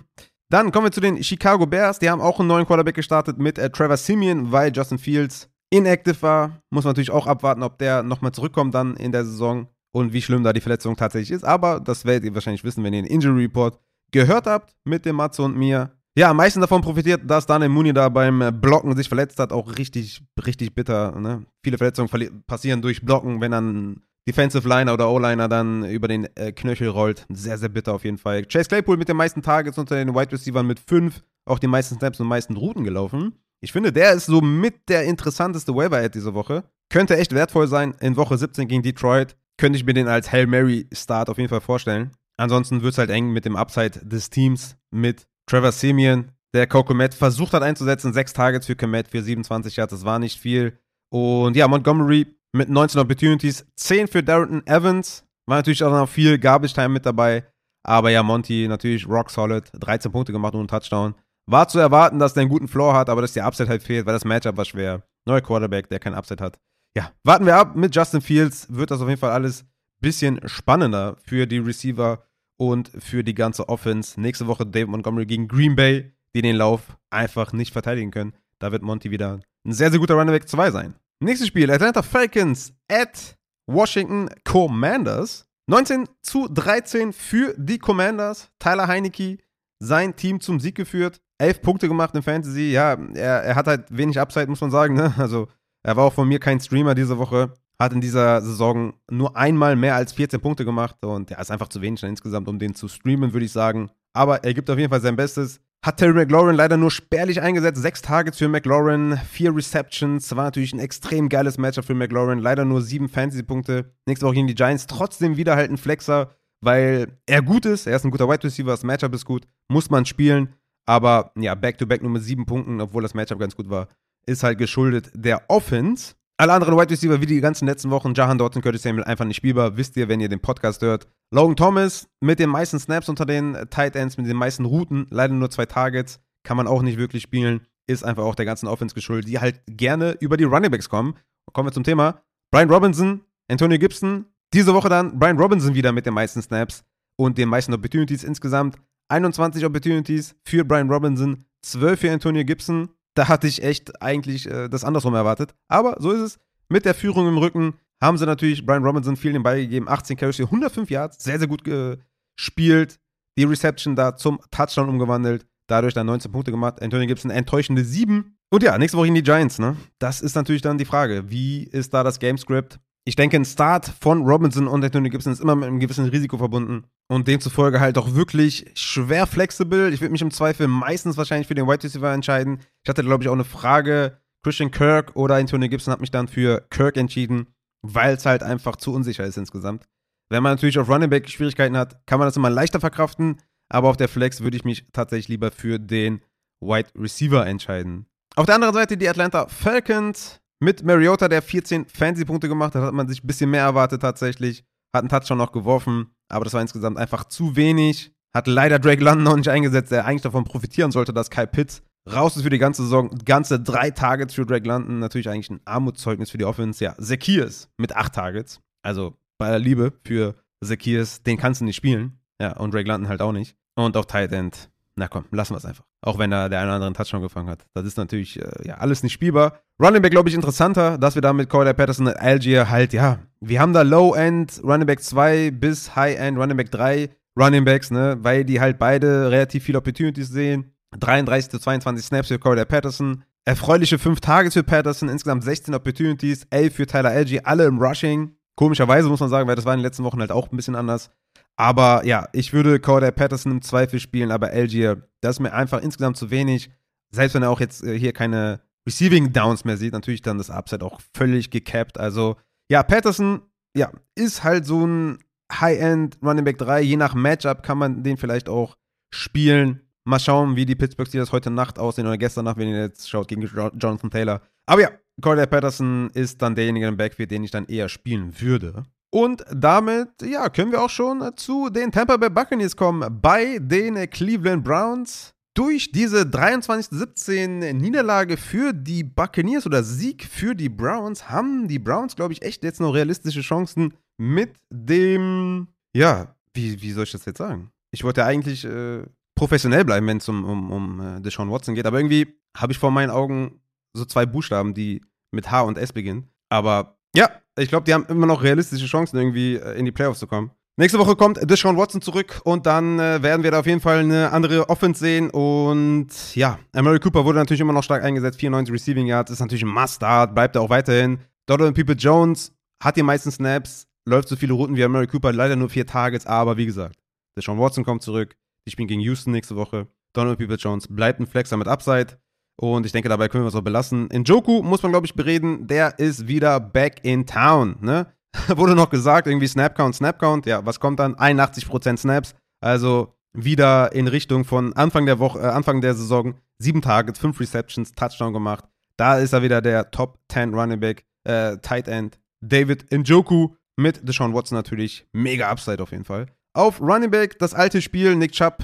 Dann 0.50 0.70
kommen 0.70 0.86
wir 0.86 0.92
zu 0.92 1.00
den 1.00 1.22
Chicago 1.24 1.64
Bears. 1.64 1.98
Die 1.98 2.10
haben 2.10 2.20
auch 2.20 2.38
einen 2.38 2.48
neuen 2.48 2.66
Quarterback 2.66 2.94
gestartet 2.94 3.38
mit 3.38 3.58
äh, 3.58 3.70
Trevor 3.70 3.96
Simeon, 3.96 4.52
weil 4.52 4.70
Justin 4.70 4.98
Fields 4.98 5.48
inactive 5.70 6.20
war. 6.20 6.62
Muss 6.68 6.84
man 6.84 6.90
natürlich 6.90 7.10
auch 7.10 7.26
abwarten, 7.26 7.62
ob 7.62 7.78
der 7.78 8.02
nochmal 8.02 8.32
zurückkommt 8.32 8.74
dann 8.74 8.94
in 8.96 9.12
der 9.12 9.24
Saison 9.24 9.68
und 9.92 10.12
wie 10.12 10.22
schlimm 10.22 10.42
da 10.42 10.52
die 10.52 10.60
Verletzung 10.60 10.96
tatsächlich 10.96 11.30
ist. 11.30 11.44
Aber 11.44 11.80
das 11.80 12.04
werdet 12.04 12.24
ihr 12.24 12.34
wahrscheinlich 12.34 12.64
wissen, 12.64 12.82
wenn 12.82 12.94
ihr 12.94 13.02
den 13.02 13.10
Injury 13.10 13.44
Report 13.44 13.78
gehört 14.10 14.46
habt 14.46 14.74
mit 14.84 15.04
dem 15.06 15.16
Matze 15.16 15.42
und 15.42 15.56
mir. 15.56 15.92
Ja, 16.14 16.30
am 16.30 16.36
meisten 16.36 16.60
davon 16.60 16.82
profitiert, 16.82 17.22
dass 17.24 17.46
Daniel 17.46 17.70
Mooney 17.70 17.94
da 17.94 18.10
beim 18.10 18.60
Blocken 18.60 18.94
sich 18.96 19.08
verletzt 19.08 19.38
hat. 19.38 19.50
Auch 19.50 19.78
richtig, 19.78 20.20
richtig 20.44 20.74
bitter. 20.74 21.18
Ne? 21.18 21.46
Viele 21.64 21.78
Verletzungen 21.78 22.42
passieren 22.46 22.82
durch 22.82 23.02
Blocken, 23.02 23.40
wenn 23.40 23.52
dann 23.52 24.02
Defensive 24.28 24.68
Liner 24.68 24.92
oder 24.92 25.10
O-Liner 25.10 25.48
dann 25.48 25.84
über 25.84 26.08
den 26.08 26.28
äh, 26.36 26.52
Knöchel 26.52 26.88
rollt. 26.88 27.26
Sehr, 27.30 27.58
sehr 27.58 27.70
bitter 27.70 27.94
auf 27.94 28.04
jeden 28.04 28.18
Fall. 28.18 28.44
Chase 28.44 28.68
Claypool 28.68 28.96
mit 28.96 29.08
den 29.08 29.16
meisten 29.16 29.42
Targets 29.42 29.78
unter 29.78 29.96
den 29.96 30.14
Wide 30.14 30.32
Receivers 30.32 30.64
mit 30.64 30.80
fünf, 30.80 31.22
auch 31.46 31.58
die 31.58 31.66
meisten 31.66 31.96
Snaps 31.96 32.20
und 32.20 32.28
meisten 32.28 32.56
Routen 32.56 32.84
gelaufen. 32.84 33.32
Ich 33.60 33.72
finde, 33.72 33.92
der 33.92 34.12
ist 34.12 34.26
so 34.26 34.40
mit 34.40 34.88
der 34.88 35.04
interessanteste 35.04 35.74
Waiver-Ad 35.74 36.10
diese 36.14 36.34
Woche. 36.34 36.64
Könnte 36.90 37.16
echt 37.16 37.32
wertvoll 37.32 37.68
sein. 37.68 37.94
In 38.00 38.16
Woche 38.16 38.36
17 38.36 38.68
gegen 38.68 38.82
Detroit 38.82 39.36
könnte 39.62 39.76
ich 39.76 39.86
mir 39.86 39.94
den 39.94 40.08
als 40.08 40.32
Hail 40.32 40.48
Mary-Start 40.48 41.30
auf 41.30 41.38
jeden 41.38 41.48
Fall 41.48 41.60
vorstellen. 41.60 42.10
Ansonsten 42.36 42.82
wird 42.82 42.94
es 42.94 42.98
halt 42.98 43.10
eng 43.10 43.30
mit 43.30 43.44
dem 43.44 43.54
Upside 43.54 44.04
des 44.04 44.28
Teams 44.28 44.76
mit 44.90 45.28
Trevor 45.46 45.70
Simeon, 45.70 46.32
der 46.52 46.66
Kokomet 46.66 47.14
versucht 47.14 47.52
hat 47.52 47.62
einzusetzen. 47.62 48.12
Sechs 48.12 48.32
Targets 48.32 48.66
für 48.66 48.74
Komet 48.74 49.06
für 49.06 49.22
27 49.22 49.76
Yards, 49.76 49.92
das 49.92 50.04
war 50.04 50.18
nicht 50.18 50.40
viel. 50.40 50.80
Und 51.12 51.54
ja, 51.54 51.68
Montgomery 51.68 52.26
mit 52.50 52.70
19 52.70 53.00
Opportunities, 53.00 53.64
10 53.76 54.08
für 54.08 54.24
Darrington 54.24 54.66
Evans. 54.66 55.24
War 55.46 55.58
natürlich 55.58 55.84
auch 55.84 55.92
noch 55.92 56.08
viel 56.08 56.40
Garbage 56.40 56.74
Time 56.74 56.88
mit 56.88 57.06
dabei. 57.06 57.44
Aber 57.84 58.10
ja, 58.10 58.24
Monty 58.24 58.66
natürlich 58.66 59.08
rock 59.08 59.30
solid, 59.30 59.70
13 59.78 60.10
Punkte 60.10 60.32
gemacht 60.32 60.54
und 60.54 60.62
einen 60.62 60.68
Touchdown. 60.68 61.14
War 61.48 61.68
zu 61.68 61.78
erwarten, 61.78 62.18
dass 62.18 62.34
der 62.34 62.40
einen 62.40 62.50
guten 62.50 62.66
Floor 62.66 62.96
hat, 62.96 63.08
aber 63.08 63.20
dass 63.20 63.34
der 63.34 63.46
Upset 63.46 63.68
halt 63.68 63.84
fehlt, 63.84 64.06
weil 64.06 64.14
das 64.14 64.24
Matchup 64.24 64.56
war 64.56 64.64
schwer. 64.64 65.04
Neuer 65.24 65.40
Quarterback, 65.40 65.88
der 65.88 66.00
kein 66.00 66.14
Upset 66.14 66.40
hat. 66.40 66.58
Ja, 66.96 67.12
warten 67.24 67.46
wir 67.46 67.56
ab. 67.56 67.74
Mit 67.76 67.94
Justin 67.94 68.20
Fields 68.20 68.66
wird 68.70 68.90
das 68.90 69.00
auf 69.00 69.08
jeden 69.08 69.20
Fall 69.20 69.32
alles 69.32 69.62
ein 69.62 69.68
bisschen 70.00 70.40
spannender 70.48 71.16
für 71.24 71.46
die 71.46 71.58
Receiver 71.58 72.22
und 72.58 72.90
für 72.98 73.24
die 73.24 73.34
ganze 73.34 73.68
Offense. 73.68 74.20
Nächste 74.20 74.46
Woche 74.46 74.66
David 74.66 74.88
Montgomery 74.88 75.26
gegen 75.26 75.48
Green 75.48 75.74
Bay, 75.74 76.12
die 76.34 76.42
den 76.42 76.56
Lauf 76.56 76.96
einfach 77.10 77.52
nicht 77.52 77.72
verteidigen 77.72 78.10
können. 78.10 78.34
Da 78.58 78.72
wird 78.72 78.82
Monty 78.82 79.10
wieder 79.10 79.40
ein 79.66 79.72
sehr, 79.72 79.90
sehr 79.90 79.98
guter 79.98 80.14
Running 80.14 80.34
Back 80.34 80.48
2 80.48 80.70
sein. 80.70 80.94
Nächstes 81.20 81.48
Spiel, 81.48 81.70
Atlanta 81.70 82.02
Falcons 82.02 82.72
at 82.90 83.36
Washington 83.66 84.28
Commanders. 84.44 85.46
19 85.68 86.08
zu 86.20 86.48
13 86.48 87.12
für 87.12 87.54
die 87.56 87.78
Commanders. 87.78 88.50
Tyler 88.58 88.88
Heinecke, 88.88 89.38
sein 89.78 90.14
Team 90.14 90.40
zum 90.40 90.60
Sieg 90.60 90.74
geführt. 90.74 91.20
11 91.38 91.62
Punkte 91.62 91.88
gemacht 91.88 92.14
in 92.14 92.22
Fantasy. 92.22 92.72
Ja, 92.72 92.94
er, 93.14 93.42
er 93.42 93.54
hat 93.54 93.66
halt 93.66 93.86
wenig 93.96 94.18
Upside, 94.18 94.48
muss 94.48 94.60
man 94.60 94.70
sagen. 94.70 94.94
Ne? 94.94 95.14
Also, 95.16 95.48
er 95.82 95.96
war 95.96 96.04
auch 96.04 96.12
von 96.12 96.28
mir 96.28 96.38
kein 96.38 96.60
Streamer 96.60 96.94
diese 96.94 97.18
Woche. 97.18 97.54
Hat 97.78 97.92
in 97.92 98.00
dieser 98.00 98.40
Saison 98.42 98.94
nur 99.10 99.36
einmal 99.36 99.74
mehr 99.74 99.96
als 99.96 100.12
14 100.12 100.40
Punkte 100.40 100.64
gemacht. 100.64 100.96
Und 101.04 101.30
ja, 101.30 101.40
ist 101.40 101.50
einfach 101.50 101.68
zu 101.68 101.80
wenig 101.82 102.02
insgesamt, 102.02 102.48
um 102.48 102.58
den 102.58 102.74
zu 102.74 102.88
streamen, 102.88 103.32
würde 103.32 103.46
ich 103.46 103.52
sagen. 103.52 103.90
Aber 104.12 104.44
er 104.44 104.54
gibt 104.54 104.70
auf 104.70 104.78
jeden 104.78 104.90
Fall 104.90 105.00
sein 105.00 105.16
Bestes. 105.16 105.60
Hat 105.84 105.96
Terry 105.96 106.12
McLaurin 106.12 106.54
leider 106.54 106.76
nur 106.76 106.92
spärlich 106.92 107.42
eingesetzt. 107.42 107.82
Sechs 107.82 108.02
Targets 108.02 108.38
für 108.38 108.46
McLaurin, 108.46 109.18
vier 109.28 109.54
Receptions. 109.56 110.30
War 110.36 110.44
natürlich 110.44 110.72
ein 110.72 110.78
extrem 110.78 111.28
geiles 111.28 111.58
Matchup 111.58 111.84
für 111.84 111.94
McLaurin. 111.94 112.38
Leider 112.38 112.64
nur 112.64 112.82
sieben 112.82 113.08
Fantasy-Punkte. 113.08 113.92
Nächste 114.06 114.26
Woche 114.26 114.36
gegen 114.36 114.46
die 114.46 114.54
Giants. 114.54 114.86
Trotzdem 114.86 115.36
wieder 115.36 115.56
halt 115.56 115.72
ein 115.72 115.78
Flexer, 115.78 116.36
weil 116.60 117.18
er 117.26 117.42
gut 117.42 117.66
ist. 117.66 117.88
Er 117.88 117.96
ist 117.96 118.04
ein 118.04 118.12
guter 118.12 118.28
Wide 118.28 118.44
Receiver. 118.44 118.70
Das 118.70 118.84
Matchup 118.84 119.12
ist 119.12 119.24
gut. 119.24 119.44
Muss 119.68 119.90
man 119.90 120.06
spielen. 120.06 120.54
Aber 120.86 121.32
ja, 121.36 121.56
Back-to-Back 121.56 122.00
-back 122.00 122.02
nur 122.04 122.12
mit 122.12 122.22
sieben 122.22 122.46
Punkten, 122.46 122.80
obwohl 122.80 123.02
das 123.02 123.14
Matchup 123.14 123.40
ganz 123.40 123.56
gut 123.56 123.68
war, 123.68 123.88
ist 124.26 124.42
halt 124.42 124.58
geschuldet 124.58 125.10
der 125.14 125.42
Offense. 125.48 126.14
Alle 126.38 126.54
anderen 126.54 126.76
Wide 126.76 126.90
Receiver 126.90 127.20
wie 127.20 127.26
die 127.26 127.40
ganzen 127.40 127.66
letzten 127.66 127.90
Wochen, 127.90 128.14
Jahan 128.14 128.38
Dotson, 128.38 128.62
Curtis 128.62 128.82
Samuel, 128.82 129.04
einfach 129.04 129.24
nicht 129.24 129.36
spielbar. 129.36 129.76
Wisst 129.76 129.96
ihr, 129.96 130.08
wenn 130.08 130.20
ihr 130.20 130.28
den 130.28 130.40
Podcast 130.40 130.82
hört. 130.82 131.06
Logan 131.32 131.56
Thomas 131.56 132.08
mit 132.20 132.38
den 132.38 132.50
meisten 132.50 132.78
Snaps 132.78 133.08
unter 133.08 133.26
den 133.26 133.56
Tight 133.70 133.96
Ends, 133.96 134.16
mit 134.16 134.26
den 134.26 134.36
meisten 134.36 134.64
Routen, 134.64 135.06
leider 135.10 135.34
nur 135.34 135.50
zwei 135.50 135.66
Targets, 135.66 136.20
kann 136.44 136.56
man 136.56 136.66
auch 136.66 136.82
nicht 136.82 136.98
wirklich 136.98 137.22
spielen. 137.22 137.66
Ist 137.86 138.04
einfach 138.04 138.24
auch 138.24 138.34
der 138.34 138.44
ganzen 138.44 138.66
Offense 138.66 138.94
geschuldet, 138.94 139.28
die 139.28 139.38
halt 139.38 139.60
gerne 139.66 140.16
über 140.20 140.36
die 140.36 140.44
Runningbacks 140.44 140.88
kommen. 140.88 141.14
Kommen 141.52 141.68
wir 141.68 141.72
zum 141.72 141.84
Thema. 141.84 142.22
Brian 142.50 142.70
Robinson, 142.70 143.22
Antonio 143.48 143.78
Gibson. 143.78 144.26
Diese 144.52 144.74
Woche 144.74 144.88
dann 144.88 145.18
Brian 145.18 145.38
Robinson 145.38 145.74
wieder 145.74 145.92
mit 145.92 146.06
den 146.06 146.14
meisten 146.14 146.42
Snaps 146.42 146.84
und 147.16 147.38
den 147.38 147.48
meisten 147.48 147.72
Opportunities 147.72 148.24
insgesamt. 148.24 148.76
21 149.08 149.64
Opportunities 149.64 150.34
für 150.44 150.64
Brian 150.64 150.90
Robinson, 150.90 151.44
12 151.62 152.00
für 152.00 152.10
Antonio 152.10 152.44
Gibson 152.44 152.88
da 153.14 153.28
hatte 153.28 153.46
ich 153.46 153.62
echt 153.62 154.02
eigentlich 154.02 154.48
äh, 154.50 154.68
das 154.68 154.84
andersrum 154.84 155.14
erwartet. 155.14 155.54
Aber 155.68 155.96
so 155.98 156.10
ist 156.10 156.20
es. 156.20 156.38
Mit 156.68 156.84
der 156.84 156.94
Führung 156.94 157.28
im 157.28 157.36
Rücken 157.36 157.74
haben 158.00 158.16
sie 158.16 158.26
natürlich 158.26 158.64
Brian 158.64 158.84
Robinson 158.84 159.16
viel 159.16 159.32
den 159.32 159.42
Ball 159.42 159.60
gegeben. 159.60 159.88
18 159.88 160.16
Carries 160.16 160.36
für 160.36 160.44
105 160.44 160.90
Yards. 160.90 161.22
Sehr, 161.22 161.38
sehr 161.38 161.48
gut 161.48 161.62
gespielt. 161.64 162.98
Die 163.38 163.44
Reception 163.44 163.94
da 163.94 164.16
zum 164.16 164.40
Touchdown 164.50 164.88
umgewandelt. 164.88 165.46
Dadurch 165.68 165.94
dann 165.94 166.06
19 166.06 166.32
Punkte 166.32 166.50
gemacht. 166.50 166.82
Antonio 166.82 167.06
Gibson 167.06 167.30
enttäuschende 167.30 167.84
7. 167.84 168.36
Und 168.50 168.62
ja, 168.62 168.76
nächste 168.76 168.98
Woche 168.98 169.06
in 169.06 169.14
die 169.14 169.22
Giants, 169.22 169.58
ne? 169.58 169.76
Das 169.98 170.20
ist 170.20 170.34
natürlich 170.34 170.62
dann 170.62 170.78
die 170.78 170.84
Frage. 170.84 171.30
Wie 171.30 171.62
ist 171.64 171.94
da 171.94 172.02
das 172.02 172.18
Gamescript? 172.18 172.80
Ich 173.04 173.16
denke, 173.16 173.36
ein 173.36 173.44
Start 173.44 173.92
von 174.00 174.22
Robinson 174.22 174.68
und 174.68 174.84
Antonio 174.84 175.10
Gibson 175.10 175.32
ist 175.32 175.40
immer 175.40 175.56
mit 175.56 175.66
einem 175.66 175.80
gewissen 175.80 176.04
Risiko 176.06 176.38
verbunden 176.38 176.84
und 177.08 177.26
demzufolge 177.26 177.80
halt 177.80 177.98
auch 177.98 178.14
wirklich 178.14 178.70
schwer 178.74 179.26
flexibel. 179.26 179.92
Ich 179.92 180.00
würde 180.00 180.12
mich 180.12 180.22
im 180.22 180.30
Zweifel 180.30 180.68
meistens 180.68 181.16
wahrscheinlich 181.16 181.48
für 181.48 181.56
den 181.56 181.66
Wide 181.66 181.82
Receiver 181.82 182.12
entscheiden. 182.12 182.60
Ich 182.84 182.88
hatte, 182.88 183.02
glaube 183.02 183.24
ich, 183.24 183.28
auch 183.28 183.34
eine 183.34 183.44
Frage, 183.44 184.18
Christian 184.44 184.70
Kirk 184.70 185.16
oder 185.16 185.34
Antonio 185.34 185.68
Gibson 185.68 185.92
hat 185.92 186.00
mich 186.00 186.12
dann 186.12 186.28
für 186.28 186.64
Kirk 186.70 186.96
entschieden, 186.96 187.48
weil 187.82 188.14
es 188.14 188.24
halt 188.24 188.44
einfach 188.44 188.76
zu 188.76 188.92
unsicher 188.92 189.24
ist 189.24 189.36
insgesamt. 189.36 189.84
Wenn 190.30 190.44
man 190.44 190.52
natürlich 190.52 190.78
auf 190.78 190.88
Running 190.88 191.10
Back 191.10 191.28
Schwierigkeiten 191.28 191.76
hat, 191.76 192.06
kann 192.06 192.20
man 192.20 192.28
das 192.28 192.36
immer 192.36 192.50
leichter 192.50 192.78
verkraften, 192.78 193.40
aber 193.68 193.88
auf 193.88 193.96
der 193.96 194.08
Flex 194.08 194.42
würde 194.42 194.56
ich 194.56 194.64
mich 194.64 194.86
tatsächlich 194.92 195.28
lieber 195.28 195.50
für 195.50 195.78
den 195.78 196.22
Wide 196.60 196.90
Receiver 196.96 197.44
entscheiden. 197.46 198.06
Auf 198.36 198.46
der 198.46 198.54
anderen 198.54 198.74
Seite 198.74 198.96
die 198.96 199.08
Atlanta 199.08 199.48
Falcons 199.48 200.40
mit 200.62 200.84
Mariota, 200.84 201.28
der 201.28 201.42
14 201.42 201.86
Fantasy-Punkte 201.86 202.48
gemacht 202.48 202.74
hat, 202.74 202.82
hat 202.82 202.94
man 202.94 203.08
sich 203.08 203.22
ein 203.22 203.26
bisschen 203.26 203.50
mehr 203.50 203.64
erwartet 203.64 204.00
tatsächlich. 204.00 204.64
Hat 204.94 205.02
einen 205.02 205.08
Touchdown 205.08 205.38
noch 205.38 205.52
geworfen, 205.52 206.14
aber 206.28 206.44
das 206.44 206.54
war 206.54 206.62
insgesamt 206.62 206.98
einfach 206.98 207.24
zu 207.24 207.56
wenig. 207.56 208.12
Hat 208.32 208.46
leider 208.46 208.78
Drake 208.78 209.02
London 209.02 209.24
noch 209.24 209.36
nicht 209.36 209.48
eingesetzt, 209.48 209.90
der 209.90 210.06
eigentlich 210.06 210.22
davon 210.22 210.44
profitieren 210.44 210.92
sollte, 210.92 211.12
dass 211.12 211.30
Kyle 211.30 211.48
Pitts 211.48 211.82
raus 212.10 212.36
ist 212.36 212.44
für 212.44 212.50
die 212.50 212.58
ganze 212.58 212.82
Saison. 212.82 213.10
Ganze 213.24 213.58
drei 213.58 213.90
Targets 213.90 214.34
für 214.34 214.46
Drake 214.46 214.66
London. 214.66 215.00
Natürlich 215.00 215.28
eigentlich 215.28 215.50
ein 215.50 215.60
Armutszeugnis 215.64 216.30
für 216.30 216.38
die 216.38 216.44
Offense. 216.44 216.84
Ja, 216.84 216.94
Zacchaeus 216.96 217.68
mit 217.76 217.96
acht 217.96 218.14
Targets. 218.14 218.60
Also 218.82 219.16
bei 219.38 219.50
der 219.50 219.58
Liebe 219.58 219.92
für 220.04 220.36
Zacchaeus, 220.64 221.22
den 221.22 221.38
kannst 221.38 221.60
du 221.60 221.64
nicht 221.64 221.76
spielen. 221.76 222.18
Ja, 222.40 222.56
und 222.56 222.72
Drake 222.72 222.88
London 222.88 223.08
halt 223.08 223.20
auch 223.20 223.32
nicht. 223.32 223.56
Und 223.74 223.96
auf 223.96 224.06
Tight 224.06 224.32
End 224.32 224.70
na 224.96 225.08
komm, 225.08 225.24
lassen 225.30 225.54
wir 225.54 225.58
es 225.58 225.64
einfach. 225.64 225.84
Auch 226.02 226.18
wenn 226.18 226.30
da 226.30 226.48
der 226.48 226.58
eine 226.58 226.68
oder 226.68 226.74
andere 226.74 226.86
einen 226.86 226.94
Touchdown 226.94 227.22
gefangen 227.22 227.48
hat. 227.48 227.64
Das 227.74 227.86
ist 227.86 227.96
natürlich 227.96 228.40
äh, 228.40 228.68
ja 228.68 228.74
alles 228.74 229.02
nicht 229.02 229.12
spielbar. 229.12 229.60
Running 229.82 230.02
Back, 230.02 230.12
glaube 230.12 230.28
ich, 230.28 230.34
interessanter, 230.34 230.98
dass 230.98 231.14
wir 231.14 231.22
da 231.22 231.32
mit 231.32 231.48
Corey 231.48 231.72
Patterson 231.72 232.06
und 232.06 232.16
Algier 232.16 232.68
halt, 232.68 232.92
ja, 232.92 233.18
wir 233.40 233.60
haben 233.60 233.72
da 233.72 233.82
Low-End 233.82 234.60
Running 234.62 234.86
Back 234.86 235.02
2 235.02 235.50
bis 235.52 235.96
High-End 235.96 236.38
Running 236.38 236.56
Back 236.56 236.70
3 236.70 237.08
Running 237.38 237.64
Backs, 237.64 237.90
ne, 237.90 238.18
weil 238.20 238.44
die 238.44 238.60
halt 238.60 238.78
beide 238.78 239.30
relativ 239.30 239.64
viele 239.64 239.78
Opportunities 239.78 240.28
sehen. 240.28 240.74
33 240.98 241.50
zu 241.50 241.58
22 241.58 242.04
Snaps 242.04 242.28
für 242.28 242.38
Corey 242.38 242.64
Patterson. 242.66 243.24
Erfreuliche 243.44 243.98
5 243.98 244.20
Targets 244.20 244.54
für 244.54 244.62
Patterson, 244.62 245.08
insgesamt 245.08 245.42
16 245.42 245.74
Opportunities, 245.74 246.46
11 246.50 246.74
für 246.74 246.86
Tyler 246.86 247.10
Algier, 247.10 247.46
alle 247.46 247.64
im 247.64 247.78
Rushing. 247.78 248.36
Komischerweise 248.54 249.08
muss 249.08 249.20
man 249.20 249.30
sagen, 249.30 249.48
weil 249.48 249.56
das 249.56 249.64
war 249.64 249.72
in 249.72 249.80
den 249.80 249.84
letzten 249.84 250.04
Wochen 250.04 250.20
halt 250.20 250.30
auch 250.30 250.52
ein 250.52 250.56
bisschen 250.56 250.76
anders. 250.76 251.10
Aber 251.56 252.04
ja, 252.04 252.28
ich 252.32 252.52
würde 252.52 252.80
Corday 252.80 253.12
Patterson 253.12 253.52
im 253.52 253.62
Zweifel 253.62 254.00
spielen, 254.00 254.30
aber 254.30 254.48
Algier, 254.50 255.08
das 255.20 255.36
ist 255.36 255.40
mir 255.40 255.52
einfach 255.52 255.82
insgesamt 255.82 256.16
zu 256.16 256.30
wenig. 256.30 256.70
Selbst 257.10 257.34
wenn 257.34 257.42
er 257.42 257.50
auch 257.50 257.60
jetzt 257.60 257.84
äh, 257.84 257.98
hier 257.98 258.12
keine 258.12 258.60
Receiving 258.86 259.32
Downs 259.32 259.64
mehr 259.64 259.76
sieht, 259.76 259.92
natürlich 259.92 260.22
dann 260.22 260.38
das 260.38 260.50
Upside 260.50 260.84
auch 260.84 261.00
völlig 261.14 261.50
gecapped. 261.50 261.98
Also 261.98 262.36
ja, 262.70 262.82
Patterson, 262.82 263.42
ja, 263.76 263.90
ist 264.14 264.44
halt 264.44 264.66
so 264.66 264.86
ein 264.86 265.18
High-End 265.52 266.18
Running 266.22 266.44
Back 266.44 266.58
3. 266.58 266.80
Je 266.82 266.96
nach 266.96 267.14
Matchup 267.14 267.62
kann 267.62 267.78
man 267.78 268.02
den 268.02 268.16
vielleicht 268.16 268.48
auch 268.48 268.76
spielen. 269.12 269.82
Mal 270.04 270.18
schauen, 270.18 270.56
wie 270.56 270.66
die 270.66 270.74
Pittsburgh 270.74 271.06
Steelers 271.06 271.32
heute 271.32 271.50
Nacht 271.50 271.78
aussehen 271.78 272.06
oder 272.06 272.18
gestern 272.18 272.46
Nacht, 272.46 272.56
wenn 272.56 272.68
ihr 272.68 272.80
jetzt 272.80 273.08
schaut, 273.08 273.28
gegen 273.28 273.42
Jonathan 273.42 274.10
Taylor. 274.10 274.40
Aber 274.66 274.80
ja, 274.80 274.90
Corday 275.20 275.46
Patterson 275.46 276.10
ist 276.14 276.42
dann 276.42 276.54
derjenige 276.54 276.88
im 276.88 276.96
Backfield, 276.96 277.30
den 277.30 277.44
ich 277.44 277.50
dann 277.50 277.66
eher 277.66 277.88
spielen 277.88 278.40
würde. 278.40 278.84
Und 279.14 279.44
damit, 279.52 280.08
ja, 280.22 280.48
können 280.48 280.72
wir 280.72 280.82
auch 280.82 280.90
schon 280.90 281.36
zu 281.36 281.68
den 281.68 281.92
Tampa 281.92 282.16
Bay 282.16 282.30
Buccaneers 282.30 282.74
kommen. 282.74 283.20
Bei 283.20 283.58
den 283.58 284.08
Cleveland 284.10 284.64
Browns. 284.64 285.34
Durch 285.54 285.92
diese 285.92 286.22
23-17 286.22 287.74
Niederlage 287.74 288.38
für 288.38 288.72
die 288.72 289.04
Buccaneers 289.04 289.66
oder 289.66 289.82
Sieg 289.82 290.24
für 290.24 290.54
die 290.54 290.70
Browns 290.70 291.28
haben 291.28 291.68
die 291.68 291.78
Browns, 291.78 292.16
glaube 292.16 292.32
ich, 292.32 292.40
echt 292.40 292.64
jetzt 292.64 292.80
noch 292.80 292.94
realistische 292.94 293.42
Chancen 293.42 293.92
mit 294.16 294.54
dem, 294.70 295.68
ja, 295.94 296.34
wie, 296.54 296.80
wie 296.80 296.92
soll 296.92 297.04
ich 297.04 297.12
das 297.12 297.26
jetzt 297.26 297.36
sagen? 297.36 297.70
Ich 297.90 298.02
wollte 298.02 298.22
ja 298.22 298.26
eigentlich 298.28 298.64
äh, 298.64 299.02
professionell 299.34 299.84
bleiben, 299.84 300.06
wenn 300.06 300.16
es 300.16 300.28
um, 300.30 300.42
um, 300.42 300.72
um 300.72 301.00
äh, 301.00 301.20
Deshaun 301.20 301.50
Watson 301.50 301.74
geht, 301.74 301.84
aber 301.84 301.98
irgendwie 301.98 302.34
habe 302.56 302.72
ich 302.72 302.78
vor 302.78 302.90
meinen 302.90 303.10
Augen 303.10 303.60
so 303.92 304.06
zwei 304.06 304.24
Buchstaben, 304.24 304.72
die 304.72 305.02
mit 305.32 305.50
H 305.50 305.60
und 305.60 305.76
S 305.76 305.92
beginnen. 305.92 306.30
Aber 306.48 306.96
ja, 307.14 307.41
ich 307.58 307.68
glaube, 307.68 307.84
die 307.84 307.94
haben 307.94 308.06
immer 308.08 308.26
noch 308.26 308.42
realistische 308.42 308.86
Chancen, 308.86 309.16
irgendwie 309.16 309.56
äh, 309.56 309.78
in 309.78 309.84
die 309.84 309.92
Playoffs 309.92 310.20
zu 310.20 310.26
kommen. 310.26 310.50
Nächste 310.78 310.98
Woche 310.98 311.16
kommt 311.16 311.38
Deshaun 311.50 311.76
Watson 311.76 312.00
zurück 312.00 312.40
und 312.44 312.64
dann 312.64 312.98
äh, 312.98 313.22
werden 313.22 313.42
wir 313.42 313.50
da 313.50 313.60
auf 313.60 313.66
jeden 313.66 313.80
Fall 313.80 313.98
eine 313.98 314.32
andere 314.32 314.70
Offense 314.70 315.00
sehen. 315.00 315.28
Und 315.28 316.34
ja, 316.34 316.58
Emery 316.72 316.98
Cooper 316.98 317.26
wurde 317.26 317.38
natürlich 317.38 317.60
immer 317.60 317.74
noch 317.74 317.84
stark 317.84 318.02
eingesetzt. 318.02 318.40
94 318.40 318.72
Receiving 318.72 319.06
Yards 319.06 319.30
ist 319.30 319.40
natürlich 319.40 319.64
ein 319.64 319.68
Must-Start, 319.68 320.34
bleibt 320.34 320.56
er 320.56 320.62
auch 320.62 320.70
weiterhin. 320.70 321.18
Donovan 321.46 321.74
People 321.74 321.94
Jones 321.94 322.52
hat 322.82 322.96
die 322.96 323.02
meisten 323.02 323.30
Snaps, 323.30 323.86
läuft 324.06 324.28
so 324.28 324.36
viele 324.36 324.54
Routen 324.54 324.76
wie 324.76 324.88
Murray 324.88 325.06
Cooper, 325.06 325.32
leider 325.32 325.56
nur 325.56 325.68
vier 325.68 325.86
Targets, 325.86 326.26
aber 326.26 326.56
wie 326.56 326.66
gesagt, 326.66 326.96
Deshaun 327.36 327.58
Watson 327.58 327.84
kommt 327.84 328.02
zurück, 328.02 328.36
die 328.66 328.70
spielen 328.70 328.88
gegen 328.88 329.00
Houston 329.02 329.32
nächste 329.32 329.56
Woche. 329.56 329.88
Donald 330.14 330.38
People 330.38 330.56
Jones 330.56 330.88
bleibt 330.88 331.20
ein 331.20 331.26
Flexer 331.26 331.56
mit 331.56 331.68
Upside. 331.68 332.18
Und 332.62 332.86
ich 332.86 332.92
denke, 332.92 333.08
dabei 333.08 333.26
können 333.26 333.42
wir 333.42 333.48
es 333.48 333.56
auch 333.56 333.62
belassen. 333.62 334.06
In 334.10 334.22
Joku 334.22 334.62
muss 334.62 334.84
man, 334.84 334.92
glaube 334.92 335.04
ich, 335.04 335.14
bereden. 335.14 335.66
Der 335.66 335.98
ist 335.98 336.28
wieder 336.28 336.60
back 336.60 337.00
in 337.02 337.26
town. 337.26 337.74
Ne? 337.80 338.06
Wurde 338.54 338.76
noch 338.76 338.88
gesagt, 338.88 339.26
irgendwie 339.26 339.48
Snapcount, 339.48 339.96
Snapcount. 339.96 340.46
Ja, 340.46 340.64
was 340.64 340.78
kommt 340.78 341.00
dann? 341.00 341.16
81% 341.16 341.96
Snaps. 341.96 342.36
Also 342.60 343.16
wieder 343.32 343.92
in 343.92 344.06
Richtung 344.06 344.44
von 344.44 344.72
Anfang 344.74 345.06
der 345.06 345.18
Woche, 345.18 345.40
äh, 345.40 345.46
Anfang 345.46 345.80
der 345.80 345.94
Saison. 345.94 346.34
Sieben 346.58 346.82
Targets, 346.82 347.18
fünf 347.18 347.40
Receptions, 347.40 347.90
Touchdown 347.96 348.32
gemacht. 348.32 348.64
Da 348.96 349.18
ist 349.18 349.32
er 349.32 349.42
wieder 349.42 349.60
der 349.60 349.90
Top 349.90 350.20
10 350.28 350.54
Running 350.54 350.78
Back, 350.78 351.04
äh, 351.24 351.56
Tight 351.56 351.88
End. 351.88 352.20
David 352.42 352.92
Njoku 352.92 353.56
mit 353.76 354.08
Deshaun 354.08 354.34
Watson 354.34 354.56
natürlich. 354.56 355.04
Mega 355.12 355.50
Upside 355.50 355.82
auf 355.82 355.90
jeden 355.90 356.04
Fall. 356.04 356.26
Auf 356.54 356.80
Running 356.80 357.10
Back 357.10 357.40
das 357.40 357.54
alte 357.54 357.82
Spiel, 357.82 358.14
Nick 358.14 358.30
Chubb, 358.30 358.62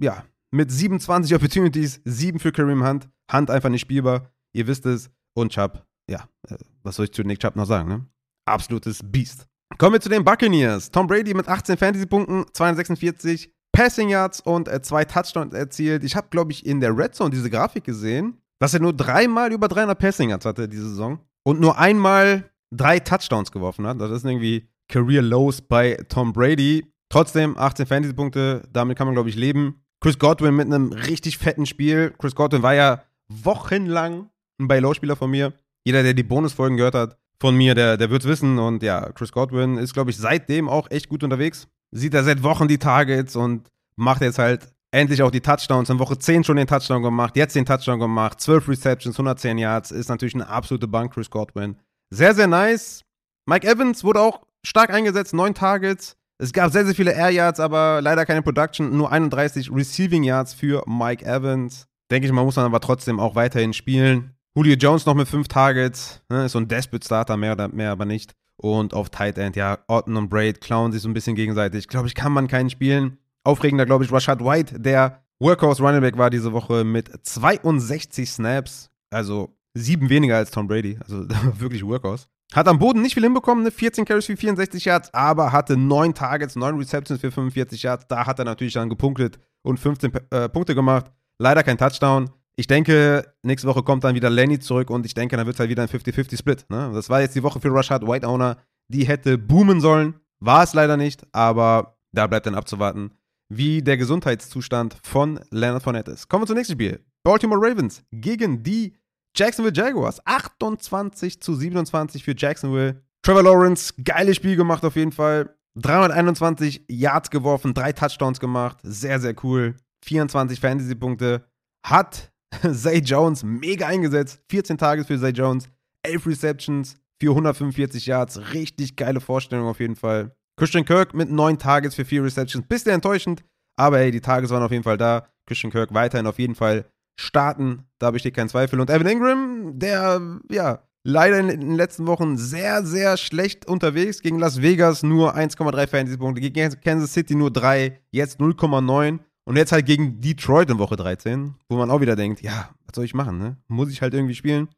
ja, 0.00 0.24
mit 0.50 0.70
27 0.70 1.34
Opportunities, 1.34 2.00
7 2.06 2.38
für 2.38 2.50
Kareem 2.50 2.86
Hunt. 2.86 3.10
Hunt 3.32 3.50
einfach 3.50 3.68
nicht 3.68 3.82
spielbar, 3.82 4.30
ihr 4.52 4.66
wisst 4.66 4.86
es. 4.86 5.10
Und 5.36 5.52
Chubb, 5.52 5.84
ja, 6.08 6.28
äh, 6.48 6.56
was 6.82 6.96
soll 6.96 7.06
ich 7.06 7.12
zu 7.12 7.22
Nick 7.22 7.40
Chubb 7.40 7.56
noch 7.56 7.66
sagen, 7.66 7.88
ne? 7.88 8.06
Absolutes 8.46 9.00
Beast. 9.02 9.46
Kommen 9.78 9.94
wir 9.94 10.00
zu 10.00 10.08
den 10.08 10.24
Buccaneers. 10.24 10.90
Tom 10.90 11.06
Brady 11.06 11.34
mit 11.34 11.48
18 11.48 11.76
Fantasy-Punkten, 11.76 12.44
246 12.52 13.52
Passing 13.72 14.08
Yards 14.08 14.40
und 14.40 14.68
äh, 14.68 14.80
zwei 14.82 15.04
Touchdowns 15.04 15.52
erzielt. 15.52 16.04
Ich 16.04 16.14
habe, 16.14 16.28
glaube 16.30 16.52
ich, 16.52 16.64
in 16.64 16.80
der 16.80 16.96
Red 16.96 17.14
Zone 17.14 17.30
diese 17.30 17.50
Grafik 17.50 17.82
gesehen, 17.82 18.40
dass 18.60 18.74
er 18.74 18.80
nur 18.80 18.92
dreimal 18.92 19.52
über 19.52 19.66
300 19.66 19.98
Passing 19.98 20.30
Yards 20.30 20.46
hatte 20.46 20.68
diese 20.68 20.90
Saison 20.90 21.18
und 21.42 21.60
nur 21.60 21.76
einmal 21.76 22.50
drei 22.70 23.00
Touchdowns 23.00 23.50
geworfen 23.50 23.86
hat. 23.86 24.00
Das 24.00 24.12
ist 24.12 24.24
irgendwie 24.24 24.68
Career 24.88 25.22
Lows 25.22 25.60
bei 25.60 25.96
Tom 26.08 26.32
Brady. 26.32 26.86
Trotzdem 27.08 27.56
18 27.58 27.86
Fantasy-Punkte, 27.86 28.62
damit 28.72 28.96
kann 28.96 29.06
man, 29.06 29.14
glaube 29.14 29.28
ich, 29.28 29.36
leben. 29.36 29.82
Chris 30.00 30.18
Godwin 30.18 30.54
mit 30.54 30.66
einem 30.66 30.92
richtig 30.92 31.38
fetten 31.38 31.66
Spiel. 31.66 32.14
Chris 32.18 32.34
Godwin 32.34 32.62
war 32.62 32.74
ja 32.74 33.02
wochenlang 33.42 34.30
ein 34.58 34.68
Buy-Low-Spieler 34.68 35.16
von 35.16 35.30
mir. 35.30 35.52
Jeder, 35.84 36.02
der 36.02 36.14
die 36.14 36.22
Bonusfolgen 36.22 36.76
gehört 36.76 36.94
hat 36.94 37.16
von 37.40 37.56
mir, 37.56 37.74
der, 37.74 37.96
der 37.96 38.10
wird 38.10 38.22
es 38.22 38.28
wissen. 38.28 38.58
Und 38.58 38.82
ja, 38.82 39.10
Chris 39.12 39.32
Godwin 39.32 39.76
ist, 39.76 39.94
glaube 39.94 40.10
ich, 40.10 40.16
seitdem 40.16 40.68
auch 40.68 40.90
echt 40.90 41.08
gut 41.08 41.22
unterwegs. 41.22 41.66
Sieht 41.90 42.14
er 42.14 42.24
seit 42.24 42.42
Wochen 42.42 42.68
die 42.68 42.78
Targets 42.78 43.36
und 43.36 43.68
macht 43.96 44.22
jetzt 44.22 44.38
halt 44.38 44.68
endlich 44.90 45.22
auch 45.22 45.30
die 45.30 45.40
Touchdowns. 45.40 45.90
In 45.90 45.98
Woche 45.98 46.18
10 46.18 46.44
schon 46.44 46.56
den 46.56 46.66
Touchdown 46.66 47.02
gemacht, 47.02 47.36
jetzt 47.36 47.56
den 47.56 47.66
Touchdown 47.66 47.98
gemacht. 47.98 48.40
12 48.40 48.68
Receptions, 48.68 49.16
110 49.16 49.58
Yards. 49.58 49.90
Ist 49.90 50.08
natürlich 50.08 50.34
eine 50.34 50.48
absolute 50.48 50.88
Bank, 50.88 51.12
Chris 51.12 51.30
Godwin. 51.30 51.76
Sehr, 52.10 52.34
sehr 52.34 52.46
nice. 52.46 53.04
Mike 53.46 53.66
Evans 53.66 54.04
wurde 54.04 54.20
auch 54.20 54.40
stark 54.64 54.90
eingesetzt, 54.90 55.34
9 55.34 55.54
Targets. 55.54 56.16
Es 56.38 56.52
gab 56.52 56.72
sehr, 56.72 56.84
sehr 56.84 56.94
viele 56.94 57.12
Air 57.12 57.30
Yards, 57.30 57.60
aber 57.60 58.00
leider 58.02 58.26
keine 58.26 58.42
Production. 58.42 58.96
Nur 58.96 59.12
31 59.12 59.70
Receiving 59.70 60.24
Yards 60.24 60.52
für 60.52 60.82
Mike 60.86 61.24
Evans. 61.24 61.86
Denke 62.14 62.28
ich 62.28 62.32
mal, 62.32 62.44
muss 62.44 62.54
man 62.54 62.66
aber 62.66 62.78
trotzdem 62.78 63.18
auch 63.18 63.34
weiterhin 63.34 63.72
spielen. 63.72 64.36
Julio 64.54 64.76
Jones 64.76 65.04
noch 65.04 65.16
mit 65.16 65.26
5 65.26 65.48
Targets. 65.48 66.22
Ne, 66.28 66.44
ist 66.44 66.52
so 66.52 66.60
ein 66.60 66.68
Desperate 66.68 67.04
Starter, 67.04 67.36
mehr 67.36 67.54
oder 67.54 67.66
mehr 67.66 67.90
aber 67.90 68.04
nicht. 68.04 68.36
Und 68.56 68.94
auf 68.94 69.10
Tight 69.10 69.36
End, 69.36 69.56
ja, 69.56 69.80
Orton 69.88 70.16
und 70.16 70.28
Braid 70.28 70.60
klauen 70.60 70.92
sich 70.92 71.02
so 71.02 71.08
ein 71.08 71.12
bisschen 71.12 71.34
gegenseitig. 71.34 71.88
Glaube 71.88 72.06
ich, 72.06 72.14
kann 72.14 72.30
man 72.30 72.46
keinen 72.46 72.70
spielen. 72.70 73.18
Aufregender, 73.42 73.84
glaube 73.84 74.04
ich, 74.04 74.12
Rashad 74.12 74.44
White, 74.44 74.78
der 74.78 75.24
Workhorse 75.40 75.82
Running 75.82 76.02
Back 76.02 76.16
war 76.16 76.30
diese 76.30 76.52
Woche 76.52 76.84
mit 76.84 77.10
62 77.26 78.30
Snaps. 78.30 78.92
Also 79.10 79.52
sieben 79.74 80.08
weniger 80.08 80.36
als 80.36 80.52
Tom 80.52 80.68
Brady. 80.68 80.96
Also 81.02 81.26
wirklich 81.58 81.84
Workhorse. 81.84 82.28
Hat 82.52 82.68
am 82.68 82.78
Boden 82.78 83.02
nicht 83.02 83.14
viel 83.14 83.24
hinbekommen, 83.24 83.64
ne? 83.64 83.72
14 83.72 84.04
Carries 84.04 84.26
für 84.26 84.36
64 84.36 84.84
Yards, 84.84 85.12
aber 85.12 85.50
hatte 85.50 85.76
9 85.76 86.14
Targets, 86.14 86.54
9 86.54 86.76
Receptions 86.76 87.20
für 87.20 87.32
45 87.32 87.82
Yards. 87.82 88.06
Da 88.06 88.24
hat 88.24 88.38
er 88.38 88.44
natürlich 88.44 88.74
dann 88.74 88.88
gepunktet 88.88 89.40
und 89.62 89.80
15 89.80 90.12
äh, 90.30 90.48
Punkte 90.48 90.76
gemacht. 90.76 91.10
Leider 91.38 91.62
kein 91.62 91.78
Touchdown. 91.78 92.30
Ich 92.56 92.66
denke, 92.66 93.34
nächste 93.42 93.66
Woche 93.66 93.82
kommt 93.82 94.04
dann 94.04 94.14
wieder 94.14 94.30
Lenny 94.30 94.60
zurück 94.60 94.90
und 94.90 95.04
ich 95.06 95.14
denke, 95.14 95.36
dann 95.36 95.46
wird 95.46 95.54
es 95.54 95.60
halt 95.60 95.70
wieder 95.70 95.82
ein 95.82 95.88
50-50-Split. 95.88 96.66
Ne? 96.68 96.92
Das 96.94 97.10
war 97.10 97.20
jetzt 97.20 97.34
die 97.34 97.42
Woche 97.42 97.60
für 97.60 97.74
Rashad 97.74 98.06
White 98.06 98.26
Owner. 98.28 98.58
Die 98.88 99.06
hätte 99.06 99.38
boomen 99.38 99.80
sollen. 99.80 100.14
War 100.40 100.62
es 100.62 100.74
leider 100.74 100.96
nicht, 100.96 101.26
aber 101.32 101.98
da 102.12 102.26
bleibt 102.26 102.46
dann 102.46 102.54
abzuwarten, 102.54 103.12
wie 103.48 103.82
der 103.82 103.96
Gesundheitszustand 103.96 104.96
von 105.02 105.40
Leonard 105.50 105.82
Fournette 105.82 106.12
ist. 106.12 106.28
Kommen 106.28 106.42
wir 106.42 106.46
zum 106.46 106.56
nächsten 106.56 106.74
Spiel. 106.74 107.04
Baltimore 107.24 107.60
Ravens 107.60 108.04
gegen 108.12 108.62
die 108.62 108.94
Jacksonville 109.36 109.74
Jaguars 109.74 110.24
28 110.26 111.40
zu 111.40 111.54
27 111.54 112.22
für 112.22 112.34
Jacksonville. 112.36 113.02
Trevor 113.22 113.42
Lawrence, 113.42 113.94
geiles 114.04 114.36
Spiel 114.36 114.54
gemacht 114.54 114.84
auf 114.84 114.96
jeden 114.96 115.12
Fall. 115.12 115.56
321 115.76 116.84
Yards 116.88 117.30
geworfen, 117.30 117.74
drei 117.74 117.92
Touchdowns 117.92 118.38
gemacht. 118.38 118.78
Sehr, 118.82 119.18
sehr 119.18 119.34
cool. 119.42 119.74
24 120.04 120.60
Fantasy-Punkte. 120.60 121.44
Hat 121.84 122.32
Zay 122.72 122.98
Jones 122.98 123.42
mega 123.42 123.86
eingesetzt. 123.86 124.40
14 124.50 124.78
Tage 124.78 125.04
für 125.04 125.18
Zay 125.18 125.30
Jones. 125.30 125.68
11 126.02 126.26
Receptions 126.26 126.96
für 127.20 127.30
145 127.30 128.06
Yards. 128.06 128.52
Richtig 128.52 128.96
geile 128.96 129.20
Vorstellung 129.20 129.66
auf 129.66 129.80
jeden 129.80 129.96
Fall. 129.96 130.34
Christian 130.56 130.84
Kirk 130.84 131.14
mit 131.14 131.30
9 131.30 131.58
Targets 131.58 131.94
für 131.94 132.04
4 132.04 132.24
Receptions. 132.24 132.66
Bisschen 132.66 132.92
enttäuschend. 132.92 133.44
Aber 133.76 133.98
hey, 133.98 134.10
die 134.10 134.20
Tages 134.20 134.50
waren 134.50 134.62
auf 134.62 134.70
jeden 134.70 134.84
Fall 134.84 134.98
da. 134.98 135.26
Christian 135.46 135.72
Kirk 135.72 135.92
weiterhin 135.92 136.26
auf 136.26 136.38
jeden 136.38 136.54
Fall 136.54 136.86
starten. 137.18 137.84
Da 137.98 138.10
besteht 138.10 138.34
kein 138.34 138.48
Zweifel. 138.48 138.80
Und 138.80 138.90
Evan 138.90 139.06
Ingram, 139.06 139.78
der, 139.78 140.20
ja, 140.50 140.82
leider 141.02 141.38
in 141.38 141.48
den 141.48 141.74
letzten 141.74 142.06
Wochen 142.06 142.36
sehr, 142.36 142.84
sehr 142.84 143.16
schlecht 143.16 143.66
unterwegs. 143.66 144.20
Gegen 144.20 144.38
Las 144.38 144.62
Vegas 144.62 145.02
nur 145.02 145.36
1,3 145.36 145.86
Fantasy-Punkte, 145.88 146.40
gegen 146.40 146.80
Kansas 146.80 147.12
City 147.12 147.34
nur 147.34 147.50
3, 147.50 148.00
jetzt 148.10 148.40
0,9. 148.40 149.20
Und 149.44 149.56
jetzt 149.56 149.72
halt 149.72 149.86
gegen 149.86 150.20
Detroit 150.20 150.70
in 150.70 150.78
Woche 150.78 150.96
13, 150.96 151.54
wo 151.68 151.76
man 151.76 151.90
auch 151.90 152.00
wieder 152.00 152.16
denkt, 152.16 152.40
ja, 152.40 152.70
was 152.86 152.94
soll 152.94 153.04
ich 153.04 153.14
machen, 153.14 153.38
ne? 153.38 153.56
Muss 153.68 153.90
ich 153.90 154.00
halt 154.00 154.14
irgendwie 154.14 154.34
spielen? 154.34 154.68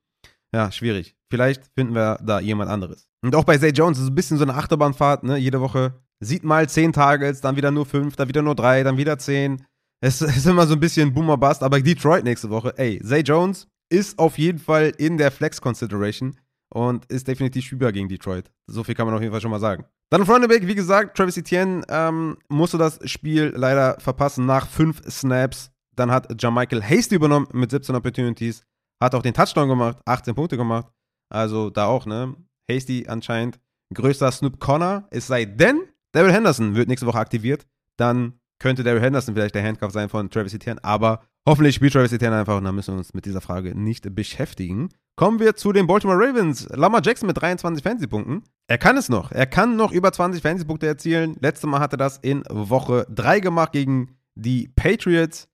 Ja, 0.52 0.72
schwierig. 0.72 1.16
Vielleicht 1.30 1.70
finden 1.74 1.94
wir 1.94 2.18
da 2.22 2.40
jemand 2.40 2.70
anderes. 2.70 3.08
Und 3.22 3.34
auch 3.34 3.44
bei 3.44 3.58
Zay 3.58 3.70
Jones 3.70 3.98
ist 3.98 4.04
es 4.04 4.10
ein 4.10 4.14
bisschen 4.14 4.38
so 4.38 4.44
eine 4.44 4.54
Achterbahnfahrt, 4.54 5.22
ne? 5.22 5.36
Jede 5.36 5.60
Woche 5.60 5.94
sieht 6.20 6.44
mal 6.44 6.68
10 6.68 6.92
Targets, 6.92 7.40
dann 7.40 7.56
wieder 7.56 7.70
nur 7.70 7.86
5, 7.86 8.16
dann 8.16 8.28
wieder 8.28 8.42
nur 8.42 8.54
3, 8.54 8.82
dann 8.82 8.96
wieder 8.96 9.18
10. 9.18 9.64
Es 10.00 10.20
ist 10.22 10.46
immer 10.46 10.66
so 10.66 10.74
ein 10.74 10.80
bisschen 10.80 11.14
Boomer 11.14 11.36
Bust, 11.36 11.62
aber 11.62 11.80
Detroit 11.80 12.24
nächste 12.24 12.50
Woche, 12.50 12.74
ey, 12.76 13.00
Zay 13.02 13.20
Jones 13.20 13.68
ist 13.88 14.18
auf 14.18 14.38
jeden 14.38 14.58
Fall 14.58 14.92
in 14.98 15.16
der 15.16 15.30
Flex 15.30 15.60
Consideration 15.60 16.36
und 16.68 17.06
ist 17.06 17.28
definitiv 17.28 17.64
spielbar 17.64 17.92
gegen 17.92 18.08
Detroit. 18.08 18.50
So 18.66 18.84
viel 18.84 18.94
kann 18.94 19.06
man 19.06 19.14
auf 19.14 19.20
jeden 19.20 19.32
Fall 19.32 19.40
schon 19.40 19.50
mal 19.50 19.60
sagen. 19.60 19.84
Dann 20.10 20.22
auf 20.22 20.28
Running 20.28 20.48
Back, 20.48 20.66
wie 20.66 20.74
gesagt, 20.74 21.16
Travis 21.16 21.36
Etienne 21.36 21.82
ähm, 21.88 22.38
musste 22.48 22.78
das 22.78 22.98
Spiel 23.10 23.52
leider 23.56 23.98
verpassen 23.98 24.46
nach 24.46 24.68
fünf 24.68 25.02
Snaps. 25.08 25.70
Dann 25.94 26.10
hat 26.10 26.40
Jermichael 26.40 26.82
Hasty 26.82 27.14
übernommen 27.14 27.48
mit 27.52 27.70
17 27.70 27.94
Opportunities. 27.94 28.62
Hat 29.00 29.14
auch 29.14 29.22
den 29.22 29.34
Touchdown 29.34 29.68
gemacht, 29.68 29.98
18 30.04 30.34
Punkte 30.34 30.56
gemacht. 30.56 30.86
Also 31.28 31.70
da 31.70 31.86
auch, 31.86 32.06
ne? 32.06 32.34
Hasty 32.70 33.06
anscheinend 33.08 33.58
größter 33.94 34.30
Snoop 34.30 34.60
Connor. 34.60 35.06
Es 35.10 35.26
sei 35.26 35.44
denn, 35.44 35.80
Daryl 36.12 36.32
Henderson 36.32 36.74
wird 36.74 36.88
nächste 36.88 37.06
Woche 37.06 37.18
aktiviert. 37.18 37.66
Dann 37.96 38.34
könnte 38.58 38.84
Daryl 38.84 39.02
Henderson 39.02 39.34
vielleicht 39.34 39.54
der 39.54 39.64
Handcuff 39.64 39.92
sein 39.92 40.08
von 40.08 40.30
Travis 40.30 40.54
Etienne, 40.54 40.82
aber 40.82 41.22
hoffentlich 41.46 41.76
spielt 41.76 41.92
Travis 41.92 42.12
Etienne 42.12 42.36
einfach 42.36 42.58
und 42.58 42.64
dann 42.64 42.74
müssen 42.74 42.94
wir 42.94 42.98
uns 42.98 43.14
mit 43.14 43.24
dieser 43.24 43.40
Frage 43.40 43.74
nicht 43.74 44.14
beschäftigen. 44.14 44.90
Kommen 45.16 45.40
wir 45.40 45.56
zu 45.56 45.72
den 45.72 45.86
Baltimore 45.86 46.18
Ravens. 46.18 46.68
Lamar 46.70 47.00
Jackson 47.02 47.26
mit 47.26 47.40
23 47.40 47.82
Fantasy-Punkten. 47.82 48.42
Er 48.68 48.78
kann 48.78 48.98
es 48.98 49.08
noch. 49.08 49.32
Er 49.32 49.46
kann 49.46 49.76
noch 49.76 49.92
über 49.92 50.12
20 50.12 50.42
Fantasy-Punkte 50.42 50.86
erzielen. 50.86 51.36
Letztes 51.40 51.68
Mal 51.68 51.80
hat 51.80 51.94
er 51.94 51.96
das 51.96 52.18
in 52.18 52.44
Woche 52.50 53.06
3 53.08 53.40
gemacht 53.40 53.72
gegen 53.72 54.18
die 54.34 54.68
Patriots. 54.68 55.48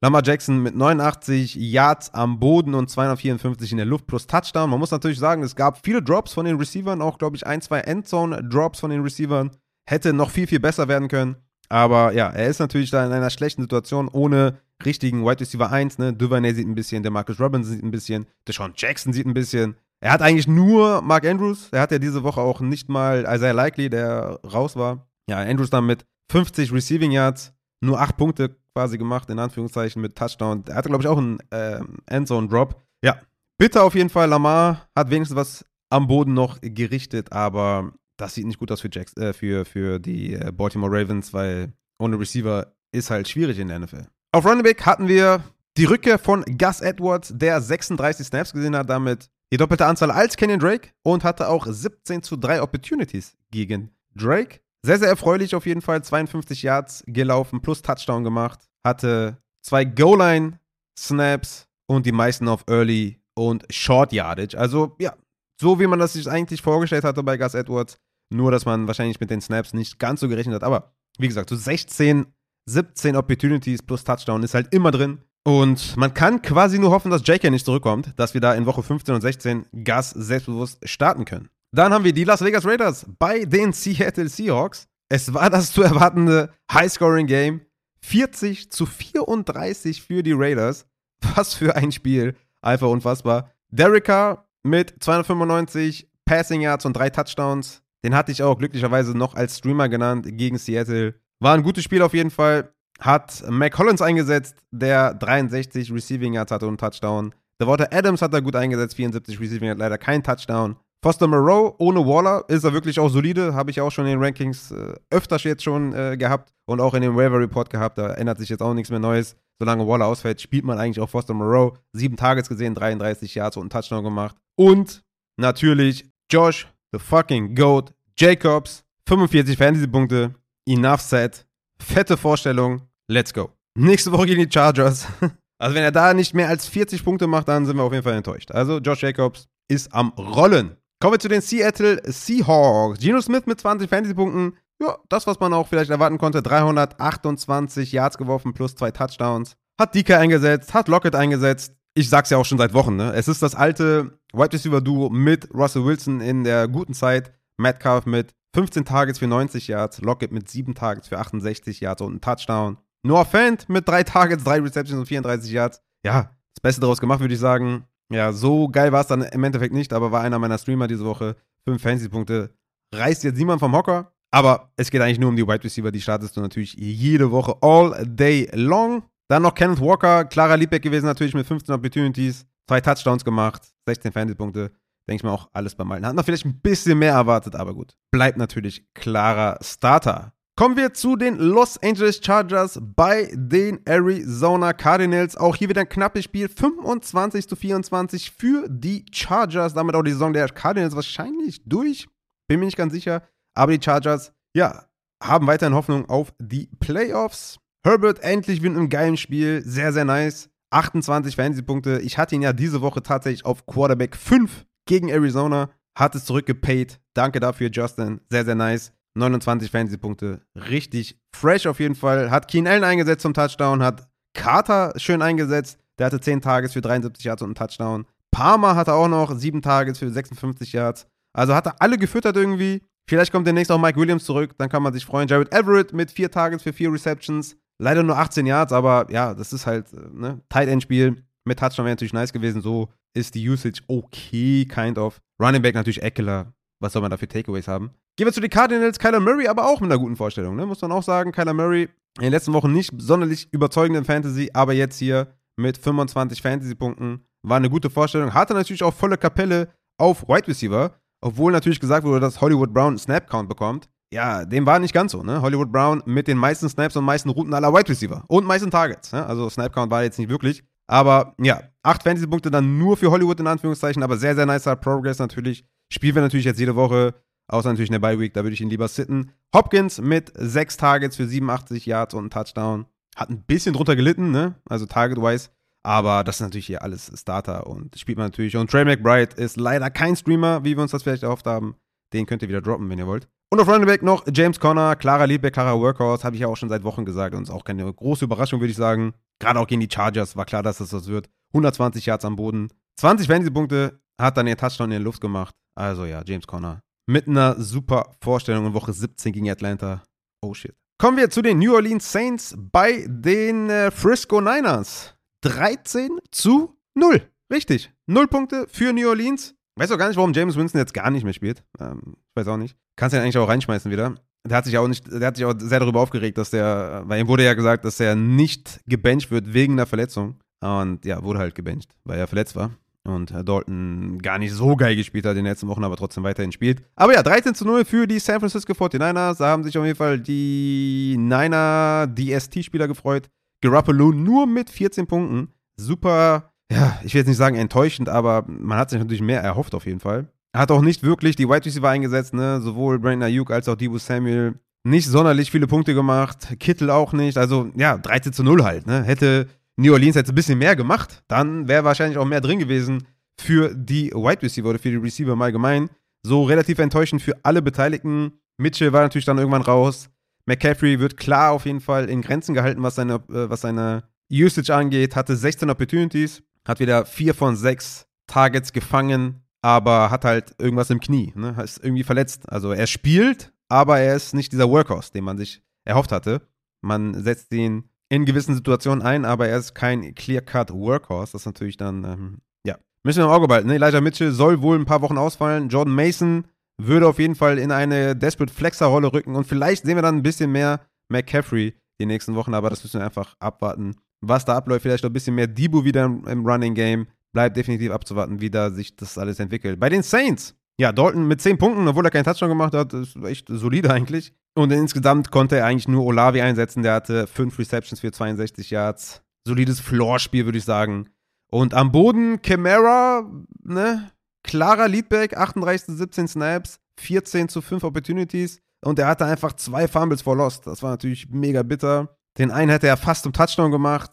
Lamar 0.00 0.22
Jackson 0.24 0.60
mit 0.60 0.74
89 0.74 1.54
Yards 1.54 2.12
am 2.12 2.40
Boden 2.40 2.74
und 2.74 2.90
254 2.90 3.70
in 3.70 3.76
der 3.76 3.86
Luft 3.86 4.06
plus 4.06 4.26
Touchdown. 4.26 4.70
Man 4.70 4.80
muss 4.80 4.90
natürlich 4.90 5.18
sagen, 5.18 5.44
es 5.44 5.54
gab 5.54 5.84
viele 5.84 6.02
Drops 6.02 6.32
von 6.32 6.44
den 6.44 6.56
Receivern, 6.56 7.00
auch 7.00 7.18
glaube 7.18 7.36
ich 7.36 7.46
ein, 7.46 7.60
zwei 7.60 7.80
Endzone-Drops 7.80 8.80
von 8.80 8.90
den 8.90 9.02
Receivern. 9.02 9.50
Hätte 9.88 10.12
noch 10.12 10.30
viel, 10.30 10.46
viel 10.46 10.58
besser 10.58 10.88
werden 10.88 11.06
können. 11.08 11.36
Aber 11.72 12.12
ja, 12.12 12.28
er 12.28 12.48
ist 12.48 12.58
natürlich 12.58 12.90
da 12.90 13.02
in 13.02 13.12
einer 13.12 13.30
schlechten 13.30 13.62
Situation 13.62 14.08
ohne 14.08 14.58
richtigen 14.84 15.24
Wide 15.24 15.40
Receiver 15.40 15.72
1. 15.72 15.96
Ne? 15.96 16.12
Duvernay 16.12 16.52
sieht 16.52 16.68
ein 16.68 16.74
bisschen, 16.74 17.02
der 17.02 17.10
Marcus 17.10 17.40
Robinson 17.40 17.72
sieht 17.72 17.82
ein 17.82 17.90
bisschen, 17.90 18.26
der 18.46 18.52
Sean 18.52 18.74
Jackson 18.76 19.14
sieht 19.14 19.24
ein 19.24 19.32
bisschen. 19.32 19.76
Er 20.00 20.12
hat 20.12 20.20
eigentlich 20.20 20.46
nur 20.46 21.00
Mark 21.00 21.24
Andrews. 21.24 21.68
Er 21.72 21.80
hat 21.80 21.90
ja 21.90 21.98
diese 21.98 22.24
Woche 22.24 22.42
auch 22.42 22.60
nicht 22.60 22.90
mal 22.90 23.24
Isaiah 23.26 23.54
Likely, 23.54 23.88
der 23.88 24.38
raus 24.44 24.76
war. 24.76 25.06
Ja, 25.30 25.38
Andrews 25.38 25.70
dann 25.70 25.86
mit 25.86 26.04
50 26.30 26.74
Receiving 26.74 27.10
Yards, 27.10 27.54
nur 27.80 27.98
8 27.98 28.18
Punkte 28.18 28.54
quasi 28.74 28.98
gemacht, 28.98 29.30
in 29.30 29.38
Anführungszeichen, 29.38 30.02
mit 30.02 30.14
Touchdown. 30.14 30.64
Er 30.66 30.74
hatte, 30.74 30.90
glaube 30.90 31.04
ich, 31.04 31.08
auch 31.08 31.16
einen 31.16 31.38
äh, 31.48 31.80
Endzone-Drop. 32.04 32.82
Ja, 33.02 33.16
bitte 33.56 33.82
auf 33.82 33.94
jeden 33.94 34.10
Fall. 34.10 34.28
Lamar 34.28 34.88
hat 34.94 35.08
wenigstens 35.08 35.36
was 35.36 35.64
am 35.88 36.06
Boden 36.06 36.34
noch 36.34 36.58
gerichtet, 36.60 37.32
aber 37.32 37.92
das 38.22 38.34
sieht 38.34 38.46
nicht 38.46 38.58
gut 38.58 38.70
aus 38.70 38.80
für, 38.80 38.88
Jacks, 38.90 39.16
äh, 39.16 39.32
für, 39.32 39.64
für 39.64 39.98
die 39.98 40.34
äh, 40.34 40.52
Baltimore 40.52 40.92
Ravens, 40.92 41.34
weil 41.34 41.72
ohne 41.98 42.18
Receiver 42.18 42.72
ist 42.92 43.10
halt 43.10 43.28
schwierig 43.28 43.58
in 43.58 43.68
der 43.68 43.80
NFL. 43.80 44.06
Auf 44.32 44.46
Running 44.46 44.62
Back 44.62 44.86
hatten 44.86 45.08
wir 45.08 45.42
die 45.76 45.86
Rückkehr 45.86 46.18
von 46.18 46.44
Gus 46.56 46.80
Edwards, 46.80 47.32
der 47.34 47.60
36 47.60 48.26
Snaps 48.26 48.52
gesehen 48.52 48.76
hat, 48.76 48.88
damit 48.88 49.28
die 49.52 49.56
doppelte 49.56 49.86
Anzahl 49.86 50.10
als 50.10 50.36
Kenyon 50.36 50.60
Drake 50.60 50.90
und 51.02 51.24
hatte 51.24 51.48
auch 51.48 51.66
17 51.66 52.22
zu 52.22 52.36
3 52.36 52.62
Opportunities 52.62 53.36
gegen 53.50 53.90
Drake. 54.14 54.60
Sehr, 54.84 54.98
sehr 54.98 55.08
erfreulich 55.08 55.54
auf 55.54 55.66
jeden 55.66 55.82
Fall. 55.82 56.02
52 56.02 56.62
Yards 56.62 57.02
gelaufen, 57.06 57.60
plus 57.60 57.82
Touchdown 57.82 58.24
gemacht. 58.24 58.60
Hatte 58.86 59.36
zwei 59.62 59.84
Goal-Line-Snaps 59.84 61.68
und 61.86 62.06
die 62.06 62.12
meisten 62.12 62.48
auf 62.48 62.64
Early 62.68 63.20
und 63.34 63.64
Short 63.70 64.12
Yardage. 64.12 64.58
Also, 64.58 64.96
ja, 64.98 65.14
so 65.60 65.78
wie 65.78 65.86
man 65.86 65.98
das 65.98 66.14
sich 66.14 66.28
eigentlich 66.28 66.62
vorgestellt 66.62 67.04
hatte 67.04 67.22
bei 67.22 67.36
Gus 67.36 67.54
Edwards. 67.54 67.98
Nur, 68.32 68.50
dass 68.50 68.64
man 68.64 68.86
wahrscheinlich 68.86 69.20
mit 69.20 69.30
den 69.30 69.40
Snaps 69.40 69.74
nicht 69.74 69.98
ganz 69.98 70.20
so 70.20 70.28
gerechnet 70.28 70.54
hat. 70.56 70.64
Aber, 70.64 70.94
wie 71.18 71.28
gesagt, 71.28 71.50
so 71.50 71.56
16, 71.56 72.26
17 72.66 73.16
Opportunities 73.16 73.82
plus 73.82 74.04
Touchdown 74.04 74.42
ist 74.42 74.54
halt 74.54 74.72
immer 74.72 74.90
drin. 74.90 75.18
Und 75.44 75.96
man 75.96 76.14
kann 76.14 76.40
quasi 76.40 76.78
nur 76.78 76.90
hoffen, 76.90 77.10
dass 77.10 77.26
JK 77.26 77.50
nicht 77.50 77.66
zurückkommt, 77.66 78.12
dass 78.16 78.34
wir 78.34 78.40
da 78.40 78.54
in 78.54 78.66
Woche 78.66 78.82
15 78.82 79.14
und 79.14 79.20
16 79.20 79.66
Gas 79.84 80.10
selbstbewusst 80.10 80.88
starten 80.88 81.24
können. 81.24 81.48
Dann 81.72 81.92
haben 81.92 82.04
wir 82.04 82.12
die 82.12 82.24
Las 82.24 82.44
Vegas 82.44 82.64
Raiders 82.64 83.06
bei 83.18 83.44
den 83.44 83.72
Seattle 83.72 84.28
Seahawks. 84.28 84.86
Es 85.08 85.34
war 85.34 85.50
das 85.50 85.72
zu 85.72 85.82
erwartende 85.82 86.52
High-Scoring-Game. 86.72 87.62
40 88.04 88.70
zu 88.70 88.86
34 88.86 90.02
für 90.02 90.22
die 90.22 90.32
Raiders. 90.32 90.86
Was 91.34 91.54
für 91.54 91.76
ein 91.76 91.92
Spiel. 91.92 92.36
Einfach 92.60 92.88
unfassbar. 92.88 93.50
Derek 93.70 94.04
Carr 94.04 94.48
mit 94.62 94.94
295 95.02 96.08
Passing 96.24 96.60
Yards 96.60 96.84
und 96.84 96.94
drei 96.94 97.10
Touchdowns. 97.10 97.81
Den 98.04 98.14
hatte 98.14 98.32
ich 98.32 98.42
auch 98.42 98.58
glücklicherweise 98.58 99.16
noch 99.16 99.34
als 99.34 99.58
Streamer 99.58 99.88
genannt 99.88 100.26
gegen 100.30 100.58
Seattle. 100.58 101.14
War 101.40 101.54
ein 101.54 101.62
gutes 101.62 101.84
Spiel 101.84 102.02
auf 102.02 102.14
jeden 102.14 102.30
Fall 102.30 102.72
hat 103.04 103.44
Mac 103.48 103.78
Hollins 103.78 104.02
eingesetzt, 104.02 104.56
der 104.70 105.14
63 105.14 105.92
Receiving 105.92 106.34
Yards 106.34 106.52
hatte 106.52 106.66
und 106.66 106.78
Touchdown. 106.78 107.34
Devonta 107.60 107.86
Adams 107.90 108.22
hat 108.22 108.32
er 108.34 108.42
gut 108.42 108.56
eingesetzt, 108.56 108.96
74 108.96 109.40
Receiving 109.40 109.68
Yards, 109.68 109.80
leider 109.80 109.98
kein 109.98 110.22
Touchdown. 110.22 110.76
Foster 111.04 111.26
Moreau 111.26 111.74
ohne 111.78 112.06
Waller 112.06 112.44
ist 112.46 112.62
er 112.62 112.72
wirklich 112.72 113.00
auch 113.00 113.08
solide, 113.08 113.54
habe 113.54 113.72
ich 113.72 113.80
auch 113.80 113.90
schon 113.90 114.06
in 114.06 114.12
den 114.12 114.22
Rankings 114.22 114.70
äh, 114.70 114.94
öfters 115.10 115.42
jetzt 115.42 115.64
schon 115.64 115.92
äh, 115.94 116.16
gehabt 116.16 116.52
und 116.64 116.80
auch 116.80 116.94
in 116.94 117.02
dem 117.02 117.16
Waiver 117.16 117.40
Report 117.40 117.70
gehabt, 117.70 117.98
da 117.98 118.14
ändert 118.14 118.38
sich 118.38 118.48
jetzt 118.48 118.62
auch 118.62 118.74
nichts 118.74 118.90
mehr 118.90 119.00
Neues. 119.00 119.36
Solange 119.58 119.86
Waller 119.86 120.06
ausfällt, 120.06 120.40
spielt 120.40 120.64
man 120.64 120.78
eigentlich 120.78 121.00
auch 121.00 121.08
Foster 121.08 121.34
Moreau. 121.34 121.76
Sieben 121.92 122.16
Tages 122.16 122.48
gesehen, 122.48 122.74
33 122.74 123.34
Yards 123.34 123.56
und 123.56 123.62
einen 123.62 123.70
Touchdown 123.70 124.02
gemacht. 124.02 124.36
Und 124.56 125.02
natürlich 125.36 126.08
Josh, 126.30 126.71
the 126.92 126.98
fucking 126.98 127.54
GOAT, 127.54 127.92
Jacobs, 128.16 128.84
45 129.08 129.56
Fantasy-Punkte, 129.56 130.34
enough 130.66 131.00
set, 131.00 131.46
fette 131.78 132.16
Vorstellung, 132.16 132.82
let's 133.08 133.32
go. 133.32 133.50
Nächste 133.74 134.12
Woche 134.12 134.26
gegen 134.26 134.42
die 134.42 134.52
Chargers. 134.52 135.06
Also 135.58 135.76
wenn 135.76 135.84
er 135.84 135.92
da 135.92 136.12
nicht 136.12 136.34
mehr 136.34 136.48
als 136.48 136.66
40 136.66 137.04
Punkte 137.04 137.28
macht, 137.28 137.46
dann 137.46 137.66
sind 137.66 137.76
wir 137.76 137.84
auf 137.84 137.92
jeden 137.92 138.02
Fall 138.02 138.14
enttäuscht. 138.14 138.50
Also 138.50 138.78
Josh 138.78 139.02
Jacobs 139.04 139.46
ist 139.68 139.94
am 139.94 140.08
Rollen. 140.18 140.76
Kommen 140.98 141.14
wir 141.14 141.20
zu 141.20 141.28
den 141.28 141.40
Seattle 141.40 142.02
Seahawks. 142.04 142.98
Geno 142.98 143.20
Smith 143.20 143.46
mit 143.46 143.60
20 143.60 143.88
Fantasy-Punkten. 143.88 144.56
Ja, 144.82 144.98
das, 145.08 145.28
was 145.28 145.38
man 145.38 145.54
auch 145.54 145.68
vielleicht 145.68 145.90
erwarten 145.90 146.18
konnte. 146.18 146.42
328 146.42 147.92
Yards 147.92 148.18
geworfen 148.18 148.54
plus 148.54 148.74
zwei 148.74 148.90
Touchdowns. 148.90 149.54
Hat 149.78 149.94
DK 149.94 150.18
eingesetzt, 150.18 150.74
hat 150.74 150.88
Lockett 150.88 151.14
eingesetzt. 151.14 151.74
Ich 151.94 152.08
sag's 152.08 152.30
ja 152.30 152.38
auch 152.38 152.44
schon 152.44 152.58
seit 152.58 152.72
Wochen, 152.72 152.96
ne? 152.96 153.12
Es 153.12 153.28
ist 153.28 153.42
das 153.42 153.54
alte 153.54 154.18
Wide 154.32 154.52
Receiver 154.52 154.80
Duo 154.80 155.10
mit 155.10 155.52
Russell 155.52 155.84
Wilson 155.84 156.20
in 156.20 156.44
der 156.44 156.68
guten 156.68 156.94
Zeit. 156.94 157.32
Metcalf 157.58 158.06
mit 158.06 158.34
15 158.54 158.84
Targets 158.84 159.18
für 159.18 159.26
90 159.26 159.68
Yards, 159.68 160.00
Lockett 160.00 160.32
mit 160.32 160.48
7 160.48 160.74
Targets 160.74 161.08
für 161.08 161.18
68 161.18 161.80
Yards 161.80 162.00
und 162.00 162.10
einen 162.12 162.20
Touchdown. 162.20 162.78
Noah 163.02 163.24
Fant 163.24 163.68
mit 163.68 163.86
3 163.88 164.04
Targets, 164.04 164.44
3 164.44 164.60
Receptions 164.60 164.98
und 164.98 165.06
34 165.06 165.52
Yards. 165.52 165.82
Ja, 166.04 166.34
das 166.54 166.62
Beste 166.62 166.80
daraus 166.80 167.00
gemacht, 167.00 167.20
würde 167.20 167.34
ich 167.34 167.40
sagen. 167.40 167.84
Ja, 168.10 168.32
so 168.32 168.68
geil 168.68 168.92
war 168.92 169.00
es 169.00 169.06
dann 169.06 169.22
im 169.22 169.44
Endeffekt 169.44 169.74
nicht, 169.74 169.92
aber 169.92 170.12
war 170.12 170.22
einer 170.22 170.38
meiner 170.38 170.58
Streamer 170.58 170.86
diese 170.86 171.04
Woche. 171.04 171.36
5 171.66 171.80
Fantasy-Punkte. 171.80 172.50
Reißt 172.94 173.24
jetzt 173.24 173.38
niemand 173.38 173.60
vom 173.60 173.74
Hocker. 173.74 174.12
Aber 174.30 174.72
es 174.76 174.90
geht 174.90 175.02
eigentlich 175.02 175.18
nur 175.18 175.28
um 175.28 175.36
die 175.36 175.46
Wide 175.46 175.62
Receiver, 175.62 175.92
die 175.92 176.00
startest 176.00 176.36
du 176.36 176.40
natürlich 176.40 176.74
jede 176.74 177.30
Woche 177.30 177.56
all 177.60 178.06
day 178.06 178.50
long. 178.54 179.02
Dann 179.32 179.40
noch 179.40 179.54
Kenneth 179.54 179.80
Walker, 179.80 180.26
klarer 180.26 180.58
Liebbeck 180.58 180.82
gewesen 180.82 181.06
natürlich 181.06 181.32
mit 181.32 181.46
15 181.46 181.74
Opportunities, 181.74 182.44
zwei 182.68 182.82
Touchdowns 182.82 183.24
gemacht, 183.24 183.62
16 183.86 184.12
Fantasy-Punkte 184.12 184.72
denke 185.08 185.20
ich 185.20 185.22
mir 185.22 185.30
auch 185.30 185.48
alles 185.54 185.74
beim 185.74 185.90
Alten. 185.90 186.04
Hat 186.04 186.14
man 186.14 186.22
vielleicht 186.22 186.44
ein 186.44 186.60
bisschen 186.60 186.98
mehr 186.98 187.14
erwartet, 187.14 187.56
aber 187.56 187.72
gut. 187.72 187.96
Bleibt 188.10 188.36
natürlich 188.36 188.92
klarer 188.92 189.58
Starter. 189.62 190.34
Kommen 190.54 190.76
wir 190.76 190.92
zu 190.92 191.16
den 191.16 191.38
Los 191.38 191.78
Angeles 191.82 192.20
Chargers 192.22 192.78
bei 192.82 193.32
den 193.32 193.80
Arizona 193.86 194.74
Cardinals. 194.74 195.34
Auch 195.34 195.56
hier 195.56 195.70
wieder 195.70 195.80
ein 195.80 195.88
knappes 195.88 196.24
Spiel. 196.24 196.50
25 196.50 197.48
zu 197.48 197.56
24 197.56 198.32
für 198.32 198.68
die 198.68 199.06
Chargers. 199.14 199.72
Damit 199.72 199.94
auch 199.94 200.02
die 200.02 200.12
Saison 200.12 200.34
der 200.34 200.46
Cardinals 200.50 200.94
wahrscheinlich 200.94 201.62
durch. 201.64 202.06
Bin 202.48 202.60
mir 202.60 202.66
nicht 202.66 202.76
ganz 202.76 202.92
sicher. 202.92 203.22
Aber 203.54 203.72
die 203.72 203.82
Chargers, 203.82 204.34
ja, 204.54 204.84
haben 205.22 205.46
weiterhin 205.46 205.74
Hoffnung 205.74 206.06
auf 206.10 206.34
die 206.38 206.68
Playoffs. 206.80 207.61
Herbert 207.84 208.20
endlich 208.20 208.60
mit 208.60 208.76
einem 208.76 208.88
geilen 208.88 209.16
Spiel. 209.16 209.62
Sehr, 209.64 209.92
sehr 209.92 210.04
nice. 210.04 210.48
28 210.70 211.36
Fantasy-Punkte. 211.36 212.00
Ich 212.00 212.16
hatte 212.16 212.34
ihn 212.34 212.42
ja 212.42 212.52
diese 212.52 212.80
Woche 212.80 213.02
tatsächlich 213.02 213.44
auf 213.44 213.66
Quarterback 213.66 214.16
5 214.16 214.64
gegen 214.86 215.08
Arizona, 215.08 215.70
hat 215.96 216.14
es 216.14 216.24
zurückgepaid. 216.24 217.00
Danke 217.14 217.40
dafür, 217.40 217.70
Justin. 217.70 218.20
Sehr, 218.30 218.44
sehr 218.44 218.54
nice. 218.54 218.92
29 219.14 219.70
Fantasy-Punkte. 219.70 220.40
Richtig 220.56 221.20
fresh 221.34 221.66
auf 221.66 221.80
jeden 221.80 221.94
Fall. 221.94 222.30
Hat 222.30 222.48
Keen 222.48 222.66
Allen 222.66 222.84
eingesetzt 222.84 223.22
zum 223.22 223.34
Touchdown, 223.34 223.82
hat 223.82 224.08
Carter 224.32 224.94
schön 224.96 225.20
eingesetzt. 225.20 225.78
Der 225.98 226.06
hatte 226.06 226.20
10 226.20 226.40
Tages 226.40 226.72
für 226.72 226.80
73 226.80 227.24
Yards 227.24 227.42
und 227.42 227.48
einen 227.48 227.54
Touchdown. 227.54 228.06
Palmer 228.30 228.74
hatte 228.76 228.94
auch 228.94 229.08
noch 229.08 229.36
7 229.36 229.60
Tages 229.60 229.98
für 229.98 230.08
56 230.08 230.72
Yards. 230.72 231.06
Also 231.34 231.54
hat 231.54 231.66
er 231.66 231.76
alle 231.80 231.98
gefüttert 231.98 232.36
irgendwie. 232.36 232.82
Vielleicht 233.06 233.32
kommt 233.32 233.46
demnächst 233.46 233.70
auch 233.70 233.80
Mike 233.80 234.00
Williams 234.00 234.24
zurück, 234.24 234.52
dann 234.56 234.70
kann 234.70 234.82
man 234.82 234.94
sich 234.94 235.04
freuen. 235.04 235.28
Jared 235.28 235.52
Everett 235.52 235.92
mit 235.92 236.10
4 236.10 236.30
Tages 236.30 236.62
für 236.62 236.72
4 236.72 236.92
Receptions. 236.92 237.56
Leider 237.82 238.04
nur 238.04 238.16
18 238.16 238.46
Yards, 238.46 238.72
aber 238.72 239.06
ja, 239.10 239.34
das 239.34 239.52
ist 239.52 239.66
halt 239.66 239.92
äh, 239.92 239.96
ne, 240.12 240.40
Tight 240.48 240.68
End 240.68 240.82
Spiel. 240.82 241.24
Mit 241.44 241.58
Touchdown 241.58 241.84
wäre 241.84 241.94
natürlich 241.94 242.12
nice 242.12 242.32
gewesen. 242.32 242.62
So 242.62 242.88
ist 243.12 243.34
die 243.34 243.48
Usage 243.48 243.82
okay, 243.88 244.64
kind 244.66 244.98
of. 244.98 245.20
Running 245.40 245.62
Back 245.62 245.74
natürlich 245.74 246.00
Eckler. 246.00 246.52
Was 246.80 246.92
soll 246.92 247.02
man 247.02 247.10
da 247.10 247.16
für 247.16 247.26
Takeaways 247.26 247.66
haben? 247.66 247.90
Gehen 248.16 248.26
wir 248.26 248.32
zu 248.32 248.40
den 248.40 248.50
Cardinals. 248.50 249.00
Kyler 249.00 249.18
Murray 249.18 249.48
aber 249.48 249.66
auch 249.66 249.80
mit 249.80 249.90
einer 249.90 249.98
guten 249.98 250.14
Vorstellung, 250.14 250.54
ne? 250.54 250.64
muss 250.64 250.80
man 250.80 250.92
auch 250.92 251.02
sagen. 251.02 251.32
Kyler 251.32 251.54
Murray 251.54 251.88
in 252.18 252.22
den 252.22 252.30
letzten 252.30 252.52
Wochen 252.52 252.72
nicht 252.72 252.92
sonderlich 252.98 253.52
überzeugend 253.52 253.96
in 253.96 254.04
Fantasy, 254.04 254.50
aber 254.52 254.74
jetzt 254.74 254.98
hier 254.98 255.34
mit 255.56 255.76
25 255.76 256.40
Fantasy-Punkten 256.40 257.24
war 257.42 257.56
eine 257.56 257.70
gute 257.70 257.90
Vorstellung. 257.90 258.32
Hatte 258.32 258.54
natürlich 258.54 258.84
auch 258.84 258.94
volle 258.94 259.18
Kapelle 259.18 259.68
auf 259.98 260.28
Wide 260.28 260.46
Receiver, 260.46 260.94
obwohl 261.20 261.50
natürlich 261.50 261.80
gesagt 261.80 262.06
wurde, 262.06 262.20
dass 262.20 262.40
Hollywood 262.40 262.72
Brown 262.72 262.88
einen 262.88 262.98
Snap-Count 262.98 263.48
bekommt. 263.48 263.88
Ja, 264.12 264.44
dem 264.44 264.66
war 264.66 264.78
nicht 264.78 264.92
ganz 264.92 265.12
so, 265.12 265.22
ne? 265.22 265.40
Hollywood 265.40 265.72
Brown 265.72 266.02
mit 266.04 266.28
den 266.28 266.36
meisten 266.36 266.68
Snaps 266.68 266.94
und 266.96 267.04
meisten 267.04 267.30
Routen 267.30 267.54
aller 267.54 267.72
Wide 267.72 267.88
Receiver 267.88 268.22
und 268.28 268.44
meisten 268.44 268.70
Targets. 268.70 269.10
Ne? 269.10 269.24
Also 269.24 269.48
Snap-Count 269.48 269.90
war 269.90 270.02
jetzt 270.02 270.18
nicht 270.18 270.28
wirklich. 270.28 270.62
Aber 270.86 271.34
ja, 271.40 271.62
acht 271.82 272.02
Fantasy-Punkte 272.02 272.50
dann 272.50 272.76
nur 272.76 272.98
für 272.98 273.10
Hollywood 273.10 273.40
in 273.40 273.46
Anführungszeichen, 273.46 274.02
aber 274.02 274.18
sehr, 274.18 274.34
sehr 274.34 274.44
nicer 274.44 274.76
Progress 274.76 275.18
natürlich. 275.18 275.64
Spielen 275.90 276.14
wir 276.14 276.20
natürlich 276.20 276.44
jetzt 276.44 276.60
jede 276.60 276.76
Woche, 276.76 277.14
außer 277.48 277.70
natürlich 277.70 277.88
in 277.88 277.98
der 277.98 278.06
Bye-Week, 278.06 278.34
da 278.34 278.42
würde 278.42 278.52
ich 278.52 278.60
ihn 278.60 278.68
lieber 278.68 278.86
sitten. 278.86 279.32
Hopkins 279.54 279.98
mit 279.98 280.30
sechs 280.36 280.76
Targets 280.76 281.16
für 281.16 281.26
87 281.26 281.86
Yards 281.86 282.12
und 282.12 282.20
einen 282.20 282.30
Touchdown. 282.30 282.84
Hat 283.16 283.30
ein 283.30 283.42
bisschen 283.44 283.72
drunter 283.72 283.96
gelitten, 283.96 284.30
ne? 284.30 284.56
Also 284.68 284.84
Target-wise. 284.84 285.48
Aber 285.82 286.22
das 286.22 286.36
ist 286.36 286.42
natürlich 286.42 286.66
hier 286.66 286.82
alles 286.82 287.10
Starter 287.18 287.66
und 287.66 287.98
spielt 287.98 288.18
man 288.18 288.26
natürlich. 288.26 288.58
Und 288.58 288.70
Trey 288.70 288.84
McBride 288.84 289.36
ist 289.36 289.56
leider 289.56 289.88
kein 289.88 290.16
Streamer, 290.16 290.64
wie 290.64 290.76
wir 290.76 290.82
uns 290.82 290.90
das 290.90 291.02
vielleicht 291.02 291.22
erhofft 291.22 291.46
haben. 291.46 291.76
Den 292.12 292.26
könnt 292.26 292.42
ihr 292.42 292.48
wieder 292.48 292.60
droppen, 292.60 292.90
wenn 292.90 292.98
ihr 292.98 293.06
wollt. 293.06 293.26
Und 293.52 293.60
auf 293.60 293.68
Running 293.68 293.84
Back 293.84 294.02
noch 294.02 294.24
James 294.32 294.58
Conner, 294.58 294.96
klarer 294.96 295.26
Leadback, 295.26 295.52
klarer 295.52 295.78
Workhorse, 295.78 296.24
habe 296.24 296.34
ich 296.34 296.40
ja 296.40 296.48
auch 296.48 296.56
schon 296.56 296.70
seit 296.70 296.84
Wochen 296.84 297.04
gesagt 297.04 297.34
und 297.34 297.42
ist 297.42 297.50
auch 297.50 297.64
keine 297.64 297.92
große 297.92 298.24
Überraschung, 298.24 298.60
würde 298.60 298.70
ich 298.70 298.78
sagen. 298.78 299.12
Gerade 299.40 299.60
auch 299.60 299.66
gegen 299.66 299.82
die 299.82 299.90
Chargers 299.92 300.36
war 300.36 300.46
klar, 300.46 300.62
dass 300.62 300.78
das 300.78 300.90
was 300.94 301.06
wird. 301.06 301.28
120 301.52 302.06
Yards 302.06 302.24
am 302.24 302.36
Boden. 302.36 302.70
20 302.98 303.26
Fantasy-Punkte, 303.26 304.00
hat 304.18 304.38
dann 304.38 304.46
den 304.46 304.56
Touchdown 304.56 304.86
in 304.86 304.92
der 304.92 305.00
Luft 305.00 305.20
gemacht. 305.20 305.54
Also 305.74 306.06
ja, 306.06 306.22
James 306.24 306.46
Conner. 306.46 306.80
Mit 307.06 307.28
einer 307.28 307.60
super 307.60 308.16
Vorstellung 308.22 308.68
in 308.68 308.72
Woche 308.72 308.94
17 308.94 309.34
gegen 309.34 309.50
Atlanta. 309.50 310.02
Oh 310.40 310.54
shit. 310.54 310.74
Kommen 310.98 311.18
wir 311.18 311.28
zu 311.28 311.42
den 311.42 311.58
New 311.58 311.74
Orleans 311.74 312.10
Saints 312.10 312.56
bei 312.56 313.04
den 313.06 313.68
äh, 313.68 313.90
Frisco 313.90 314.40
Niners. 314.40 315.14
13 315.42 316.08
zu 316.30 316.78
0. 316.94 317.20
Richtig. 317.52 317.92
0 318.06 318.28
Punkte 318.28 318.66
für 318.66 318.94
New 318.94 319.10
Orleans. 319.10 319.54
Weiß 319.76 319.90
auch 319.90 319.98
gar 319.98 320.08
nicht, 320.08 320.16
warum 320.16 320.32
James 320.32 320.56
Winston 320.56 320.78
jetzt 320.78 320.94
gar 320.94 321.10
nicht 321.10 321.24
mehr 321.24 321.34
spielt. 321.34 321.62
Ähm, 321.78 322.16
ich 322.16 322.36
weiß 322.36 322.48
auch 322.48 322.56
nicht. 322.56 322.78
Kannst 322.96 323.14
du 323.14 323.18
ihn 323.18 323.22
eigentlich 323.22 323.38
auch 323.38 323.48
reinschmeißen 323.48 323.90
wieder. 323.90 324.14
Der 324.48 324.56
hat 324.56 324.64
sich 324.64 324.76
auch 324.76 324.88
nicht, 324.88 325.10
der 325.10 325.26
hat 325.26 325.36
sich 325.36 325.44
auch 325.44 325.54
sehr 325.56 325.80
darüber 325.80 326.00
aufgeregt, 326.00 326.36
dass 326.36 326.50
der, 326.50 327.02
weil 327.06 327.20
ihm 327.20 327.28
wurde 327.28 327.44
ja 327.44 327.54
gesagt, 327.54 327.84
dass 327.84 328.00
er 328.00 328.16
nicht 328.16 328.80
gebencht 328.86 329.30
wird 329.30 329.54
wegen 329.54 329.74
einer 329.74 329.86
Verletzung. 329.86 330.36
Und 330.60 331.04
ja, 331.04 331.22
wurde 331.22 331.38
halt 331.38 331.54
gebencht, 331.54 331.94
weil 332.04 332.18
er 332.18 332.26
verletzt 332.26 332.56
war. 332.56 332.70
Und 333.04 333.32
Dalton 333.32 334.20
gar 334.22 334.38
nicht 334.38 334.52
so 334.52 334.76
geil 334.76 334.94
gespielt 334.94 335.26
hat 335.26 335.32
in 335.32 335.38
den 335.38 335.46
letzten 335.46 335.66
Wochen, 335.66 335.82
aber 335.82 335.96
trotzdem 335.96 336.22
weiterhin 336.22 336.52
spielt. 336.52 336.82
Aber 336.94 337.12
ja, 337.12 337.22
13 337.22 337.54
zu 337.54 337.64
0 337.64 337.84
für 337.84 338.06
die 338.06 338.20
San 338.20 338.38
Francisco 338.38 338.72
49ers. 338.72 339.38
Da 339.38 339.48
haben 339.48 339.64
sich 339.64 339.76
auf 339.76 339.84
jeden 339.84 339.96
Fall 339.96 340.20
die 340.20 341.16
Niner 341.18 342.06
DST-Spieler 342.06 342.86
gefreut. 342.86 343.28
Garoppolo 343.60 344.12
nur 344.12 344.46
mit 344.46 344.70
14 344.70 345.06
Punkten. 345.06 345.48
Super, 345.76 346.52
ja, 346.72 346.98
ich 347.04 347.12
will 347.12 347.20
jetzt 347.20 347.28
nicht 347.28 347.36
sagen 347.36 347.56
enttäuschend, 347.56 348.08
aber 348.08 348.44
man 348.46 348.78
hat 348.78 348.90
sich 348.90 348.98
natürlich 348.98 349.20
mehr 349.20 349.42
erhofft 349.42 349.74
auf 349.74 349.86
jeden 349.86 350.00
Fall. 350.00 350.28
Hat 350.54 350.70
auch 350.70 350.82
nicht 350.82 351.02
wirklich 351.02 351.36
die 351.36 351.48
Wide 351.48 351.64
Receiver 351.64 351.88
eingesetzt, 351.88 352.34
ne? 352.34 352.60
Sowohl 352.60 352.98
Brandon 352.98 353.24
Ayuk 353.24 353.50
als 353.50 353.68
auch 353.68 353.76
Debo 353.76 353.98
Samuel. 353.98 354.54
Nicht 354.84 355.08
sonderlich 355.08 355.50
viele 355.50 355.66
Punkte 355.66 355.94
gemacht. 355.94 356.56
Kittel 356.58 356.90
auch 356.90 357.12
nicht. 357.12 357.38
Also, 357.38 357.70
ja, 357.76 357.96
13 357.98 358.32
zu 358.32 358.42
0 358.42 358.64
halt, 358.64 358.86
ne? 358.86 359.02
Hätte 359.02 359.48
New 359.76 359.92
Orleans 359.92 360.16
jetzt 360.16 360.28
ein 360.28 360.34
bisschen 360.34 360.58
mehr 360.58 360.76
gemacht, 360.76 361.22
dann 361.28 361.68
wäre 361.68 361.84
wahrscheinlich 361.84 362.18
auch 362.18 362.26
mehr 362.26 362.40
drin 362.40 362.58
gewesen 362.58 363.06
für 363.38 363.74
die 363.74 364.10
Wide 364.12 364.42
Receiver 364.42 364.68
oder 364.68 364.78
für 364.78 364.90
die 364.90 364.96
Receiver 364.96 365.32
im 365.32 365.42
Allgemeinen. 365.42 365.90
So 366.22 366.44
relativ 366.44 366.78
enttäuschend 366.78 367.22
für 367.22 367.34
alle 367.42 367.62
Beteiligten. 367.62 368.32
Mitchell 368.58 368.92
war 368.92 369.02
natürlich 369.02 369.24
dann 369.24 369.38
irgendwann 369.38 369.62
raus. 369.62 370.10
McCaffrey 370.46 371.00
wird 371.00 371.16
klar 371.16 371.52
auf 371.52 371.66
jeden 371.66 371.80
Fall 371.80 372.08
in 372.08 372.20
Grenzen 372.20 372.54
gehalten, 372.54 372.82
was 372.82 372.96
seine, 372.96 373.14
äh, 373.14 373.48
was 373.48 373.62
seine 373.62 374.04
Usage 374.30 374.74
angeht. 374.74 375.16
Hatte 375.16 375.36
16 375.36 375.70
Opportunities, 375.70 376.42
hat 376.66 376.80
wieder 376.80 377.06
4 377.06 377.34
von 377.34 377.56
6 377.56 378.06
Targets 378.26 378.72
gefangen, 378.72 379.41
aber 379.62 380.10
hat 380.10 380.24
halt 380.24 380.54
irgendwas 380.58 380.90
im 380.90 381.00
Knie. 381.00 381.32
Ne? 381.34 381.56
Ist 381.62 381.82
irgendwie 381.82 382.04
verletzt. 382.04 382.50
Also 382.50 382.72
er 382.72 382.86
spielt, 382.86 383.52
aber 383.68 384.00
er 384.00 384.16
ist 384.16 384.34
nicht 384.34 384.52
dieser 384.52 384.68
Workhorse, 384.68 385.12
den 385.12 385.24
man 385.24 385.38
sich 385.38 385.62
erhofft 385.84 386.12
hatte. 386.12 386.42
Man 386.82 387.14
setzt 387.22 387.52
ihn 387.52 387.84
in 388.08 388.24
gewissen 388.26 388.54
Situationen 388.54 389.02
ein, 389.02 389.24
aber 389.24 389.48
er 389.48 389.56
ist 389.56 389.74
kein 389.74 390.14
Clear-Cut 390.14 390.72
Workhorse. 390.72 391.32
Das 391.32 391.42
ist 391.42 391.46
natürlich 391.46 391.76
dann, 391.76 392.04
ähm, 392.04 392.38
ja, 392.66 392.76
müssen 393.04 393.20
wir 393.20 393.24
im 393.24 393.30
Auge 393.30 393.48
behalten. 393.48 393.68
Ne? 393.68 393.76
Elijah 393.76 394.00
Mitchell 394.00 394.32
soll 394.32 394.60
wohl 394.60 394.78
ein 394.78 394.84
paar 394.84 395.00
Wochen 395.00 395.16
ausfallen. 395.16 395.68
Jordan 395.68 395.94
Mason 395.94 396.44
würde 396.76 397.06
auf 397.08 397.18
jeden 397.18 397.36
Fall 397.36 397.58
in 397.58 397.70
eine 397.70 398.16
Desperate 398.16 398.52
Flexer-Rolle 398.52 399.12
rücken 399.12 399.36
und 399.36 399.46
vielleicht 399.46 399.84
sehen 399.84 399.96
wir 399.96 400.02
dann 400.02 400.16
ein 400.16 400.22
bisschen 400.22 400.50
mehr 400.50 400.80
McCaffrey 401.08 401.74
die 402.00 402.06
nächsten 402.06 402.34
Wochen, 402.34 402.54
aber 402.54 402.70
das 402.70 402.82
müssen 402.82 403.00
wir 403.00 403.04
einfach 403.04 403.36
abwarten, 403.38 403.94
was 404.20 404.44
da 404.44 404.56
abläuft. 404.56 404.82
Vielleicht 404.82 405.04
noch 405.04 405.10
ein 405.10 405.14
bisschen 405.14 405.34
mehr 405.34 405.46
Debo 405.46 405.84
wieder 405.84 406.04
im, 406.04 406.26
im 406.26 406.44
Running 406.44 406.74
Game. 406.74 407.06
Bleibt 407.32 407.56
definitiv 407.56 407.90
abzuwarten, 407.92 408.40
wie 408.40 408.50
da 408.50 408.70
sich 408.70 408.96
das 408.96 409.16
alles 409.18 409.40
entwickelt. 409.40 409.80
Bei 409.80 409.88
den 409.88 410.02
Saints, 410.02 410.54
ja, 410.78 410.92
Dalton 410.92 411.26
mit 411.26 411.40
10 411.40 411.58
Punkten, 411.58 411.86
obwohl 411.88 412.04
er 412.04 412.10
keinen 412.10 412.24
Touchdown 412.24 412.48
gemacht 412.48 412.74
hat, 412.74 412.92
ist 412.92 413.16
echt 413.16 413.46
solide 413.48 413.90
eigentlich. 413.90 414.34
Und 414.54 414.70
insgesamt 414.72 415.30
konnte 415.30 415.56
er 415.56 415.66
eigentlich 415.66 415.88
nur 415.88 416.04
Olavi 416.04 416.42
einsetzen. 416.42 416.82
Der 416.82 416.94
hatte 416.94 417.26
5 417.26 417.58
Receptions 417.58 418.00
für 418.00 418.12
62 418.12 418.70
Yards. 418.70 419.22
Solides 419.46 419.80
Floor-Spiel, 419.80 420.44
würde 420.44 420.58
ich 420.58 420.64
sagen. 420.64 421.08
Und 421.50 421.74
am 421.74 421.92
Boden 421.92 422.40
Camara, 422.42 423.30
ne? 423.62 424.10
Klarer 424.44 424.88
Leadback, 424.88 425.36
38 425.36 425.86
zu 425.86 425.96
17 425.96 426.28
Snaps, 426.28 426.80
14 426.98 427.48
zu 427.48 427.60
5 427.60 427.84
Opportunities. 427.84 428.60
Und 428.84 428.98
er 428.98 429.06
hatte 429.06 429.24
einfach 429.24 429.52
zwei 429.52 429.86
Fumbles 429.86 430.22
vor 430.22 430.36
Lost. 430.36 430.66
Das 430.66 430.82
war 430.82 430.90
natürlich 430.90 431.28
mega 431.30 431.62
bitter. 431.62 432.16
Den 432.38 432.50
einen 432.50 432.70
hätte 432.70 432.86
er 432.86 432.96
fast 432.96 433.24
zum 433.24 433.32
Touchdown 433.32 433.70
gemacht. 433.70 434.10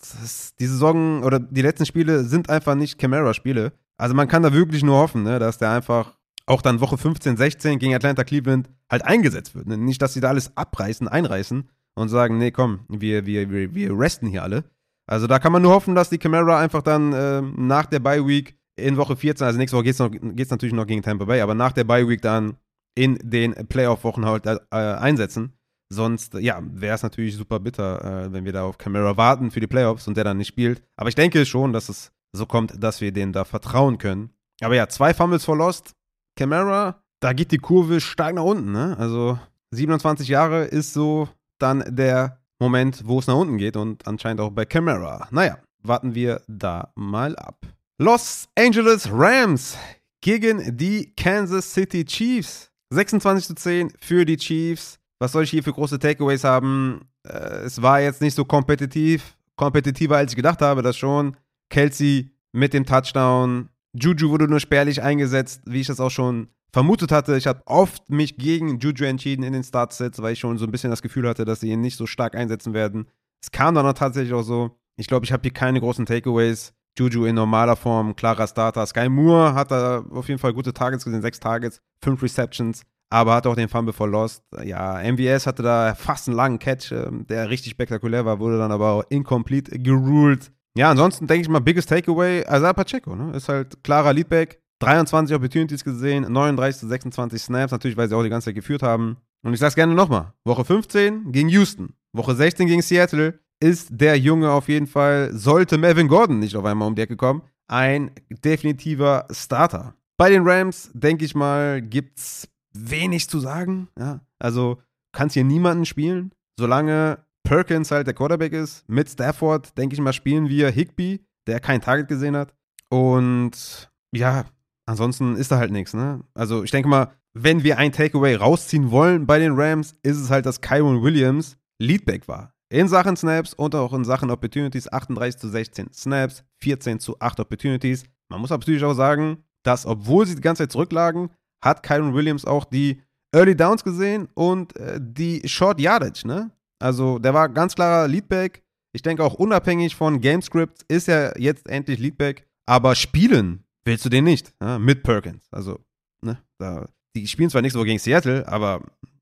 Die 0.60 0.68
Saison 0.68 1.24
oder 1.24 1.40
die 1.40 1.62
letzten 1.62 1.86
Spiele 1.86 2.24
sind 2.24 2.50
einfach 2.50 2.76
nicht 2.76 2.98
Camara-Spiele. 3.00 3.72
Also 3.98 4.16
man 4.16 4.28
kann 4.28 4.44
da 4.44 4.54
wirklich 4.54 4.84
nur 4.84 4.98
hoffen, 4.98 5.24
ne, 5.24 5.40
dass 5.40 5.58
der 5.58 5.72
einfach 5.72 6.18
auch 6.46 6.62
dann 6.62 6.82
Woche 6.82 6.98
15, 6.98 7.38
16 7.38 7.80
gegen 7.80 7.94
Atlanta 7.94 8.24
Cleveland 8.24 8.70
halt 8.90 9.06
eingesetzt 9.06 9.56
wird. 9.56 9.68
Ne? 9.68 9.78
Nicht, 9.78 10.02
dass 10.02 10.14
sie 10.14 10.20
da 10.20 10.30
alles 10.30 10.56
abreißen, 10.58 11.08
einreißen 11.08 11.70
und 11.96 12.10
sagen, 12.10 12.38
nee, 12.38 12.52
komm, 12.52 12.82
wir, 12.90 13.26
wir, 13.26 13.50
wir, 13.52 13.74
wir 13.74 13.98
resten 13.98 14.28
hier 14.28 14.44
alle. 14.44 14.64
Also 15.06 15.28
da 15.28 15.40
kann 15.40 15.52
man 15.52 15.62
nur 15.62 15.74
hoffen, 15.74 15.96
dass 15.96 16.10
die 16.10 16.18
Camara 16.18 16.60
einfach 16.60 16.82
dann 16.82 17.14
äh, 17.14 17.42
nach 17.42 17.86
der 17.86 18.00
Bye 18.00 18.26
Week 18.26 18.56
in 18.76 18.98
Woche 18.98 19.16
14, 19.16 19.46
also 19.46 19.60
nächste 19.60 19.78
Woche 19.78 19.86
geht 19.86 20.00
es 20.00 20.36
geht's 20.36 20.52
natürlich 20.52 20.74
noch 20.74 20.88
gegen 20.88 21.02
Tampa 21.02 21.26
Bay, 21.26 21.42
aber 21.42 21.54
nach 21.54 21.72
der 21.72 21.84
Bye 21.84 22.08
Week 22.08 22.22
dann 22.22 22.58
in 22.96 23.20
den 23.22 23.54
Playoff-Wochen 23.54 24.26
halt 24.26 24.46
äh, 24.46 24.60
einsetzen. 24.72 25.54
Sonst, 25.90 26.36
ja, 26.36 26.62
wäre 26.62 26.96
es 26.96 27.04
natürlich 27.04 27.36
super 27.36 27.60
bitter, 27.60 28.26
äh, 28.26 28.34
wenn 28.34 28.46
wir 28.46 28.54
da 28.54 28.64
auf 28.64 28.78
Camara 28.78 29.18
warten 29.18 29.50
für 29.50 29.60
die 29.60 29.68
Playoffs 29.68 30.08
und 30.08 30.16
der 30.16 30.24
dann 30.24 30.38
nicht 30.38 30.48
spielt. 30.48 30.84
Aber 30.96 31.10
ich 31.10 31.16
denke 31.16 31.46
schon, 31.46 31.74
dass 31.74 31.90
es 31.90 32.12
so 32.32 32.46
kommt, 32.46 32.82
dass 32.82 33.02
wir 33.02 33.12
denen 33.12 33.34
da 33.34 33.44
vertrauen 33.44 33.98
können. 33.98 34.30
Aber 34.62 34.76
ja, 34.76 34.88
zwei 34.88 35.14
Fumbles 35.14 35.46
for 35.46 35.58
Lost. 35.58 35.96
Camara, 36.36 37.02
da 37.20 37.34
geht 37.34 37.52
die 37.52 37.58
Kurve 37.58 38.00
stark 38.02 38.36
nach 38.36 38.44
unten, 38.44 38.72
ne? 38.72 38.96
Also 39.00 39.40
27 39.72 40.28
Jahre 40.28 40.66
ist 40.66 40.94
so 40.94 41.28
dann 41.58 41.84
der 41.88 42.40
Moment, 42.60 43.02
wo 43.06 43.20
es 43.20 43.28
nach 43.28 43.36
unten 43.36 43.58
geht 43.58 43.76
und 43.76 44.08
anscheinend 44.08 44.42
auch 44.42 44.52
bei 44.52 44.66
Camara. 44.66 45.28
Naja, 45.32 45.58
warten 45.82 46.14
wir 46.14 46.42
da 46.48 46.92
mal 46.96 47.36
ab. 47.36 47.66
Los 47.98 48.48
Angeles 48.58 49.10
Rams 49.12 49.78
gegen 50.22 50.78
die 50.78 51.14
Kansas 51.16 51.74
City 51.74 52.06
Chiefs. 52.06 52.72
26 52.92 53.48
zu 53.48 53.56
10 53.56 53.94
für 54.00 54.26
die 54.26 54.38
Chiefs. 54.38 54.99
Was 55.20 55.34
soll 55.34 55.44
ich 55.44 55.50
hier 55.50 55.64
für 55.64 55.74
große 55.74 56.00
Takeaways 56.00 56.44
haben? 56.44 57.02
Äh, 57.24 57.64
es 57.66 57.82
war 57.82 58.02
jetzt 58.02 58.22
nicht 58.22 58.36
so 58.36 58.46
kompetitiv. 58.46 59.36
Kompetitiver 59.56 60.16
als 60.18 60.32
ich 60.32 60.38
gedacht 60.38 60.62
habe, 60.62 60.82
das 60.82 60.98
schon. 60.98 61.36
Kelsey 61.70 62.32
mit 62.54 62.74
dem 62.74 62.86
Touchdown. 62.86 63.70
Juju 63.94 64.30
wurde 64.30 64.48
nur 64.48 64.60
spärlich 64.60 65.02
eingesetzt, 65.02 65.62
wie 65.66 65.82
ich 65.82 65.88
das 65.88 66.00
auch 66.00 66.12
schon 66.12 66.48
vermutet 66.72 67.12
hatte. 67.12 67.36
Ich 67.36 67.48
habe 67.48 67.62
oft 67.66 68.10
mich 68.10 68.38
gegen 68.38 68.80
Juju 68.80 69.06
entschieden 69.06 69.44
in 69.44 69.54
den 69.54 69.64
Startsets, 69.64 70.22
weil 70.22 70.34
ich 70.34 70.40
schon 70.40 70.58
so 70.58 70.66
ein 70.66 70.72
bisschen 70.72 70.92
das 70.92 71.02
Gefühl 71.02 71.28
hatte, 71.28 71.44
dass 71.44 71.60
sie 71.60 71.70
ihn 71.70 71.82
nicht 71.82 71.98
so 71.98 72.06
stark 72.06 72.36
einsetzen 72.36 72.74
werden. 72.74 73.08
Es 73.42 73.52
kam 73.52 73.76
dann 73.76 73.86
auch 73.86 73.94
tatsächlich 73.94 74.34
auch 74.34 74.44
so. 74.44 74.78
Ich 74.96 75.08
glaube, 75.08 75.26
ich 75.26 75.32
habe 75.32 75.42
hier 75.42 75.52
keine 75.52 75.80
großen 75.80 76.06
Takeaways. 76.06 76.74
Juju 76.98 77.26
in 77.26 77.36
normaler 77.36 77.76
Form, 77.76 78.16
klarer 78.16 78.48
Starter. 78.48 78.86
Sky 78.86 79.10
Moore 79.10 79.54
hat 79.54 79.72
da 79.72 80.04
auf 80.12 80.28
jeden 80.28 80.40
Fall 80.40 80.54
gute 80.54 80.74
Targets 80.74 81.06
gesehen, 81.06 81.22
sechs 81.22 81.40
Targets, 81.40 81.82
fünf 82.04 82.22
Receptions, 82.22 82.84
aber 83.10 83.36
hat 83.36 83.48
auch 83.48 83.56
den 83.56 83.70
Fumble 83.70 83.94
verlost. 83.94 84.44
Ja, 84.64 85.02
MVS 85.02 85.48
hatte 85.48 85.64
da 85.64 85.96
fast 85.96 86.28
einen 86.28 86.38
langen 86.38 86.60
Catch, 86.60 86.92
ähm, 86.92 87.26
der 87.28 87.50
richtig 87.50 87.72
spektakulär 87.72 88.26
war, 88.26 88.40
wurde 88.40 88.58
dann 88.58 88.72
aber 88.72 88.92
auch 88.92 89.04
incomplete 89.10 89.80
geruled. 89.80 90.52
Ja, 90.78 90.92
ansonsten 90.92 91.28
denke 91.28 91.42
ich 91.44 91.50
mal, 91.50 91.60
biggest 91.60 91.90
Takeaway, 91.90 92.46
Azar 92.46 92.74
Pacheco, 92.74 93.16
ne? 93.16 93.36
Ist 93.36 93.50
halt 93.50 93.84
klarer 93.84 94.14
Leadback. 94.14 94.62
23 94.82 95.36
Opportunities 95.36 95.84
gesehen, 95.84 96.32
39 96.32 96.80
zu 96.80 96.88
26 96.88 97.42
Snaps, 97.42 97.72
natürlich, 97.74 97.98
weil 97.98 98.08
sie 98.08 98.16
auch 98.16 98.24
die 98.24 98.30
ganze 98.30 98.46
Zeit 98.46 98.56
geführt 98.56 98.82
haben. 98.82 99.18
Und 99.44 99.54
ich 99.54 99.60
sag's 99.60 99.76
gerne 99.76 99.94
nochmal. 99.94 100.34
Woche 100.46 100.64
15 100.64 101.34
gegen 101.34 101.50
Houston, 101.50 101.94
Woche 102.14 102.34
16 102.34 102.68
gegen 102.68 102.82
Seattle, 102.82 103.40
ist 103.60 103.90
der 103.92 104.18
Junge 104.18 104.52
auf 104.52 104.70
jeden 104.70 104.88
Fall, 104.88 105.34
sollte 105.34 105.78
Melvin 105.78 106.08
Gordon 106.08 106.40
nicht 106.40 106.56
auf 106.56 106.64
einmal 106.64 106.88
um 106.88 106.96
die 106.96 107.02
Ecke 107.02 107.18
kommen, 107.18 107.42
ein 107.68 108.12
definitiver 108.30 109.28
Starter. 109.32 109.96
Bei 110.18 110.30
den 110.30 110.48
Rams, 110.48 110.92
denke 110.94 111.26
ich 111.26 111.36
mal, 111.36 111.82
gibt's 111.82 112.48
wenig 112.74 113.30
zu 113.30 113.40
sagen. 113.40 113.90
Ja, 113.98 114.22
also 114.40 114.82
kannst 115.12 115.34
hier 115.34 115.44
niemanden 115.44 115.86
spielen. 115.86 116.32
Solange 116.58 117.20
Perkins 117.44 117.92
halt 117.92 118.08
der 118.08 118.14
Quarterback 118.14 118.54
ist, 118.54 118.88
mit 118.88 119.10
Stafford, 119.10 119.78
denke 119.78 119.96
ich 119.96 120.02
mal, 120.02 120.14
spielen 120.14 120.50
wir 120.50 120.70
Higby, 120.70 121.26
der 121.48 121.60
kein 121.60 121.82
Target 121.82 122.08
gesehen 122.08 122.36
hat. 122.36 122.54
Und 122.90 123.90
ja, 124.12 124.46
ansonsten 124.86 125.36
ist 125.36 125.52
da 125.52 125.58
halt 125.58 125.72
nichts, 125.72 125.94
ne? 125.94 126.22
Also 126.34 126.64
ich 126.64 126.72
denke 126.72 126.90
mal, 126.90 127.12
wenn 127.34 127.64
wir 127.64 127.78
ein 127.78 127.92
Takeaway 127.92 128.36
rausziehen 128.36 128.92
wollen 128.92 129.26
bei 129.26 129.40
den 129.40 129.54
Rams, 129.54 129.94
ist 130.04 130.18
es 130.18 130.30
halt, 130.30 130.46
dass 130.46 130.62
Kyron 130.62 131.02
Williams 131.02 131.58
Leadback 131.80 132.28
war. 132.28 132.54
In 132.72 132.88
Sachen 132.88 133.16
Snaps 133.16 133.54
und 133.54 133.74
auch 133.74 133.94
in 133.94 134.04
Sachen 134.04 134.30
Opportunities 134.30 134.92
38 134.92 135.40
zu 135.40 135.50
16 135.50 135.94
Snaps, 135.94 136.44
14 136.58 137.00
zu 137.00 137.20
8 137.20 137.40
Opportunities. 137.40 138.04
Man 138.30 138.42
muss 138.42 138.50
natürlich 138.52 138.84
auch 138.84 138.94
sagen, 138.94 139.44
dass 139.64 139.86
obwohl 139.86 140.26
sie 140.26 140.36
die 140.36 140.42
ganze 140.42 140.64
Zeit 140.64 140.72
zurücklagen, 140.72 141.30
hat 141.62 141.84
Kyron 141.84 142.14
Williams 142.14 142.46
auch 142.46 142.66
die 142.66 143.02
Early 143.32 143.56
Downs 143.56 143.84
gesehen 143.84 144.28
und 144.34 144.76
äh, 144.78 145.00
die 145.02 145.48
Short 145.48 145.80
Yardage, 145.80 146.28
ne? 146.28 146.52
Also 146.80 147.20
der 147.20 147.34
war 147.34 147.50
ganz 147.50 147.76
klarer 147.76 148.08
Leadback. 148.08 148.64
Ich 148.94 149.02
denke 149.02 149.24
auch 149.24 149.36
unabhängig 149.36 149.96
von 149.96 150.22
Gamescripts 150.22 150.84
ist 150.88 151.08
er 151.10 151.40
jetzt 151.40 151.68
endlich 151.68 152.00
Leadback. 152.00 152.48
Aber 152.66 152.96
spielen 152.96 153.64
willst 153.84 154.06
du 154.06 154.10
den 154.10 154.24
nicht, 154.24 154.54
ja? 154.62 154.80
mit 154.80 155.04
Perkins. 155.04 155.48
Also, 155.52 155.80
ne? 156.22 156.42
Da, 156.58 156.88
die 157.16 157.28
spielen 157.28 157.50
zwar 157.50 157.62
nicht 157.62 157.74
so 157.74 157.84
gegen 157.84 158.00
Seattle, 158.00 158.48
aber 158.48 158.82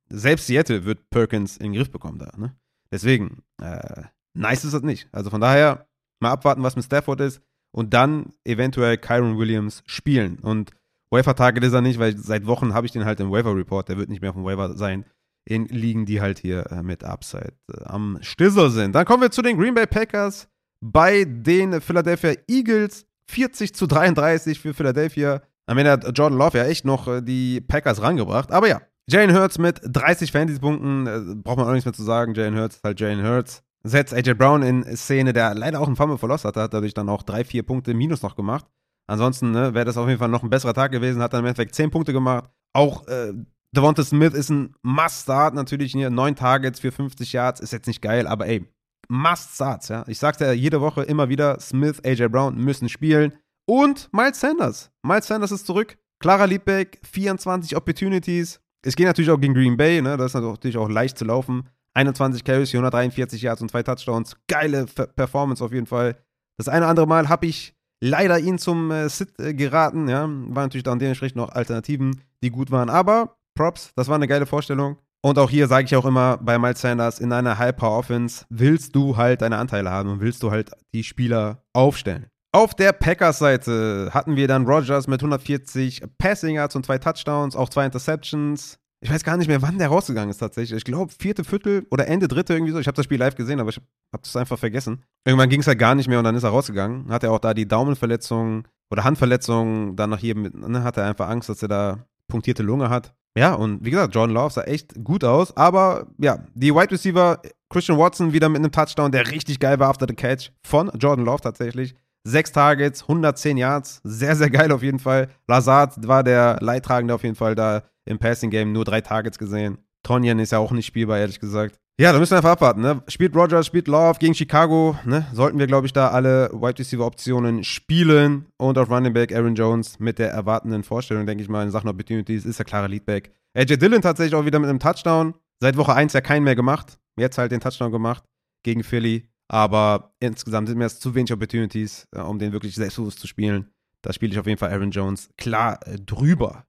selbst 0.09 0.47
Seattle 0.47 0.85
wird 0.85 1.09
Perkins 1.09 1.57
in 1.57 1.71
den 1.71 1.73
Griff 1.73 1.91
bekommen 1.91 2.19
da, 2.19 2.31
ne? 2.37 2.55
Deswegen, 2.91 3.43
äh, 3.61 4.03
nice 4.33 4.63
ist 4.63 4.73
das 4.73 4.83
nicht. 4.83 5.09
Also 5.11 5.29
von 5.29 5.41
daher, 5.41 5.87
mal 6.21 6.31
abwarten, 6.31 6.63
was 6.63 6.75
mit 6.75 6.85
Stafford 6.85 7.19
ist 7.21 7.41
und 7.71 7.93
dann 7.93 8.33
eventuell 8.45 8.97
Kyron 8.97 9.37
Williams 9.37 9.83
spielen. 9.85 10.39
Und 10.39 10.71
Waiver-Target 11.11 11.63
ist 11.63 11.73
er 11.73 11.81
nicht, 11.81 11.99
weil 11.99 12.17
seit 12.17 12.45
Wochen 12.47 12.73
habe 12.73 12.85
ich 12.85 12.91
den 12.91 13.05
halt 13.05 13.19
im 13.19 13.31
Waiver-Report. 13.31 13.87
Der 13.89 13.97
wird 13.97 14.09
nicht 14.09 14.21
mehr 14.21 14.31
auf 14.31 14.35
dem 14.35 14.45
Waiver 14.45 14.75
sein. 14.77 15.05
In 15.45 15.65
Ligen, 15.67 16.05
die 16.05 16.19
halt 16.19 16.39
hier 16.39 16.69
äh, 16.71 16.83
mit 16.83 17.05
Upside 17.05 17.53
äh, 17.71 17.83
am 17.85 18.17
Stissel 18.21 18.69
sind. 18.69 18.93
Dann 18.93 19.05
kommen 19.05 19.21
wir 19.21 19.31
zu 19.31 19.41
den 19.41 19.57
Green 19.57 19.73
Bay 19.73 19.87
Packers 19.87 20.49
bei 20.81 21.23
den 21.23 21.79
Philadelphia 21.79 22.33
Eagles. 22.47 23.05
40 23.29 23.73
zu 23.73 23.87
33 23.87 24.59
für 24.59 24.73
Philadelphia. 24.73 25.41
Am 25.65 25.77
Ende 25.77 25.91
hat 25.91 26.17
Jordan 26.17 26.37
Love 26.37 26.57
ja 26.57 26.65
echt 26.65 26.85
noch 26.85 27.07
äh, 27.07 27.21
die 27.21 27.61
Packers 27.61 28.01
rangebracht. 28.01 28.51
Aber 28.51 28.67
ja, 28.67 28.81
Jalen 29.09 29.33
Hurts 29.33 29.57
mit 29.57 29.79
30 29.83 30.31
Fantasy-Punkten, 30.31 31.41
braucht 31.43 31.57
man 31.57 31.67
auch 31.67 31.71
nichts 31.71 31.85
mehr 31.85 31.93
zu 31.93 32.03
sagen. 32.03 32.33
Jalen 32.33 32.57
Hurts 32.57 32.77
ist 32.77 32.83
halt 32.83 32.99
Jalen 32.99 33.25
Hurts. 33.25 33.63
Setzt 33.83 34.13
AJ 34.13 34.33
Brown 34.33 34.63
in 34.63 34.83
Szene, 34.97 35.31
der 35.31 35.55
leider 35.55 35.79
auch 35.79 35.87
einen 35.87 35.95
Fumble 35.95 36.17
verlost 36.17 36.43
hatte, 36.43 36.61
hat 36.61 36.73
dadurch 36.73 36.93
dann 36.93 37.07
auch 37.07 37.23
3, 37.23 37.45
4 37.45 37.63
Punkte 37.63 37.93
minus 37.93 38.21
noch 38.21 38.35
gemacht. 38.35 38.65
Ansonsten 39.07 39.51
ne, 39.51 39.73
wäre 39.73 39.85
das 39.85 39.97
auf 39.97 40.07
jeden 40.07 40.19
Fall 40.19 40.29
noch 40.29 40.43
ein 40.43 40.49
besserer 40.49 40.73
Tag 40.73 40.91
gewesen, 40.91 41.21
hat 41.21 41.33
dann 41.33 41.39
im 41.39 41.45
Endeffekt 41.47 41.75
10 41.75 41.91
Punkte 41.91 42.13
gemacht. 42.13 42.49
Auch 42.73 43.07
äh, 43.07 43.33
Devonta 43.75 44.03
Smith 44.03 44.33
ist 44.33 44.49
ein 44.49 44.75
Must-Start, 44.81 45.53
natürlich 45.53 45.93
hier 45.93 46.09
9 46.09 46.35
Targets 46.35 46.79
für 46.79 46.91
50 46.91 47.33
Yards, 47.33 47.59
ist 47.59 47.73
jetzt 47.73 47.87
nicht 47.87 48.01
geil, 48.01 48.27
aber 48.27 48.47
ey, 48.47 48.65
Must-Starts, 49.09 49.87
ja. 49.87 50.03
Ich 50.07 50.19
sagte 50.19 50.45
ja 50.45 50.51
jede 50.51 50.81
Woche 50.81 51.03
immer 51.03 51.29
wieder, 51.29 51.59
Smith, 51.59 52.01
AJ 52.03 52.27
Brown 52.27 52.55
müssen 52.55 52.89
spielen. 52.89 53.33
Und 53.65 54.09
Miles 54.13 54.39
Sanders. 54.39 54.91
Miles 55.03 55.27
Sanders 55.27 55.51
ist 55.51 55.65
zurück. 55.65 55.97
Klarer 56.19 56.47
Leadback, 56.47 56.99
24 57.03 57.75
Opportunities. 57.75 58.59
Es 58.81 58.95
geht 58.95 59.05
natürlich 59.05 59.29
auch 59.29 59.39
gegen 59.39 59.53
Green 59.53 59.77
Bay, 59.77 60.01
ne? 60.01 60.17
das 60.17 60.33
ist 60.33 60.41
natürlich 60.41 60.77
auch 60.77 60.89
leicht 60.89 61.17
zu 61.17 61.25
laufen. 61.25 61.69
21 61.93 62.43
Carries, 62.43 62.69
143 62.73 63.41
Yards 63.41 63.61
und 63.61 63.69
zwei 63.69 63.83
Touchdowns. 63.83 64.35
Geile 64.47 64.85
Performance 64.85 65.63
auf 65.63 65.73
jeden 65.73 65.87
Fall. 65.87 66.17
Das 66.57 66.69
eine 66.69 66.81
oder 66.81 66.89
andere 66.89 67.07
Mal 67.07 67.27
habe 67.27 67.47
ich 67.47 67.76
leider 68.01 68.39
ihn 68.39 68.57
zum 68.57 68.91
äh, 68.91 69.09
Sit 69.09 69.39
äh, 69.39 69.53
geraten. 69.53 70.07
Ja, 70.07 70.21
war 70.21 70.63
natürlich 70.63 70.83
dann 70.83 70.99
dementsprechend 70.99 71.37
noch 71.37 71.49
Alternativen, 71.49 72.21
die 72.43 72.49
gut 72.49 72.71
waren. 72.71 72.89
Aber 72.89 73.37
Props, 73.55 73.91
das 73.95 74.07
war 74.07 74.15
eine 74.15 74.27
geile 74.27 74.45
Vorstellung. 74.45 74.97
Und 75.21 75.39
auch 75.39 75.49
hier 75.49 75.67
sage 75.67 75.85
ich 75.85 75.95
auch 75.95 76.05
immer 76.05 76.37
bei 76.37 76.59
Miles 76.59 76.79
Sanders, 76.79 77.19
in 77.19 77.33
einer 77.33 77.57
High-Power-Offense 77.57 78.45
willst 78.49 78.95
du 78.95 79.17
halt 79.17 79.41
deine 79.41 79.57
Anteile 79.57 79.89
haben 79.89 80.09
und 80.09 80.21
willst 80.21 80.43
du 80.43 80.51
halt 80.51 80.71
die 80.93 81.03
Spieler 81.03 81.63
aufstellen. 81.73 82.27
Auf 82.53 82.75
der 82.75 82.93
Packers-Seite 82.93 84.11
hatten 84.13 84.35
wir 84.35 84.47
dann 84.47 84.65
Rogers 84.65 85.07
mit 85.07 85.21
140 85.21 86.03
Passing 86.17 86.55
Yards 86.55 86.75
und 86.75 86.85
zwei 86.85 86.97
Touchdowns, 86.97 87.55
auch 87.55 87.69
zwei 87.69 87.85
Interceptions. 87.85 88.79
Ich 88.99 89.11
weiß 89.11 89.23
gar 89.23 89.37
nicht 89.37 89.47
mehr, 89.47 89.61
wann 89.61 89.77
der 89.77 89.89
rausgegangen 89.89 90.31
ist 90.31 90.39
tatsächlich. 90.39 90.75
Ich 90.75 90.83
glaube, 90.83 91.13
vierte 91.17 91.43
Viertel 91.43 91.85
oder 91.91 92.07
Ende 92.07 92.27
dritte 92.27 92.53
irgendwie 92.53 92.71
so. 92.71 92.79
Ich 92.79 92.87
habe 92.87 92.95
das 92.95 93.05
Spiel 93.05 93.19
live 93.19 93.35
gesehen, 93.35 93.59
aber 93.59 93.69
ich 93.69 93.77
habe 93.77 94.23
das 94.23 94.35
einfach 94.35 94.57
vergessen. 94.57 95.03
Irgendwann 95.23 95.49
ging 95.49 95.59
es 95.59 95.67
halt 95.67 95.77
gar 95.77 95.93
nicht 95.93 96.07
mehr 96.07 96.17
und 96.17 96.23
dann 96.23 96.35
ist 96.35 96.43
er 96.43 96.49
rausgegangen. 96.49 97.11
Hat 97.11 97.23
er 97.23 97.31
auch 97.31 97.39
da 97.39 97.53
die 97.53 97.67
Daumenverletzung 97.67 98.67
oder 98.89 99.03
Handverletzung 99.03 99.95
dann 99.95 100.09
nach 100.09 100.19
jedem, 100.19 100.51
ne, 100.53 100.83
hat 100.83 100.97
er 100.97 101.05
einfach 101.05 101.29
Angst, 101.29 101.49
dass 101.49 101.61
er 101.61 101.67
da 101.67 102.05
punktierte 102.27 102.63
Lunge 102.63 102.89
hat. 102.89 103.13
Ja, 103.37 103.53
und 103.53 103.85
wie 103.85 103.91
gesagt, 103.91 104.15
Jordan 104.15 104.33
Love 104.33 104.51
sah 104.51 104.63
echt 104.63 105.03
gut 105.03 105.23
aus, 105.23 105.55
aber 105.55 106.07
ja, 106.17 106.43
die 106.55 106.73
Wide 106.73 106.89
Receiver, 106.89 107.39
Christian 107.69 107.99
Watson 107.99 108.33
wieder 108.33 108.49
mit 108.49 108.59
einem 108.59 108.71
Touchdown, 108.71 109.11
der 109.11 109.29
richtig 109.29 109.59
geil 109.59 109.79
war 109.79 109.89
after 109.89 110.07
the 110.09 110.15
catch 110.15 110.51
von 110.63 110.89
Jordan 110.97 111.23
Love 111.23 111.41
tatsächlich. 111.41 111.93
Sechs 112.23 112.51
Targets, 112.51 113.03
110 113.03 113.57
Yards, 113.57 114.01
sehr, 114.03 114.35
sehr 114.35 114.49
geil 114.49 114.71
auf 114.71 114.81
jeden 114.81 114.99
Fall. 114.99 115.29
Lazard 115.47 116.07
war 116.07 116.23
der 116.23 116.57
Leidtragende 116.61 117.13
auf 117.13 117.23
jeden 117.23 117.35
Fall 117.35 117.53
da 117.53 117.83
im 118.07 118.19
Passing 118.19 118.49
Game, 118.49 118.71
nur 118.71 118.85
drei 118.85 119.01
Targets 119.01 119.37
gesehen. 119.37 119.77
Tonyan 120.03 120.39
ist 120.39 120.51
ja 120.51 120.59
auch 120.59 120.71
nicht 120.71 120.85
spielbar, 120.85 121.19
ehrlich 121.19 121.39
gesagt. 121.39 121.79
Ja, 121.99 122.13
da 122.13 122.19
müssen 122.19 122.31
wir 122.31 122.37
einfach 122.37 122.51
abwarten. 122.51 122.81
Ne? 122.81 123.01
Spielt 123.07 123.35
Rogers, 123.35 123.65
spielt 123.65 123.87
Love 123.87 124.19
gegen 124.19 124.35
Chicago. 124.35 124.97
Ne? 125.03 125.25
Sollten 125.33 125.57
wir, 125.57 125.65
glaube 125.65 125.87
ich, 125.87 125.93
da 125.93 126.09
alle 126.09 126.51
Wide 126.53 126.77
Receiver 126.77 127.05
Optionen 127.05 127.63
spielen. 127.63 128.45
Und 128.57 128.77
auf 128.77 128.91
Running 128.91 129.13
Back 129.13 129.33
Aaron 129.33 129.55
Jones 129.55 129.99
mit 129.99 130.19
der 130.19 130.29
erwartenden 130.29 130.83
Vorstellung, 130.83 131.25
denke 131.25 131.43
ich 131.43 131.49
mal, 131.49 131.63
in 131.63 131.71
Sachen 131.71 131.89
Opportunities 131.89 132.45
ist 132.45 132.59
der 132.59 132.67
klare 132.67 132.87
Leadback. 132.87 133.31
AJ 133.55 133.77
Dillon 133.77 134.03
tatsächlich 134.03 134.35
auch 134.35 134.45
wieder 134.45 134.59
mit 134.59 134.69
einem 134.69 134.79
Touchdown. 134.79 135.33
Seit 135.59 135.75
Woche 135.75 135.95
1 135.95 136.13
ja 136.13 136.21
keinen 136.21 136.43
mehr 136.43 136.55
gemacht. 136.55 136.99
Jetzt 137.17 137.39
halt 137.39 137.51
den 137.51 137.61
Touchdown 137.61 137.91
gemacht 137.91 138.23
gegen 138.63 138.83
Philly. 138.83 139.27
Aber 139.49 140.13
insgesamt 140.19 140.67
sind 140.67 140.77
mir 140.77 140.83
jetzt 140.83 141.01
zu 141.01 141.15
wenig 141.15 141.33
Opportunities, 141.33 142.07
äh, 142.15 142.19
um 142.19 142.37
den 142.37 142.51
wirklich 142.51 142.75
selbstbewusst 142.75 143.19
zu 143.19 143.25
spielen. 143.25 143.71
Da 144.03 144.13
spiele 144.13 144.33
ich 144.33 144.39
auf 144.39 144.45
jeden 144.45 144.59
Fall 144.59 144.71
Aaron 144.71 144.91
Jones 144.91 145.29
klar 145.37 145.79
äh, 145.87 145.97
drüber. 145.99 146.65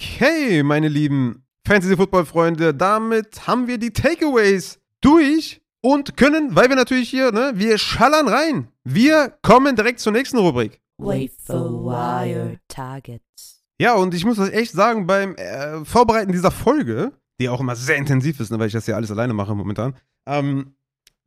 Okay, 0.00 0.62
meine 0.62 0.88
lieben 0.88 1.44
Fantasy-Football-Freunde, 1.66 2.72
damit 2.72 3.46
haben 3.46 3.66
wir 3.66 3.76
die 3.76 3.90
Takeaways 3.90 4.80
durch 5.02 5.60
und 5.82 6.16
können, 6.16 6.56
weil 6.56 6.70
wir 6.70 6.76
natürlich 6.76 7.10
hier, 7.10 7.32
ne, 7.32 7.52
wir 7.56 7.76
schallern 7.76 8.26
rein. 8.26 8.68
Wir 8.82 9.36
kommen 9.42 9.76
direkt 9.76 10.00
zur 10.00 10.12
nächsten 10.12 10.38
Rubrik. 10.38 10.80
Wait 10.96 11.32
for 11.44 11.84
wire 11.84 12.58
targets. 12.66 13.62
Ja, 13.78 13.94
und 13.94 14.14
ich 14.14 14.24
muss 14.24 14.38
euch 14.38 14.54
echt 14.54 14.72
sagen, 14.72 15.06
beim 15.06 15.34
äh, 15.34 15.84
Vorbereiten 15.84 16.32
dieser 16.32 16.50
Folge, 16.50 17.12
die 17.38 17.50
auch 17.50 17.60
immer 17.60 17.76
sehr 17.76 17.96
intensiv 17.96 18.40
ist, 18.40 18.50
ne, 18.50 18.58
weil 18.58 18.68
ich 18.68 18.72
das 18.72 18.86
ja 18.86 18.96
alles 18.96 19.10
alleine 19.10 19.34
mache 19.34 19.54
momentan, 19.54 19.94
ähm, 20.26 20.76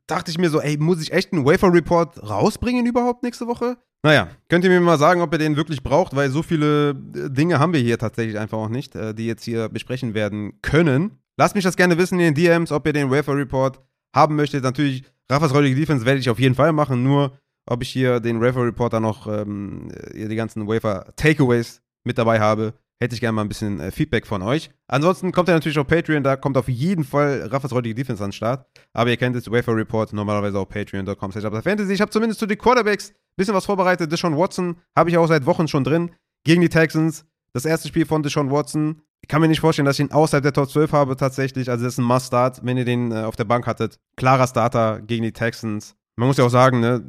dachte 0.07 0.31
ich 0.31 0.37
mir 0.37 0.49
so, 0.49 0.59
ey, 0.61 0.77
muss 0.77 1.01
ich 1.01 1.11
echt 1.11 1.33
einen 1.33 1.45
Wafer 1.45 1.73
Report 1.73 2.21
rausbringen 2.21 2.85
überhaupt 2.85 3.23
nächste 3.23 3.47
Woche? 3.47 3.77
Naja, 4.05 4.27
könnt 4.49 4.65
ihr 4.65 4.69
mir 4.69 4.81
mal 4.81 4.97
sagen, 4.97 5.21
ob 5.21 5.31
ihr 5.31 5.39
den 5.39 5.55
wirklich 5.55 5.81
braucht, 5.81 6.13
weil 6.15 6.29
so 6.29 6.43
viele 6.43 6.89
äh, 6.89 7.29
Dinge 7.29 7.59
haben 7.59 7.73
wir 7.73 7.79
hier 7.79 7.97
tatsächlich 7.97 8.37
einfach 8.37 8.57
auch 8.57 8.69
nicht, 8.69 8.95
äh, 8.95 9.13
die 9.13 9.25
jetzt 9.25 9.45
hier 9.45 9.69
besprechen 9.69 10.13
werden 10.13 10.59
können. 10.61 11.19
Lasst 11.37 11.55
mich 11.55 11.63
das 11.63 11.77
gerne 11.77 11.97
wissen 11.97 12.19
in 12.19 12.33
den 12.33 12.35
DMs, 12.35 12.71
ob 12.71 12.85
ihr 12.85 12.93
den 12.93 13.09
Wafer 13.09 13.35
Report 13.35 13.79
haben 14.13 14.35
möchtet. 14.35 14.63
Natürlich, 14.63 15.03
Raffas 15.31 15.53
heutige 15.53 15.75
Defense 15.75 16.05
werde 16.05 16.19
ich 16.19 16.29
auf 16.29 16.39
jeden 16.39 16.55
Fall 16.55 16.73
machen, 16.73 17.01
nur 17.01 17.39
ob 17.65 17.81
ich 17.81 17.89
hier 17.89 18.19
den 18.19 18.41
Wafer 18.41 18.65
Report 18.65 18.91
dann 18.91 19.03
noch 19.03 19.25
ähm, 19.27 19.89
die 20.13 20.35
ganzen 20.35 20.67
Wafer 20.67 21.13
Takeaways 21.15 21.81
mit 22.03 22.17
dabei 22.17 22.41
habe, 22.41 22.73
hätte 22.99 23.15
ich 23.15 23.21
gerne 23.21 23.33
mal 23.33 23.41
ein 23.41 23.49
bisschen 23.49 23.79
äh, 23.79 23.91
Feedback 23.91 24.25
von 24.25 24.41
euch. 24.41 24.69
Ansonsten 24.87 25.31
kommt 25.31 25.49
er 25.49 25.55
natürlich 25.55 25.77
auf 25.79 25.87
Patreon, 25.87 26.23
da 26.23 26.35
kommt 26.35 26.57
auf 26.57 26.69
jeden 26.69 27.03
Fall 27.03 27.47
Raffas 27.51 27.71
heutige 27.71 27.95
Defense 27.95 28.23
an 28.23 28.29
den 28.29 28.33
Start. 28.33 28.65
Aber 28.93 29.09
ihr 29.09 29.17
kennt 29.17 29.35
es, 29.35 29.51
Wafer 29.51 29.75
Report, 29.75 30.13
normalerweise 30.13 30.59
auf 30.59 30.69
patreon.com 30.69 31.31
Fantasy. 31.31 31.93
Ich 31.93 32.01
habe 32.01 32.11
zumindest 32.11 32.39
zu 32.39 32.45
den 32.45 32.57
Quarterbacks 32.57 33.09
ein 33.09 33.15
bisschen 33.37 33.53
was 33.53 33.65
vorbereitet. 33.65 34.11
Deshaun 34.11 34.37
Watson 34.37 34.77
habe 34.97 35.09
ich 35.09 35.17
auch 35.17 35.27
seit 35.27 35.45
Wochen 35.45 35.67
schon 35.67 35.83
drin. 35.83 36.11
Gegen 36.45 36.61
die 36.61 36.69
Texans. 36.69 37.25
Das 37.53 37.65
erste 37.65 37.87
Spiel 37.87 38.05
von 38.05 38.23
Deshaun 38.23 38.51
Watson. 38.51 39.01
Ich 39.21 39.29
kann 39.29 39.41
mir 39.41 39.47
nicht 39.47 39.61
vorstellen, 39.61 39.85
dass 39.85 39.97
ich 39.97 40.05
ihn 40.05 40.11
außerhalb 40.11 40.43
der 40.43 40.53
Top 40.53 40.69
12 40.69 40.91
habe 40.91 41.15
tatsächlich. 41.15 41.69
Also 41.69 41.85
das 41.85 41.93
ist 41.93 41.99
ein 41.99 42.05
Must-Start, 42.05 42.59
wenn 42.63 42.77
ihr 42.77 42.85
den 42.85 43.11
äh, 43.11 43.23
auf 43.23 43.35
der 43.35 43.45
Bank 43.45 43.65
hattet. 43.65 43.97
Klarer 44.17 44.47
Starter 44.47 45.01
gegen 45.01 45.23
die 45.23 45.31
Texans. 45.31 45.95
Man 46.17 46.27
muss 46.27 46.37
ja 46.37 46.45
auch 46.45 46.49
sagen, 46.49 46.81
ne, 46.81 47.03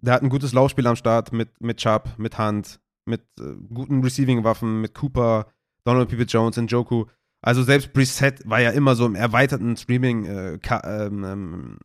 der 0.00 0.14
hat 0.14 0.22
ein 0.22 0.28
gutes 0.28 0.52
Laufspiel 0.52 0.86
am 0.86 0.96
Start 0.96 1.32
mit, 1.32 1.48
mit 1.60 1.78
Chubb, 1.78 2.10
mit 2.18 2.38
Hunt, 2.38 2.78
mit 3.06 3.22
äh, 3.40 3.54
guten 3.72 4.02
Receiving-Waffen, 4.02 4.80
mit 4.80 4.94
Cooper, 4.94 5.46
Donald 5.84 6.08
P. 6.08 6.16
Jones, 6.22 6.56
Njoku. 6.56 7.06
Also 7.42 7.62
selbst 7.62 7.92
Brissett 7.92 8.48
war 8.48 8.60
ja 8.60 8.70
immer 8.70 8.94
so 8.96 9.04
im 9.04 9.14
erweiterten 9.14 9.76
Streaming-Kreis. 9.76 10.84
Äh, 10.84 11.06
ähm, 11.06 11.24
ähm, 11.24 11.78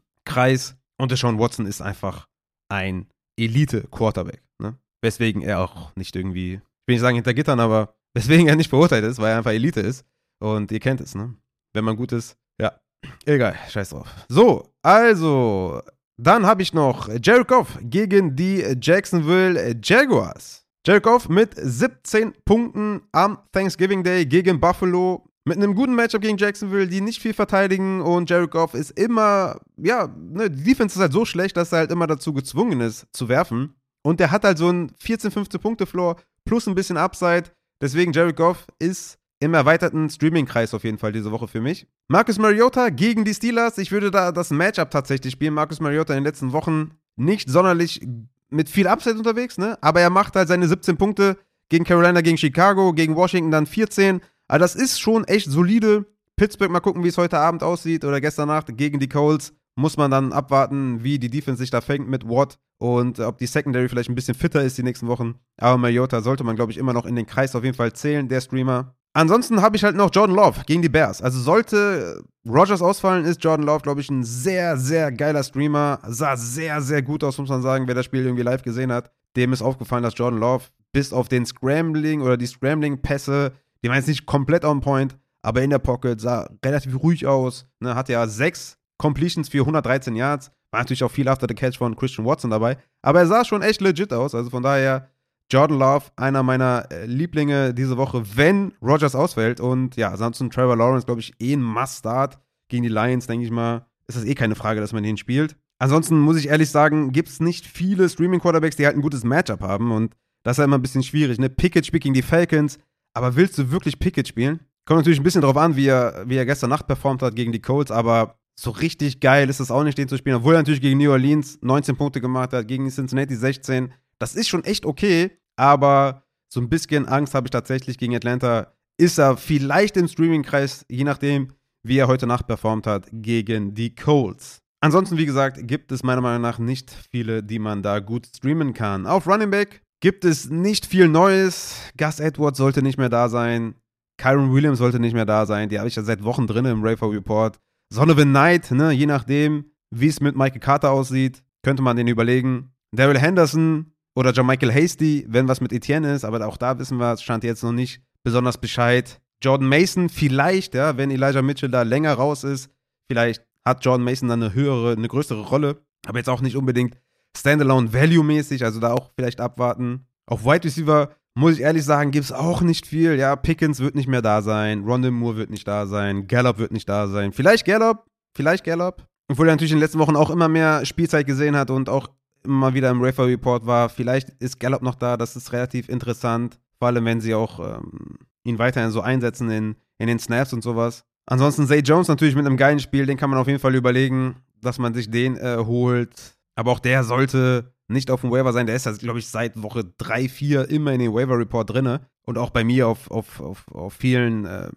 und 0.97 1.11
der 1.11 1.17
Sean 1.17 1.39
Watson 1.39 1.65
ist 1.65 1.81
einfach 1.81 2.27
ein 2.69 3.07
Elite-Quarterback. 3.37 4.43
Ne? 4.61 4.77
Weswegen 5.01 5.41
er 5.41 5.59
auch 5.59 5.95
nicht 5.95 6.15
irgendwie, 6.15 6.55
ich 6.55 6.87
will 6.87 6.95
nicht 6.95 7.01
sagen 7.01 7.15
hinter 7.15 7.33
Gittern, 7.33 7.59
aber 7.59 7.95
weswegen 8.13 8.47
er 8.47 8.55
nicht 8.55 8.71
beurteilt 8.71 9.05
ist, 9.05 9.19
weil 9.19 9.31
er 9.31 9.37
einfach 9.37 9.51
Elite 9.51 9.81
ist. 9.81 10.05
Und 10.41 10.71
ihr 10.71 10.79
kennt 10.79 11.01
es, 11.01 11.15
ne? 11.15 11.35
Wenn 11.73 11.83
man 11.83 11.97
gut 11.97 12.11
ist, 12.11 12.37
ja. 12.59 12.79
Egal, 13.25 13.55
scheiß 13.69 13.89
drauf. 13.89 14.07
So, 14.29 14.73
also, 14.81 15.81
dann 16.17 16.45
habe 16.45 16.61
ich 16.61 16.73
noch 16.73 17.09
Jared 17.21 17.47
gegen 17.81 18.35
die 18.35 18.63
Jacksonville 18.81 19.79
Jaguars. 19.83 20.65
Goff 21.03 21.29
mit 21.29 21.51
17 21.55 22.33
Punkten 22.45 23.01
am 23.11 23.37
Thanksgiving 23.51 24.03
Day 24.03 24.25
gegen 24.25 24.59
Buffalo. 24.59 25.23
Mit 25.45 25.57
einem 25.57 25.75
guten 25.75 25.93
Matchup 25.93 26.23
gegen 26.23 26.37
Jacksonville, 26.37 26.87
die 26.87 27.01
nicht 27.01 27.21
viel 27.21 27.35
verteidigen 27.35 28.01
und 28.01 28.27
Jared 28.27 28.49
Goff 28.49 28.73
ist 28.73 28.97
immer, 28.97 29.59
ja, 29.77 30.07
ne, 30.17 30.49
die 30.49 30.63
Defense 30.63 30.95
ist 30.95 31.01
halt 31.01 31.13
so 31.13 31.25
schlecht, 31.25 31.57
dass 31.57 31.71
er 31.73 31.79
halt 31.79 31.91
immer 31.91 32.07
dazu 32.07 32.33
gezwungen 32.33 32.81
ist 32.81 33.05
zu 33.13 33.29
werfen. 33.29 33.75
Und 34.01 34.19
der 34.19 34.31
hat 34.31 34.43
halt 34.43 34.57
so 34.57 34.69
einen 34.69 34.91
14, 34.99 35.29
15 35.29 35.61
Punkte 35.61 35.85
Floor 35.85 36.15
plus 36.43 36.65
ein 36.65 36.73
bisschen 36.73 36.97
Upside. 36.97 37.51
Deswegen 37.79 38.11
Jared 38.11 38.35
Goff 38.35 38.65
ist 38.79 39.19
im 39.39 39.53
erweiterten 39.53 40.09
Streaming-Kreis 40.09 40.73
auf 40.73 40.83
jeden 40.83 40.97
Fall 40.97 41.11
diese 41.11 41.31
Woche 41.31 41.47
für 41.47 41.61
mich. 41.61 41.85
Marcus 42.07 42.39
Mariota 42.39 42.89
gegen 42.89 43.25
die 43.25 43.35
Steelers. 43.35 43.77
Ich 43.77 43.91
würde 43.91 44.09
da 44.09 44.31
das 44.31 44.49
Matchup 44.49 44.89
tatsächlich 44.89 45.33
spielen. 45.33 45.53
Marcus 45.53 45.81
Mariota 45.81 46.13
in 46.13 46.21
den 46.21 46.25
letzten 46.25 46.51
Wochen 46.51 46.95
nicht 47.15 47.47
sonderlich 47.47 48.01
mit 48.49 48.69
viel 48.69 48.87
Upside 48.87 49.17
unterwegs, 49.17 49.57
ne? 49.57 49.77
Aber 49.81 50.01
er 50.01 50.09
macht 50.09 50.35
halt 50.35 50.47
seine 50.47 50.67
17 50.67 50.97
Punkte 50.97 51.37
gegen 51.69 51.85
Carolina, 51.85 52.21
gegen 52.21 52.37
Chicago, 52.37 52.93
gegen 52.93 53.15
Washington 53.15 53.51
dann 53.51 53.65
14. 53.65 54.21
Also 54.47 54.61
das 54.61 54.75
ist 54.75 54.99
schon 54.99 55.23
echt 55.25 55.49
solide. 55.49 56.05
Pittsburgh, 56.35 56.71
mal 56.71 56.79
gucken, 56.79 57.03
wie 57.03 57.09
es 57.09 57.17
heute 57.17 57.37
Abend 57.37 57.63
aussieht 57.63 58.05
oder 58.05 58.21
gestern 58.21 58.47
Nacht 58.47 58.75
gegen 58.77 58.99
die 58.99 59.09
Colts. 59.09 59.53
Muss 59.75 59.97
man 59.97 60.11
dann 60.11 60.33
abwarten, 60.33 61.03
wie 61.03 61.19
die 61.19 61.29
Defense 61.29 61.59
sich 61.59 61.69
da 61.69 61.79
fängt 61.81 62.09
mit 62.09 62.27
Watt 62.27 62.59
und 62.79 63.19
ob 63.19 63.37
die 63.37 63.45
Secondary 63.45 63.87
vielleicht 63.87 64.09
ein 64.09 64.15
bisschen 64.15 64.35
fitter 64.35 64.63
ist 64.63 64.77
die 64.77 64.83
nächsten 64.83 65.07
Wochen. 65.07 65.35
Aber 65.57 65.77
Mariota 65.77 66.21
sollte 66.21 66.43
man, 66.43 66.55
glaube 66.55 66.71
ich, 66.71 66.77
immer 66.77 66.93
noch 66.93 67.05
in 67.05 67.15
den 67.15 67.25
Kreis 67.25 67.55
auf 67.55 67.63
jeden 67.63 67.75
Fall 67.75 67.93
zählen, 67.93 68.27
der 68.27 68.41
Streamer. 68.41 68.95
Ansonsten 69.13 69.61
habe 69.61 69.75
ich 69.75 69.83
halt 69.83 69.95
noch 69.95 70.11
Jordan 70.13 70.35
Love 70.35 70.61
gegen 70.65 70.81
die 70.81 70.89
Bears. 70.89 71.21
Also 71.21 71.39
sollte 71.39 72.23
Rogers 72.47 72.81
ausfallen, 72.81 73.25
ist 73.25 73.43
Jordan 73.43 73.65
Love, 73.65 73.81
glaube 73.81 74.01
ich, 74.01 74.09
ein 74.09 74.23
sehr, 74.23 74.77
sehr 74.77 75.11
geiler 75.11 75.43
Streamer. 75.43 75.99
Sah 76.07 76.37
sehr, 76.37 76.81
sehr 76.81 77.01
gut 77.01 77.23
aus, 77.23 77.37
muss 77.37 77.49
man 77.49 77.61
sagen. 77.61 77.87
Wer 77.87 77.95
das 77.95 78.05
Spiel 78.05 78.23
irgendwie 78.23 78.43
live 78.43 78.61
gesehen 78.61 78.91
hat, 78.91 79.11
dem 79.35 79.51
ist 79.51 79.61
aufgefallen, 79.61 80.03
dass 80.03 80.17
Jordan 80.17 80.39
Love 80.39 80.65
bis 80.91 81.13
auf 81.13 81.27
den 81.27 81.45
Scrambling 81.45 82.21
oder 82.21 82.37
die 82.37 82.47
Scrambling-Pässe, 82.47 83.53
die 83.83 83.89
waren 83.89 83.97
jetzt 83.97 84.07
nicht 84.07 84.25
komplett 84.25 84.65
on 84.65 84.81
point, 84.81 85.17
aber 85.41 85.61
in 85.61 85.69
der 85.69 85.79
Pocket 85.79 86.19
sah 86.19 86.49
relativ 86.63 87.01
ruhig 87.01 87.25
aus. 87.25 87.65
Ne, 87.79 87.95
hatte 87.95 88.13
ja 88.13 88.27
sechs 88.27 88.77
Completions 88.97 89.49
für 89.49 89.61
113 89.61 90.15
Yards. 90.15 90.51
War 90.71 90.81
natürlich 90.81 91.03
auch 91.03 91.11
viel 91.11 91.27
after 91.27 91.47
the 91.47 91.55
catch 91.55 91.77
von 91.77 91.95
Christian 91.95 92.27
Watson 92.27 92.51
dabei. 92.51 92.77
Aber 93.01 93.19
er 93.19 93.27
sah 93.27 93.45
schon 93.45 93.61
echt 93.61 93.81
legit 93.81 94.13
aus. 94.13 94.35
Also 94.35 94.49
von 94.49 94.61
daher 94.61 95.09
Jordan 95.51 95.79
Love, 95.79 96.05
einer 96.15 96.43
meiner 96.43 96.87
äh, 96.91 97.05
Lieblinge 97.05 97.73
diese 97.73 97.97
Woche, 97.97 98.23
wenn 98.35 98.73
Rogers 98.81 99.15
ausfällt. 99.15 99.59
Und 99.59 99.95
ja, 99.95 100.09
ansonsten 100.09 100.49
Trevor 100.49 100.77
Lawrence, 100.77 101.05
glaube 101.05 101.21
ich, 101.21 101.33
eh 101.39 101.53
ein 101.53 101.63
Must-Start 101.63 102.39
gegen 102.67 102.83
die 102.83 102.89
Lions, 102.89 103.25
denke 103.25 103.45
ich 103.45 103.51
mal. 103.51 103.87
Ist 104.07 104.17
das 104.17 104.25
eh 104.25 104.35
keine 104.35 104.55
Frage, 104.55 104.79
dass 104.79 104.93
man 104.93 105.03
den 105.03 105.17
spielt. 105.17 105.55
Ansonsten 105.79 106.19
muss 106.19 106.37
ich 106.37 106.49
ehrlich 106.49 106.69
sagen, 106.69 107.11
gibt 107.11 107.29
es 107.29 107.39
nicht 107.39 107.65
viele 107.65 108.09
Streaming-Quarterbacks, 108.09 108.75
die 108.75 108.85
halt 108.85 108.95
ein 108.95 109.01
gutes 109.01 109.23
Matchup 109.23 109.61
haben. 109.61 109.91
Und 109.91 110.15
das 110.43 110.55
ist 110.55 110.59
ja 110.59 110.65
immer 110.65 110.77
ein 110.77 110.81
bisschen 110.81 111.03
schwierig. 111.03 111.39
Ne? 111.39 111.49
Pickett 111.49 111.85
spielt 111.85 112.03
gegen 112.03 112.13
die 112.13 112.21
Falcons. 112.21 112.77
Aber 113.13 113.35
willst 113.35 113.57
du 113.57 113.71
wirklich 113.71 113.97
Pickett 113.97 114.27
spielen? 114.27 114.59
Kommt 114.85 114.99
natürlich 114.99 115.19
ein 115.19 115.23
bisschen 115.23 115.41
drauf 115.41 115.57
an, 115.57 115.75
wie 115.75 115.87
er, 115.87 116.23
wie 116.27 116.35
er 116.35 116.45
gestern 116.45 116.69
Nacht 116.69 116.85
performt 116.85 117.23
hat 117.23 117.35
gegen 117.35 117.51
die 117.51 117.61
Colts. 117.61 117.91
Aber 117.91 118.35
so 118.59 118.69
richtig 118.71 119.19
geil 119.19 119.49
ist 119.49 119.59
es 119.59 119.71
auch 119.71 119.83
nicht, 119.83 119.97
den 119.97 120.07
zu 120.07 120.17
spielen. 120.17 120.37
Obwohl 120.37 120.53
er 120.53 120.59
natürlich 120.59 120.81
gegen 120.81 120.99
New 120.99 121.11
Orleans 121.11 121.57
19 121.61 121.95
Punkte 121.95 122.21
gemacht 122.21 122.53
hat, 122.53 122.67
gegen 122.67 122.89
Cincinnati 122.89 123.35
16 123.35 123.93
das 124.19 124.35
ist 124.35 124.49
schon 124.49 124.65
echt 124.65 124.85
okay, 124.85 125.31
aber 125.59 126.23
So 126.51 126.59
ein 126.59 126.69
bisschen 126.69 127.07
Angst 127.07 127.35
habe 127.35 127.45
ich 127.45 127.51
tatsächlich 127.51 127.99
gegen 127.99 128.15
Atlanta. 128.15 128.73
Ist 128.97 129.19
er 129.19 129.37
vielleicht 129.37 129.97
im 129.97 130.07
Streaming-Kreis, 130.07 130.83
je 130.89 131.03
nachdem, 131.03 131.53
wie 131.83 131.99
er 131.99 132.07
heute 132.07 132.25
Nacht 132.25 132.47
performt 132.47 132.87
hat, 132.87 133.07
gegen 133.11 133.75
die 133.75 133.93
Colts. 133.93 134.59
Ansonsten, 134.81 135.17
wie 135.17 135.27
gesagt, 135.27 135.67
gibt 135.67 135.91
es 135.91 136.01
meiner 136.01 136.21
Meinung 136.21 136.41
nach 136.41 136.57
nicht 136.57 136.91
viele, 137.11 137.43
die 137.43 137.59
man 137.59 137.83
da 137.83 137.99
gut 137.99 138.25
streamen 138.25 138.73
kann. 138.73 139.05
Auf 139.05 139.27
Running 139.27 139.51
Back 139.51 139.83
gibt 140.01 140.25
es 140.25 140.49
nicht 140.49 140.87
viel 140.87 141.07
Neues. 141.07 141.79
Gus 141.97 142.19
Edwards 142.19 142.57
sollte 142.57 142.81
nicht 142.81 142.97
mehr 142.97 143.09
da 143.09 143.29
sein. 143.29 143.75
Kyron 144.17 144.51
Williams 144.51 144.79
sollte 144.79 144.99
nicht 144.99 145.13
mehr 145.13 145.25
da 145.25 145.45
sein. 145.45 145.69
Die 145.69 145.77
habe 145.77 145.87
ich 145.87 145.95
ja 145.95 146.03
seit 146.03 146.23
Wochen 146.23 146.47
drin 146.47 146.65
im 146.65 146.83
Rafer 146.83 147.11
Report. 147.11 147.59
Donovan 147.93 148.29
Knight, 148.29 148.71
ne, 148.71 148.91
je 148.91 149.05
nachdem, 149.05 149.65
wie 149.91 150.07
es 150.07 150.19
mit 150.19 150.35
Michael 150.35 150.59
Carter 150.61 150.91
aussieht, 150.91 151.43
könnte 151.63 151.83
man 151.83 151.95
den 151.95 152.07
überlegen. 152.07 152.71
Daryl 152.91 153.19
Henderson 153.19 153.93
oder 154.19 154.43
Michael 154.43 154.73
Hasty, 154.73 155.25
wenn 155.29 155.47
was 155.47 155.61
mit 155.61 155.71
Etienne 155.71 156.13
ist, 156.13 156.25
aber 156.25 156.45
auch 156.45 156.57
da 156.57 156.77
wissen 156.77 156.97
wir, 156.97 157.13
es 157.13 157.23
stand 157.23 157.45
jetzt 157.45 157.63
noch 157.63 157.71
nicht 157.71 158.01
besonders 158.23 158.57
Bescheid. 158.57 159.21
Jordan 159.41 159.69
Mason 159.69 160.09
vielleicht, 160.09 160.75
ja, 160.75 160.97
wenn 160.97 161.09
Elijah 161.09 161.41
Mitchell 161.41 161.69
da 161.69 161.83
länger 161.83 162.13
raus 162.15 162.43
ist, 162.43 162.69
vielleicht 163.09 163.45
hat 163.63 163.85
Jordan 163.85 164.03
Mason 164.03 164.27
dann 164.27 164.43
eine 164.43 164.53
höhere, 164.53 164.91
eine 164.91 165.07
größere 165.07 165.43
Rolle, 165.43 165.77
aber 166.05 166.17
jetzt 166.17 166.29
auch 166.29 166.41
nicht 166.41 166.57
unbedingt 166.57 166.97
Standalone 167.37 167.93
Value-mäßig, 167.93 168.65
also 168.65 168.81
da 168.81 168.91
auch 168.91 169.11
vielleicht 169.15 169.39
abwarten. 169.39 170.05
Auf 170.25 170.43
Wide 170.43 170.65
Receiver 170.65 171.11
muss 171.35 171.53
ich 171.53 171.61
ehrlich 171.61 171.85
sagen, 171.85 172.11
gibt 172.11 172.25
es 172.25 172.33
auch 172.33 172.59
nicht 172.59 172.87
viel. 172.87 173.15
Ja, 173.15 173.37
Pickens 173.37 173.79
wird 173.79 173.95
nicht 173.95 174.09
mehr 174.09 174.21
da 174.21 174.41
sein, 174.41 174.83
Rondell 174.83 175.11
Moore 175.11 175.37
wird 175.37 175.49
nicht 175.49 175.67
da 175.67 175.87
sein, 175.87 176.27
Gallup 176.27 176.57
wird 176.57 176.73
nicht 176.73 176.89
da 176.89 177.07
sein. 177.07 177.31
Vielleicht 177.31 177.65
Gallup, 177.65 178.03
vielleicht 178.35 178.65
Gallup. 178.65 179.05
Obwohl 179.31 179.47
er 179.47 179.53
natürlich 179.53 179.71
in 179.71 179.77
den 179.77 179.83
letzten 179.83 179.99
Wochen 179.99 180.17
auch 180.17 180.29
immer 180.29 180.49
mehr 180.49 180.85
Spielzeit 180.85 181.25
gesehen 181.25 181.55
hat 181.55 181.69
und 181.69 181.87
auch 181.87 182.09
immer 182.43 182.73
wieder 182.73 182.89
im 182.89 183.01
Rafer 183.01 183.27
Report 183.27 183.65
war. 183.65 183.89
Vielleicht 183.89 184.29
ist 184.39 184.59
Gallup 184.59 184.81
noch 184.81 184.95
da, 184.95 185.17
das 185.17 185.35
ist 185.35 185.53
relativ 185.53 185.89
interessant. 185.89 186.59
Vor 186.77 186.87
allem, 186.87 187.05
wenn 187.05 187.21
sie 187.21 187.35
auch 187.35 187.59
ähm, 187.59 188.17
ihn 188.43 188.59
weiterhin 188.59 188.91
so 188.91 189.01
einsetzen 189.01 189.49
in, 189.49 189.75
in 189.97 190.07
den 190.07 190.19
Snaps 190.19 190.53
und 190.53 190.63
sowas. 190.63 191.05
Ansonsten 191.25 191.67
Zay 191.67 191.79
Jones 191.79 192.07
natürlich 192.07 192.35
mit 192.35 192.45
einem 192.45 192.57
geilen 192.57 192.79
Spiel, 192.79 193.05
den 193.05 193.17
kann 193.17 193.29
man 193.29 193.39
auf 193.39 193.47
jeden 193.47 193.59
Fall 193.59 193.75
überlegen, 193.75 194.37
dass 194.61 194.79
man 194.79 194.93
sich 194.93 195.11
den 195.11 195.37
äh, 195.37 195.57
holt. 195.59 196.37
Aber 196.55 196.71
auch 196.71 196.79
der 196.79 197.03
sollte 197.03 197.73
nicht 197.87 198.11
auf 198.11 198.21
dem 198.21 198.31
Waiver 198.31 198.53
sein. 198.53 198.65
Der 198.65 198.75
ist, 198.75 198.87
also, 198.87 198.99
glaube 198.99 199.19
ich, 199.19 199.27
seit 199.27 199.61
Woche 199.61 199.83
3, 199.97 200.29
4 200.29 200.69
immer 200.69 200.91
in 200.93 200.99
den 200.99 201.13
Waiver 201.13 201.37
Report 201.37 201.69
drin. 201.69 201.99
Und 202.25 202.37
auch 202.37 202.49
bei 202.51 202.63
mir 202.63 202.87
auf, 202.87 203.09
auf, 203.11 203.39
auf, 203.39 203.67
auf 203.71 203.93
vielen 203.93 204.45
äh, 204.45 204.69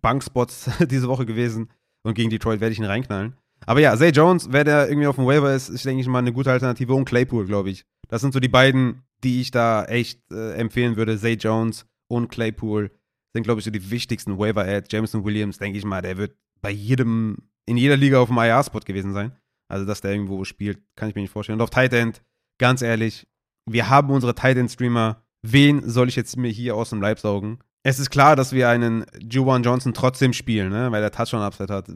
Bankspots 0.00 0.70
diese 0.90 1.08
Woche 1.08 1.26
gewesen. 1.26 1.70
Und 2.02 2.14
gegen 2.14 2.30
Detroit 2.30 2.60
werde 2.60 2.72
ich 2.72 2.78
ihn 2.78 2.84
reinknallen. 2.84 3.34
Aber 3.66 3.80
ja, 3.80 3.96
Zay 3.96 4.10
Jones, 4.10 4.48
wer 4.50 4.64
der 4.64 4.88
irgendwie 4.88 5.06
auf 5.06 5.16
dem 5.16 5.26
Waiver 5.26 5.54
ist, 5.54 5.68
ist, 5.68 5.84
denke 5.84 6.00
ich 6.00 6.08
mal, 6.08 6.20
eine 6.20 6.32
gute 6.32 6.50
Alternative. 6.50 6.94
Und 6.94 7.04
Claypool, 7.04 7.46
glaube 7.46 7.70
ich. 7.70 7.84
Das 8.08 8.20
sind 8.20 8.32
so 8.32 8.40
die 8.40 8.48
beiden, 8.48 9.02
die 9.24 9.40
ich 9.40 9.50
da 9.50 9.84
echt 9.84 10.20
äh, 10.32 10.54
empfehlen 10.54 10.96
würde. 10.96 11.18
Zay 11.18 11.34
Jones 11.34 11.86
und 12.08 12.28
Claypool 12.28 12.90
sind, 13.34 13.42
glaube 13.42 13.60
ich, 13.60 13.64
so 13.64 13.70
die 13.70 13.90
wichtigsten 13.90 14.38
Waiver-Ads. 14.38 14.88
Jameson 14.90 15.24
Williams, 15.24 15.58
denke 15.58 15.78
ich 15.78 15.84
mal, 15.84 16.02
der 16.02 16.16
wird 16.16 16.34
bei 16.60 16.70
jedem, 16.70 17.38
in 17.66 17.76
jeder 17.76 17.96
Liga 17.96 18.20
auf 18.20 18.28
dem 18.28 18.38
IR-Spot 18.38 18.80
gewesen 18.80 19.12
sein. 19.12 19.32
Also, 19.68 19.84
dass 19.84 20.00
der 20.00 20.12
irgendwo 20.12 20.44
spielt, 20.44 20.78
kann 20.96 21.08
ich 21.08 21.14
mir 21.14 21.22
nicht 21.22 21.32
vorstellen. 21.32 21.58
Und 21.58 21.62
auf 21.62 21.70
Tight 21.70 21.92
End, 21.92 22.22
ganz 22.58 22.80
ehrlich, 22.80 23.26
wir 23.66 23.90
haben 23.90 24.10
unsere 24.10 24.34
Tight 24.34 24.56
End 24.56 24.70
Streamer. 24.70 25.22
Wen 25.42 25.88
soll 25.88 26.08
ich 26.08 26.16
jetzt 26.16 26.36
mir 26.36 26.50
hier 26.50 26.74
aus 26.74 26.90
dem 26.90 27.02
Leib 27.02 27.18
saugen? 27.18 27.58
Es 27.82 27.98
ist 27.98 28.10
klar, 28.10 28.34
dass 28.34 28.52
wir 28.52 28.68
einen 28.68 29.04
Juwan 29.18 29.62
Johnson 29.62 29.94
trotzdem 29.94 30.32
spielen, 30.32 30.70
ne? 30.70 30.90
weil 30.90 31.00
der 31.00 31.12
Touchdown-Upset 31.12 31.70
hat. 31.70 31.88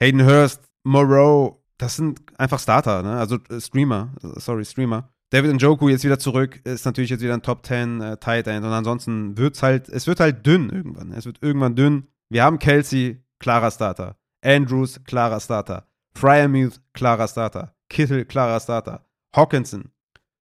Hayden 0.00 0.24
Hurst, 0.24 0.69
Moreau, 0.84 1.62
das 1.78 1.96
sind 1.96 2.20
einfach 2.38 2.60
Starter, 2.60 3.02
ne? 3.02 3.16
also 3.16 3.38
äh, 3.50 3.60
Streamer, 3.60 4.12
sorry, 4.20 4.64
Streamer. 4.64 5.10
David 5.30 5.54
Njoku 5.54 5.88
jetzt 5.88 6.04
wieder 6.04 6.18
zurück, 6.18 6.60
ist 6.64 6.84
natürlich 6.84 7.10
jetzt 7.10 7.22
wieder 7.22 7.34
ein 7.34 7.42
Top 7.42 7.64
10 7.64 8.00
äh, 8.00 8.16
Tight 8.16 8.48
End 8.48 8.66
und 8.66 8.72
ansonsten 8.72 9.38
wird 9.38 9.54
es 9.54 9.62
halt, 9.62 9.88
es 9.88 10.06
wird 10.06 10.18
halt 10.18 10.44
dünn 10.44 10.70
irgendwann. 10.70 11.12
Es 11.12 11.24
wird 11.24 11.38
irgendwann 11.40 11.76
dünn. 11.76 12.08
Wir 12.28 12.42
haben 12.42 12.58
Kelsey, 12.58 13.22
klarer 13.38 13.70
Starter. 13.70 14.16
Andrews, 14.44 15.00
klarer 15.04 15.38
Starter. 15.38 15.86
Fryermuth, 16.14 16.80
klarer 16.94 17.28
Starter. 17.28 17.74
Kittel, 17.88 18.24
klarer 18.24 18.58
Starter. 18.58 19.04
Hawkinson, 19.34 19.90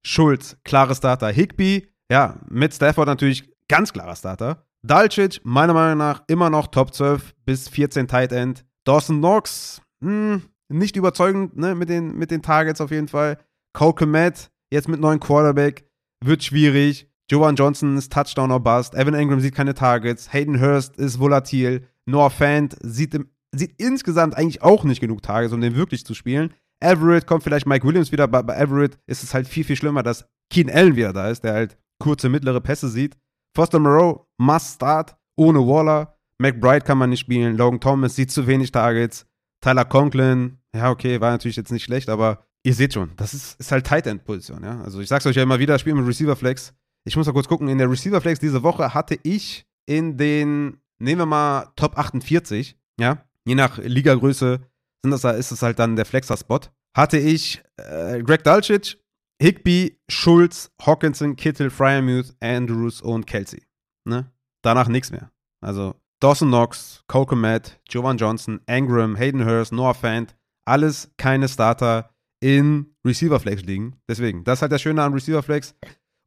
Schulz, 0.04 0.58
klarer 0.64 0.96
Starter. 0.96 1.30
Higby, 1.30 1.88
ja, 2.10 2.40
mit 2.50 2.74
Stafford 2.74 3.08
natürlich 3.08 3.48
ganz 3.68 3.94
klarer 3.94 4.16
Starter. 4.16 4.66
Dalcic, 4.82 5.42
meiner 5.44 5.74
Meinung 5.74 6.00
nach, 6.00 6.24
immer 6.28 6.50
noch 6.50 6.68
Top 6.68 6.94
12 6.94 7.36
bis 7.46 7.68
14 7.70 8.08
Tight 8.08 8.32
End. 8.32 8.66
Dawson 8.86 9.20
Knox, 9.20 9.82
hm, 10.02 10.42
nicht 10.70 10.96
überzeugend 10.96 11.58
ne, 11.58 11.76
mit, 11.76 11.90
den, 11.90 12.16
mit 12.18 12.32
den 12.32 12.42
Targets 12.42 12.82
auf 12.82 12.92
jeden 12.92 13.08
Fall. 13.08 13.38
Cole 13.74 13.94
Komet, 13.94 14.52
jetzt 14.72 14.88
mit 14.88 15.00
neuen 15.00 15.20
Quarterback, 15.20 15.86
wird 16.24 16.44
schwierig. 16.44 17.10
Joan 17.32 17.56
Johnson 17.56 17.98
ist 17.98 18.12
Touchdown 18.12 18.52
or 18.52 18.60
Bust. 18.60 18.96
Evan 18.96 19.14
Ingram 19.14 19.40
sieht 19.40 19.56
keine 19.56 19.74
Targets. 19.74 20.34
Hayden 20.34 20.60
Hurst 20.60 20.98
ist 20.98 21.20
volatil. 21.20 21.88
Noah 22.06 22.32
Fant 22.32 22.76
sieht, 22.82 23.14
im, 23.14 23.30
sieht 23.52 23.80
insgesamt 23.80 24.36
eigentlich 24.36 24.64
auch 24.64 24.84
nicht 24.84 25.00
genug 25.00 25.22
Targets, 25.22 25.54
um 25.54 25.62
den 25.62 25.76
wirklich 25.76 26.06
zu 26.06 26.16
spielen. 26.16 26.54
Everett 26.82 27.28
kommt 27.28 27.44
vielleicht 27.44 27.68
Mike 27.68 27.86
Williams 27.86 28.12
wieder, 28.12 28.24
aber 28.24 28.42
bei 28.42 28.56
Everett 28.56 28.98
ist 29.06 29.24
es 29.24 29.34
halt 29.34 29.48
viel, 29.48 29.64
viel 29.64 29.76
schlimmer, 29.76 30.02
dass 30.02 30.26
Keen 30.50 30.72
Allen 30.72 30.96
wieder 30.96 31.14
da 31.14 31.30
ist, 31.30 31.44
der 31.44 31.54
halt 31.54 31.78
kurze, 32.02 32.30
mittlere 32.30 32.62
Pässe 32.62 32.90
sieht. 32.90 33.18
Foster 33.56 33.80
Moreau, 33.80 34.28
must 34.40 34.76
start, 34.76 35.16
ohne 35.38 35.60
Waller. 35.60 36.16
McBride 36.42 36.86
kann 36.86 36.98
man 36.98 37.10
nicht 37.10 37.20
spielen. 37.20 37.58
Logan 37.58 37.80
Thomas 37.80 38.16
sieht 38.16 38.32
zu 38.32 38.48
wenig 38.48 38.72
Targets. 38.72 39.26
Tyler 39.62 39.86
Conklin, 39.86 40.60
ja, 40.76 40.90
okay, 40.90 41.20
war 41.22 41.32
natürlich 41.32 41.58
jetzt 41.58 41.72
nicht 41.72 41.84
schlecht, 41.84 42.10
aber 42.10 42.46
ihr 42.64 42.74
seht 42.74 42.94
schon, 42.94 43.12
das 43.16 43.34
ist, 43.34 43.60
ist 43.60 43.72
halt 43.72 43.86
Tight 43.86 44.08
End 44.08 44.24
Position, 44.24 44.64
ja. 44.64 44.82
Also 44.82 45.00
ich 45.02 45.08
sag's 45.08 45.26
euch 45.26 45.36
ja 45.36 45.44
immer 45.44 45.60
wieder, 45.60 45.78
spielen 45.80 45.98
mit 45.98 46.08
Receiver 46.08 46.36
Flex. 46.36 46.74
Ich 47.06 47.16
muss 47.16 47.28
mal 47.28 47.34
kurz 47.34 47.48
gucken, 47.48 47.68
in 47.68 47.78
der 47.78 47.90
Receiver 47.90 48.22
Flex 48.22 48.40
diese 48.40 48.64
Woche 48.64 48.94
hatte 48.94 49.18
ich 49.24 49.66
in 49.86 50.18
den, 50.18 50.80
nehmen 51.00 51.22
wir 51.22 51.26
mal 51.26 51.72
Top 51.76 51.98
48, 51.98 52.78
ja, 53.00 53.26
je 53.46 53.56
nach 53.56 53.78
Ligagröße 53.78 54.60
sind 55.04 55.12
das, 55.12 55.24
ist 55.24 55.52
es 55.52 55.62
halt 55.62 55.80
dann 55.80 55.96
der 55.96 56.06
Flexer-Spot, 56.06 56.60
hatte 56.96 57.18
ich 57.18 57.64
äh, 57.78 58.22
Greg 58.22 58.44
Dulcich, 58.44 58.98
Higby, 59.42 59.98
Schulz, 60.10 60.72
Hawkinson, 60.82 61.36
Kittel, 61.36 61.70
Fryermuth, 61.70 62.36
Andrews 62.42 63.02
und 63.02 63.26
Kelsey. 63.26 63.64
Ne? 64.06 64.32
Danach 64.62 64.90
nichts 64.90 65.12
mehr. 65.12 65.32
Also 65.62 65.96
Dawson 66.20 66.50
Knox, 66.50 67.04
Matt, 67.32 67.80
Jovan 67.90 68.18
Johnson, 68.18 68.60
Angram, 68.68 69.16
Hayden 69.16 69.46
Hurst, 69.46 69.72
Noah 69.72 69.94
Fant, 69.94 70.36
alles 70.66 71.10
keine 71.18 71.48
Starter 71.48 72.10
in 72.42 72.94
Receiver 73.06 73.40
Flex 73.40 73.64
liegen. 73.64 73.96
Deswegen, 74.08 74.44
das 74.44 74.60
ist 74.60 74.62
halt 74.64 74.72
das 74.74 74.82
Schöne 74.82 75.02
an 75.02 75.14
Receiver 75.14 75.42
Flex. 75.42 75.76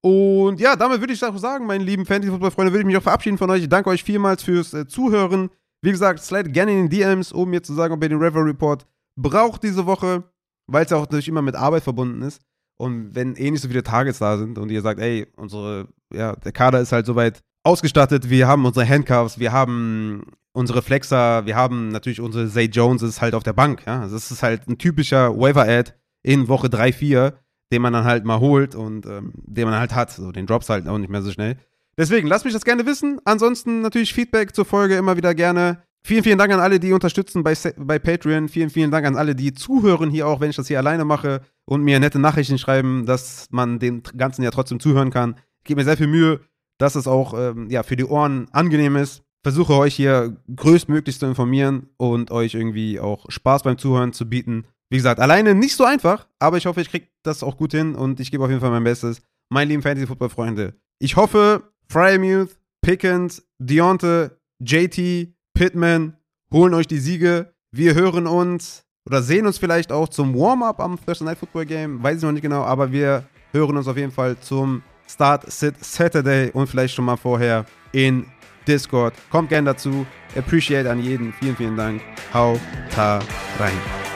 Und 0.03 0.61
ja, 0.61 0.76
damit 0.76 1.01
würde 1.01 1.12
ich 1.12 1.18
sagen, 1.18 1.66
meine 1.66 1.84
lieben 1.84 2.07
Fantasy-Football-Freunde, 2.07 2.72
würde 2.72 2.80
ich 2.80 2.86
mich 2.86 2.97
auch 2.97 3.03
verabschieden 3.03 3.38
von 3.38 3.51
euch. 3.51 3.62
Ich 3.62 3.68
danke 3.68 3.90
euch 3.90 4.03
vielmals 4.03 4.43
fürs 4.43 4.72
äh, 4.72 4.86
Zuhören. 4.86 5.51
Wie 5.82 5.90
gesagt, 5.90 6.20
slide 6.20 6.51
gerne 6.51 6.72
in 6.72 6.88
den 6.88 6.90
DMs, 6.90 7.30
um 7.30 7.51
mir 7.51 7.62
zu 7.62 7.74
sagen, 7.74 7.95
ob 7.95 8.03
ihr 8.03 8.09
den 8.09 8.18
Rever 8.18 8.45
Report 8.45 8.86
braucht 9.16 9.62
diese 9.62 9.86
Woche, 9.86 10.24
weil 10.66 10.84
es 10.84 10.90
ja 10.90 10.97
auch 10.97 11.03
natürlich 11.03 11.28
immer 11.28 11.43
mit 11.43 11.55
Arbeit 11.55 11.82
verbunden 11.82 12.22
ist. 12.22 12.40
Und 12.78 13.14
wenn 13.14 13.36
eh 13.36 13.51
nicht 13.51 13.61
so 13.61 13.68
viele 13.68 13.82
Targets 13.82 14.18
da 14.18 14.38
sind 14.38 14.59
und 14.59 14.70
ihr 14.70 14.80
sagt, 14.80 15.01
ey, 15.01 15.26
unsere, 15.36 15.88
ja, 16.12 16.34
der 16.34 16.53
Kader 16.53 16.80
ist 16.80 16.93
halt 16.93 17.07
soweit 17.07 17.43
ausgestattet, 17.63 18.31
wir 18.31 18.49
haben 18.49 18.65
unsere 18.65 18.89
Handcuffs, 18.89 19.39
wir 19.39 19.53
haben 19.53 20.25
unsere 20.53 20.83
Flexer, 20.83 21.47
wir 21.47 21.57
haben 21.57 21.89
natürlich 21.89 22.21
unsere 22.21 22.49
Zay 22.49 22.67
Jones, 22.67 23.03
ist 23.03 23.21
halt 23.21 23.35
auf 23.35 23.43
der 23.43 23.53
Bank, 23.53 23.85
ja. 23.87 24.07
Das 24.07 24.31
ist 24.31 24.43
halt 24.43 24.69
ein 24.69 24.79
typischer 24.79 25.37
Waiver-Ad 25.39 25.93
in 26.23 26.49
Woche 26.49 26.69
3, 26.69 26.93
4, 26.93 27.35
den 27.73 27.83
man 27.83 27.93
dann 27.93 28.05
halt 28.05 28.25
mal 28.25 28.41
holt 28.41 28.75
und 28.75 29.07
ähm, 29.07 29.33
den 29.35 29.69
man 29.69 29.79
halt 29.79 29.95
hat. 29.95 30.11
So, 30.11 30.31
den 30.31 30.47
Drops 30.47 30.69
halt 30.69 30.87
auch 30.87 30.99
nicht 30.99 31.11
mehr 31.11 31.23
so 31.23 31.31
schnell. 31.31 31.57
Deswegen, 31.97 32.27
lasst 32.29 32.45
mich 32.45 32.55
das 32.55 32.65
gerne 32.65 32.87
wissen. 32.87 33.21
Ansonsten 33.25 33.81
natürlich 33.81 34.15
Feedback 34.15 34.55
zur 34.55 34.65
Folge 34.65 34.97
immer 34.97 35.17
wieder 35.17 35.35
gerne. 35.35 35.83
Vielen, 36.05 36.25
vielen 36.25 36.39
Dank 36.39 36.53
an 36.53 36.61
alle, 36.61 36.81
die 36.81 36.93
unterstützen 36.93 37.45
bei, 37.45 37.55
bei 37.77 37.99
Patreon. 37.99 38.49
Vielen, 38.49 38.71
vielen 38.71 38.91
Dank 38.91 39.07
an 39.07 39.17
alle, 39.17 39.35
die 39.35 39.53
zuhören 39.53 40.11
hier 40.11 40.27
auch, 40.27 40.41
wenn 40.41 40.51
ich 40.51 40.57
das 40.57 40.69
hier 40.69 40.79
alleine 40.79 41.05
mache 41.05 41.43
und 41.65 41.83
mir 41.83 42.01
nette 42.01 42.19
Nachrichten 42.19 42.59
schreiben, 42.59 43.07
dass 43.07 43.47
man 43.51 43.79
dem 43.79 44.03
Ganzen 44.17 44.43
ja 44.43 44.51
trotzdem 44.51 44.81
zuhören 44.81 45.11
kann. 45.11 45.37
Gebe 45.65 45.81
mir 45.81 45.85
sehr 45.85 45.97
viel 45.97 46.09
Mühe, 46.09 46.41
dass 46.83 46.97
es 46.97 47.07
auch 47.07 47.33
ähm, 47.39 47.70
ja, 47.70 47.85
für 47.85 47.95
die 47.95 48.05
Ohren 48.05 48.49
angenehm 48.51 48.97
ist. 48.97 49.22
Versuche 49.45 49.74
euch 49.74 49.95
hier 49.95 50.37
größtmöglich 50.55 51.16
zu 51.16 51.26
informieren 51.26 51.89
und 51.97 52.33
euch 52.33 52.55
irgendwie 52.55 52.99
auch 52.99 53.26
Spaß 53.28 53.62
beim 53.62 53.78
Zuhören 53.78 54.12
zu 54.12 54.28
bieten. 54.28 54.64
Wie 54.91 54.97
gesagt, 54.97 55.20
alleine 55.20 55.55
nicht 55.55 55.76
so 55.76 55.85
einfach, 55.85 56.26
aber 56.41 56.57
ich 56.57 56.66
hoffe, 56.66 56.80
ich 56.80 56.91
kriege 56.91 57.07
das 57.22 57.45
auch 57.45 57.57
gut 57.57 57.70
hin 57.70 57.95
und 57.95 58.18
ich 58.18 58.33
gebe 58.33 58.43
auf 58.43 58.51
jeden 58.51 58.61
Fall 58.61 58.70
mein 58.70 58.83
Bestes. 58.83 59.22
Meine 59.49 59.68
lieben 59.68 59.83
Fantasy-Football-Freunde, 59.83 60.74
ich 60.99 61.16
hoffe, 61.16 61.62
Fryermuth, 61.89 62.57
Pickens, 62.80 63.47
Deonte, 63.59 64.39
JT, 64.59 65.35
Pittman 65.55 66.16
holen 66.53 66.74
euch 66.74 66.89
die 66.89 66.99
Siege. 66.99 67.55
Wir 67.70 67.95
hören 67.95 68.26
uns 68.26 68.85
oder 69.07 69.22
sehen 69.22 69.47
uns 69.47 69.59
vielleicht 69.59 69.93
auch 69.93 70.09
zum 70.09 70.35
Warm-up 70.35 70.80
am 70.80 70.99
Thursday 71.05 71.26
Night 71.26 71.39
Football 71.39 71.66
Game. 71.66 72.03
Weiß 72.03 72.18
ich 72.18 72.22
noch 72.22 72.33
nicht 72.33 72.43
genau, 72.43 72.62
aber 72.62 72.91
wir 72.91 73.24
hören 73.53 73.76
uns 73.76 73.87
auf 73.87 73.97
jeden 73.97 74.12
Fall 74.12 74.37
zum 74.41 74.83
Start 75.09 75.50
Sit 75.50 75.82
Saturday 75.84 76.50
und 76.53 76.66
vielleicht 76.66 76.94
schon 76.94 77.05
mal 77.05 77.16
vorher 77.16 77.64
in 77.92 78.26
Discord. 78.66 79.14
Kommt 79.30 79.48
gern 79.48 79.64
dazu. 79.64 80.07
Appreciate 80.36 80.88
an 80.88 81.03
jeden. 81.03 81.32
Vielen, 81.34 81.57
vielen 81.57 81.76
Dank. 81.76 82.03
Hau 82.32 82.59
ta 82.94 83.18
rein. 83.59 84.12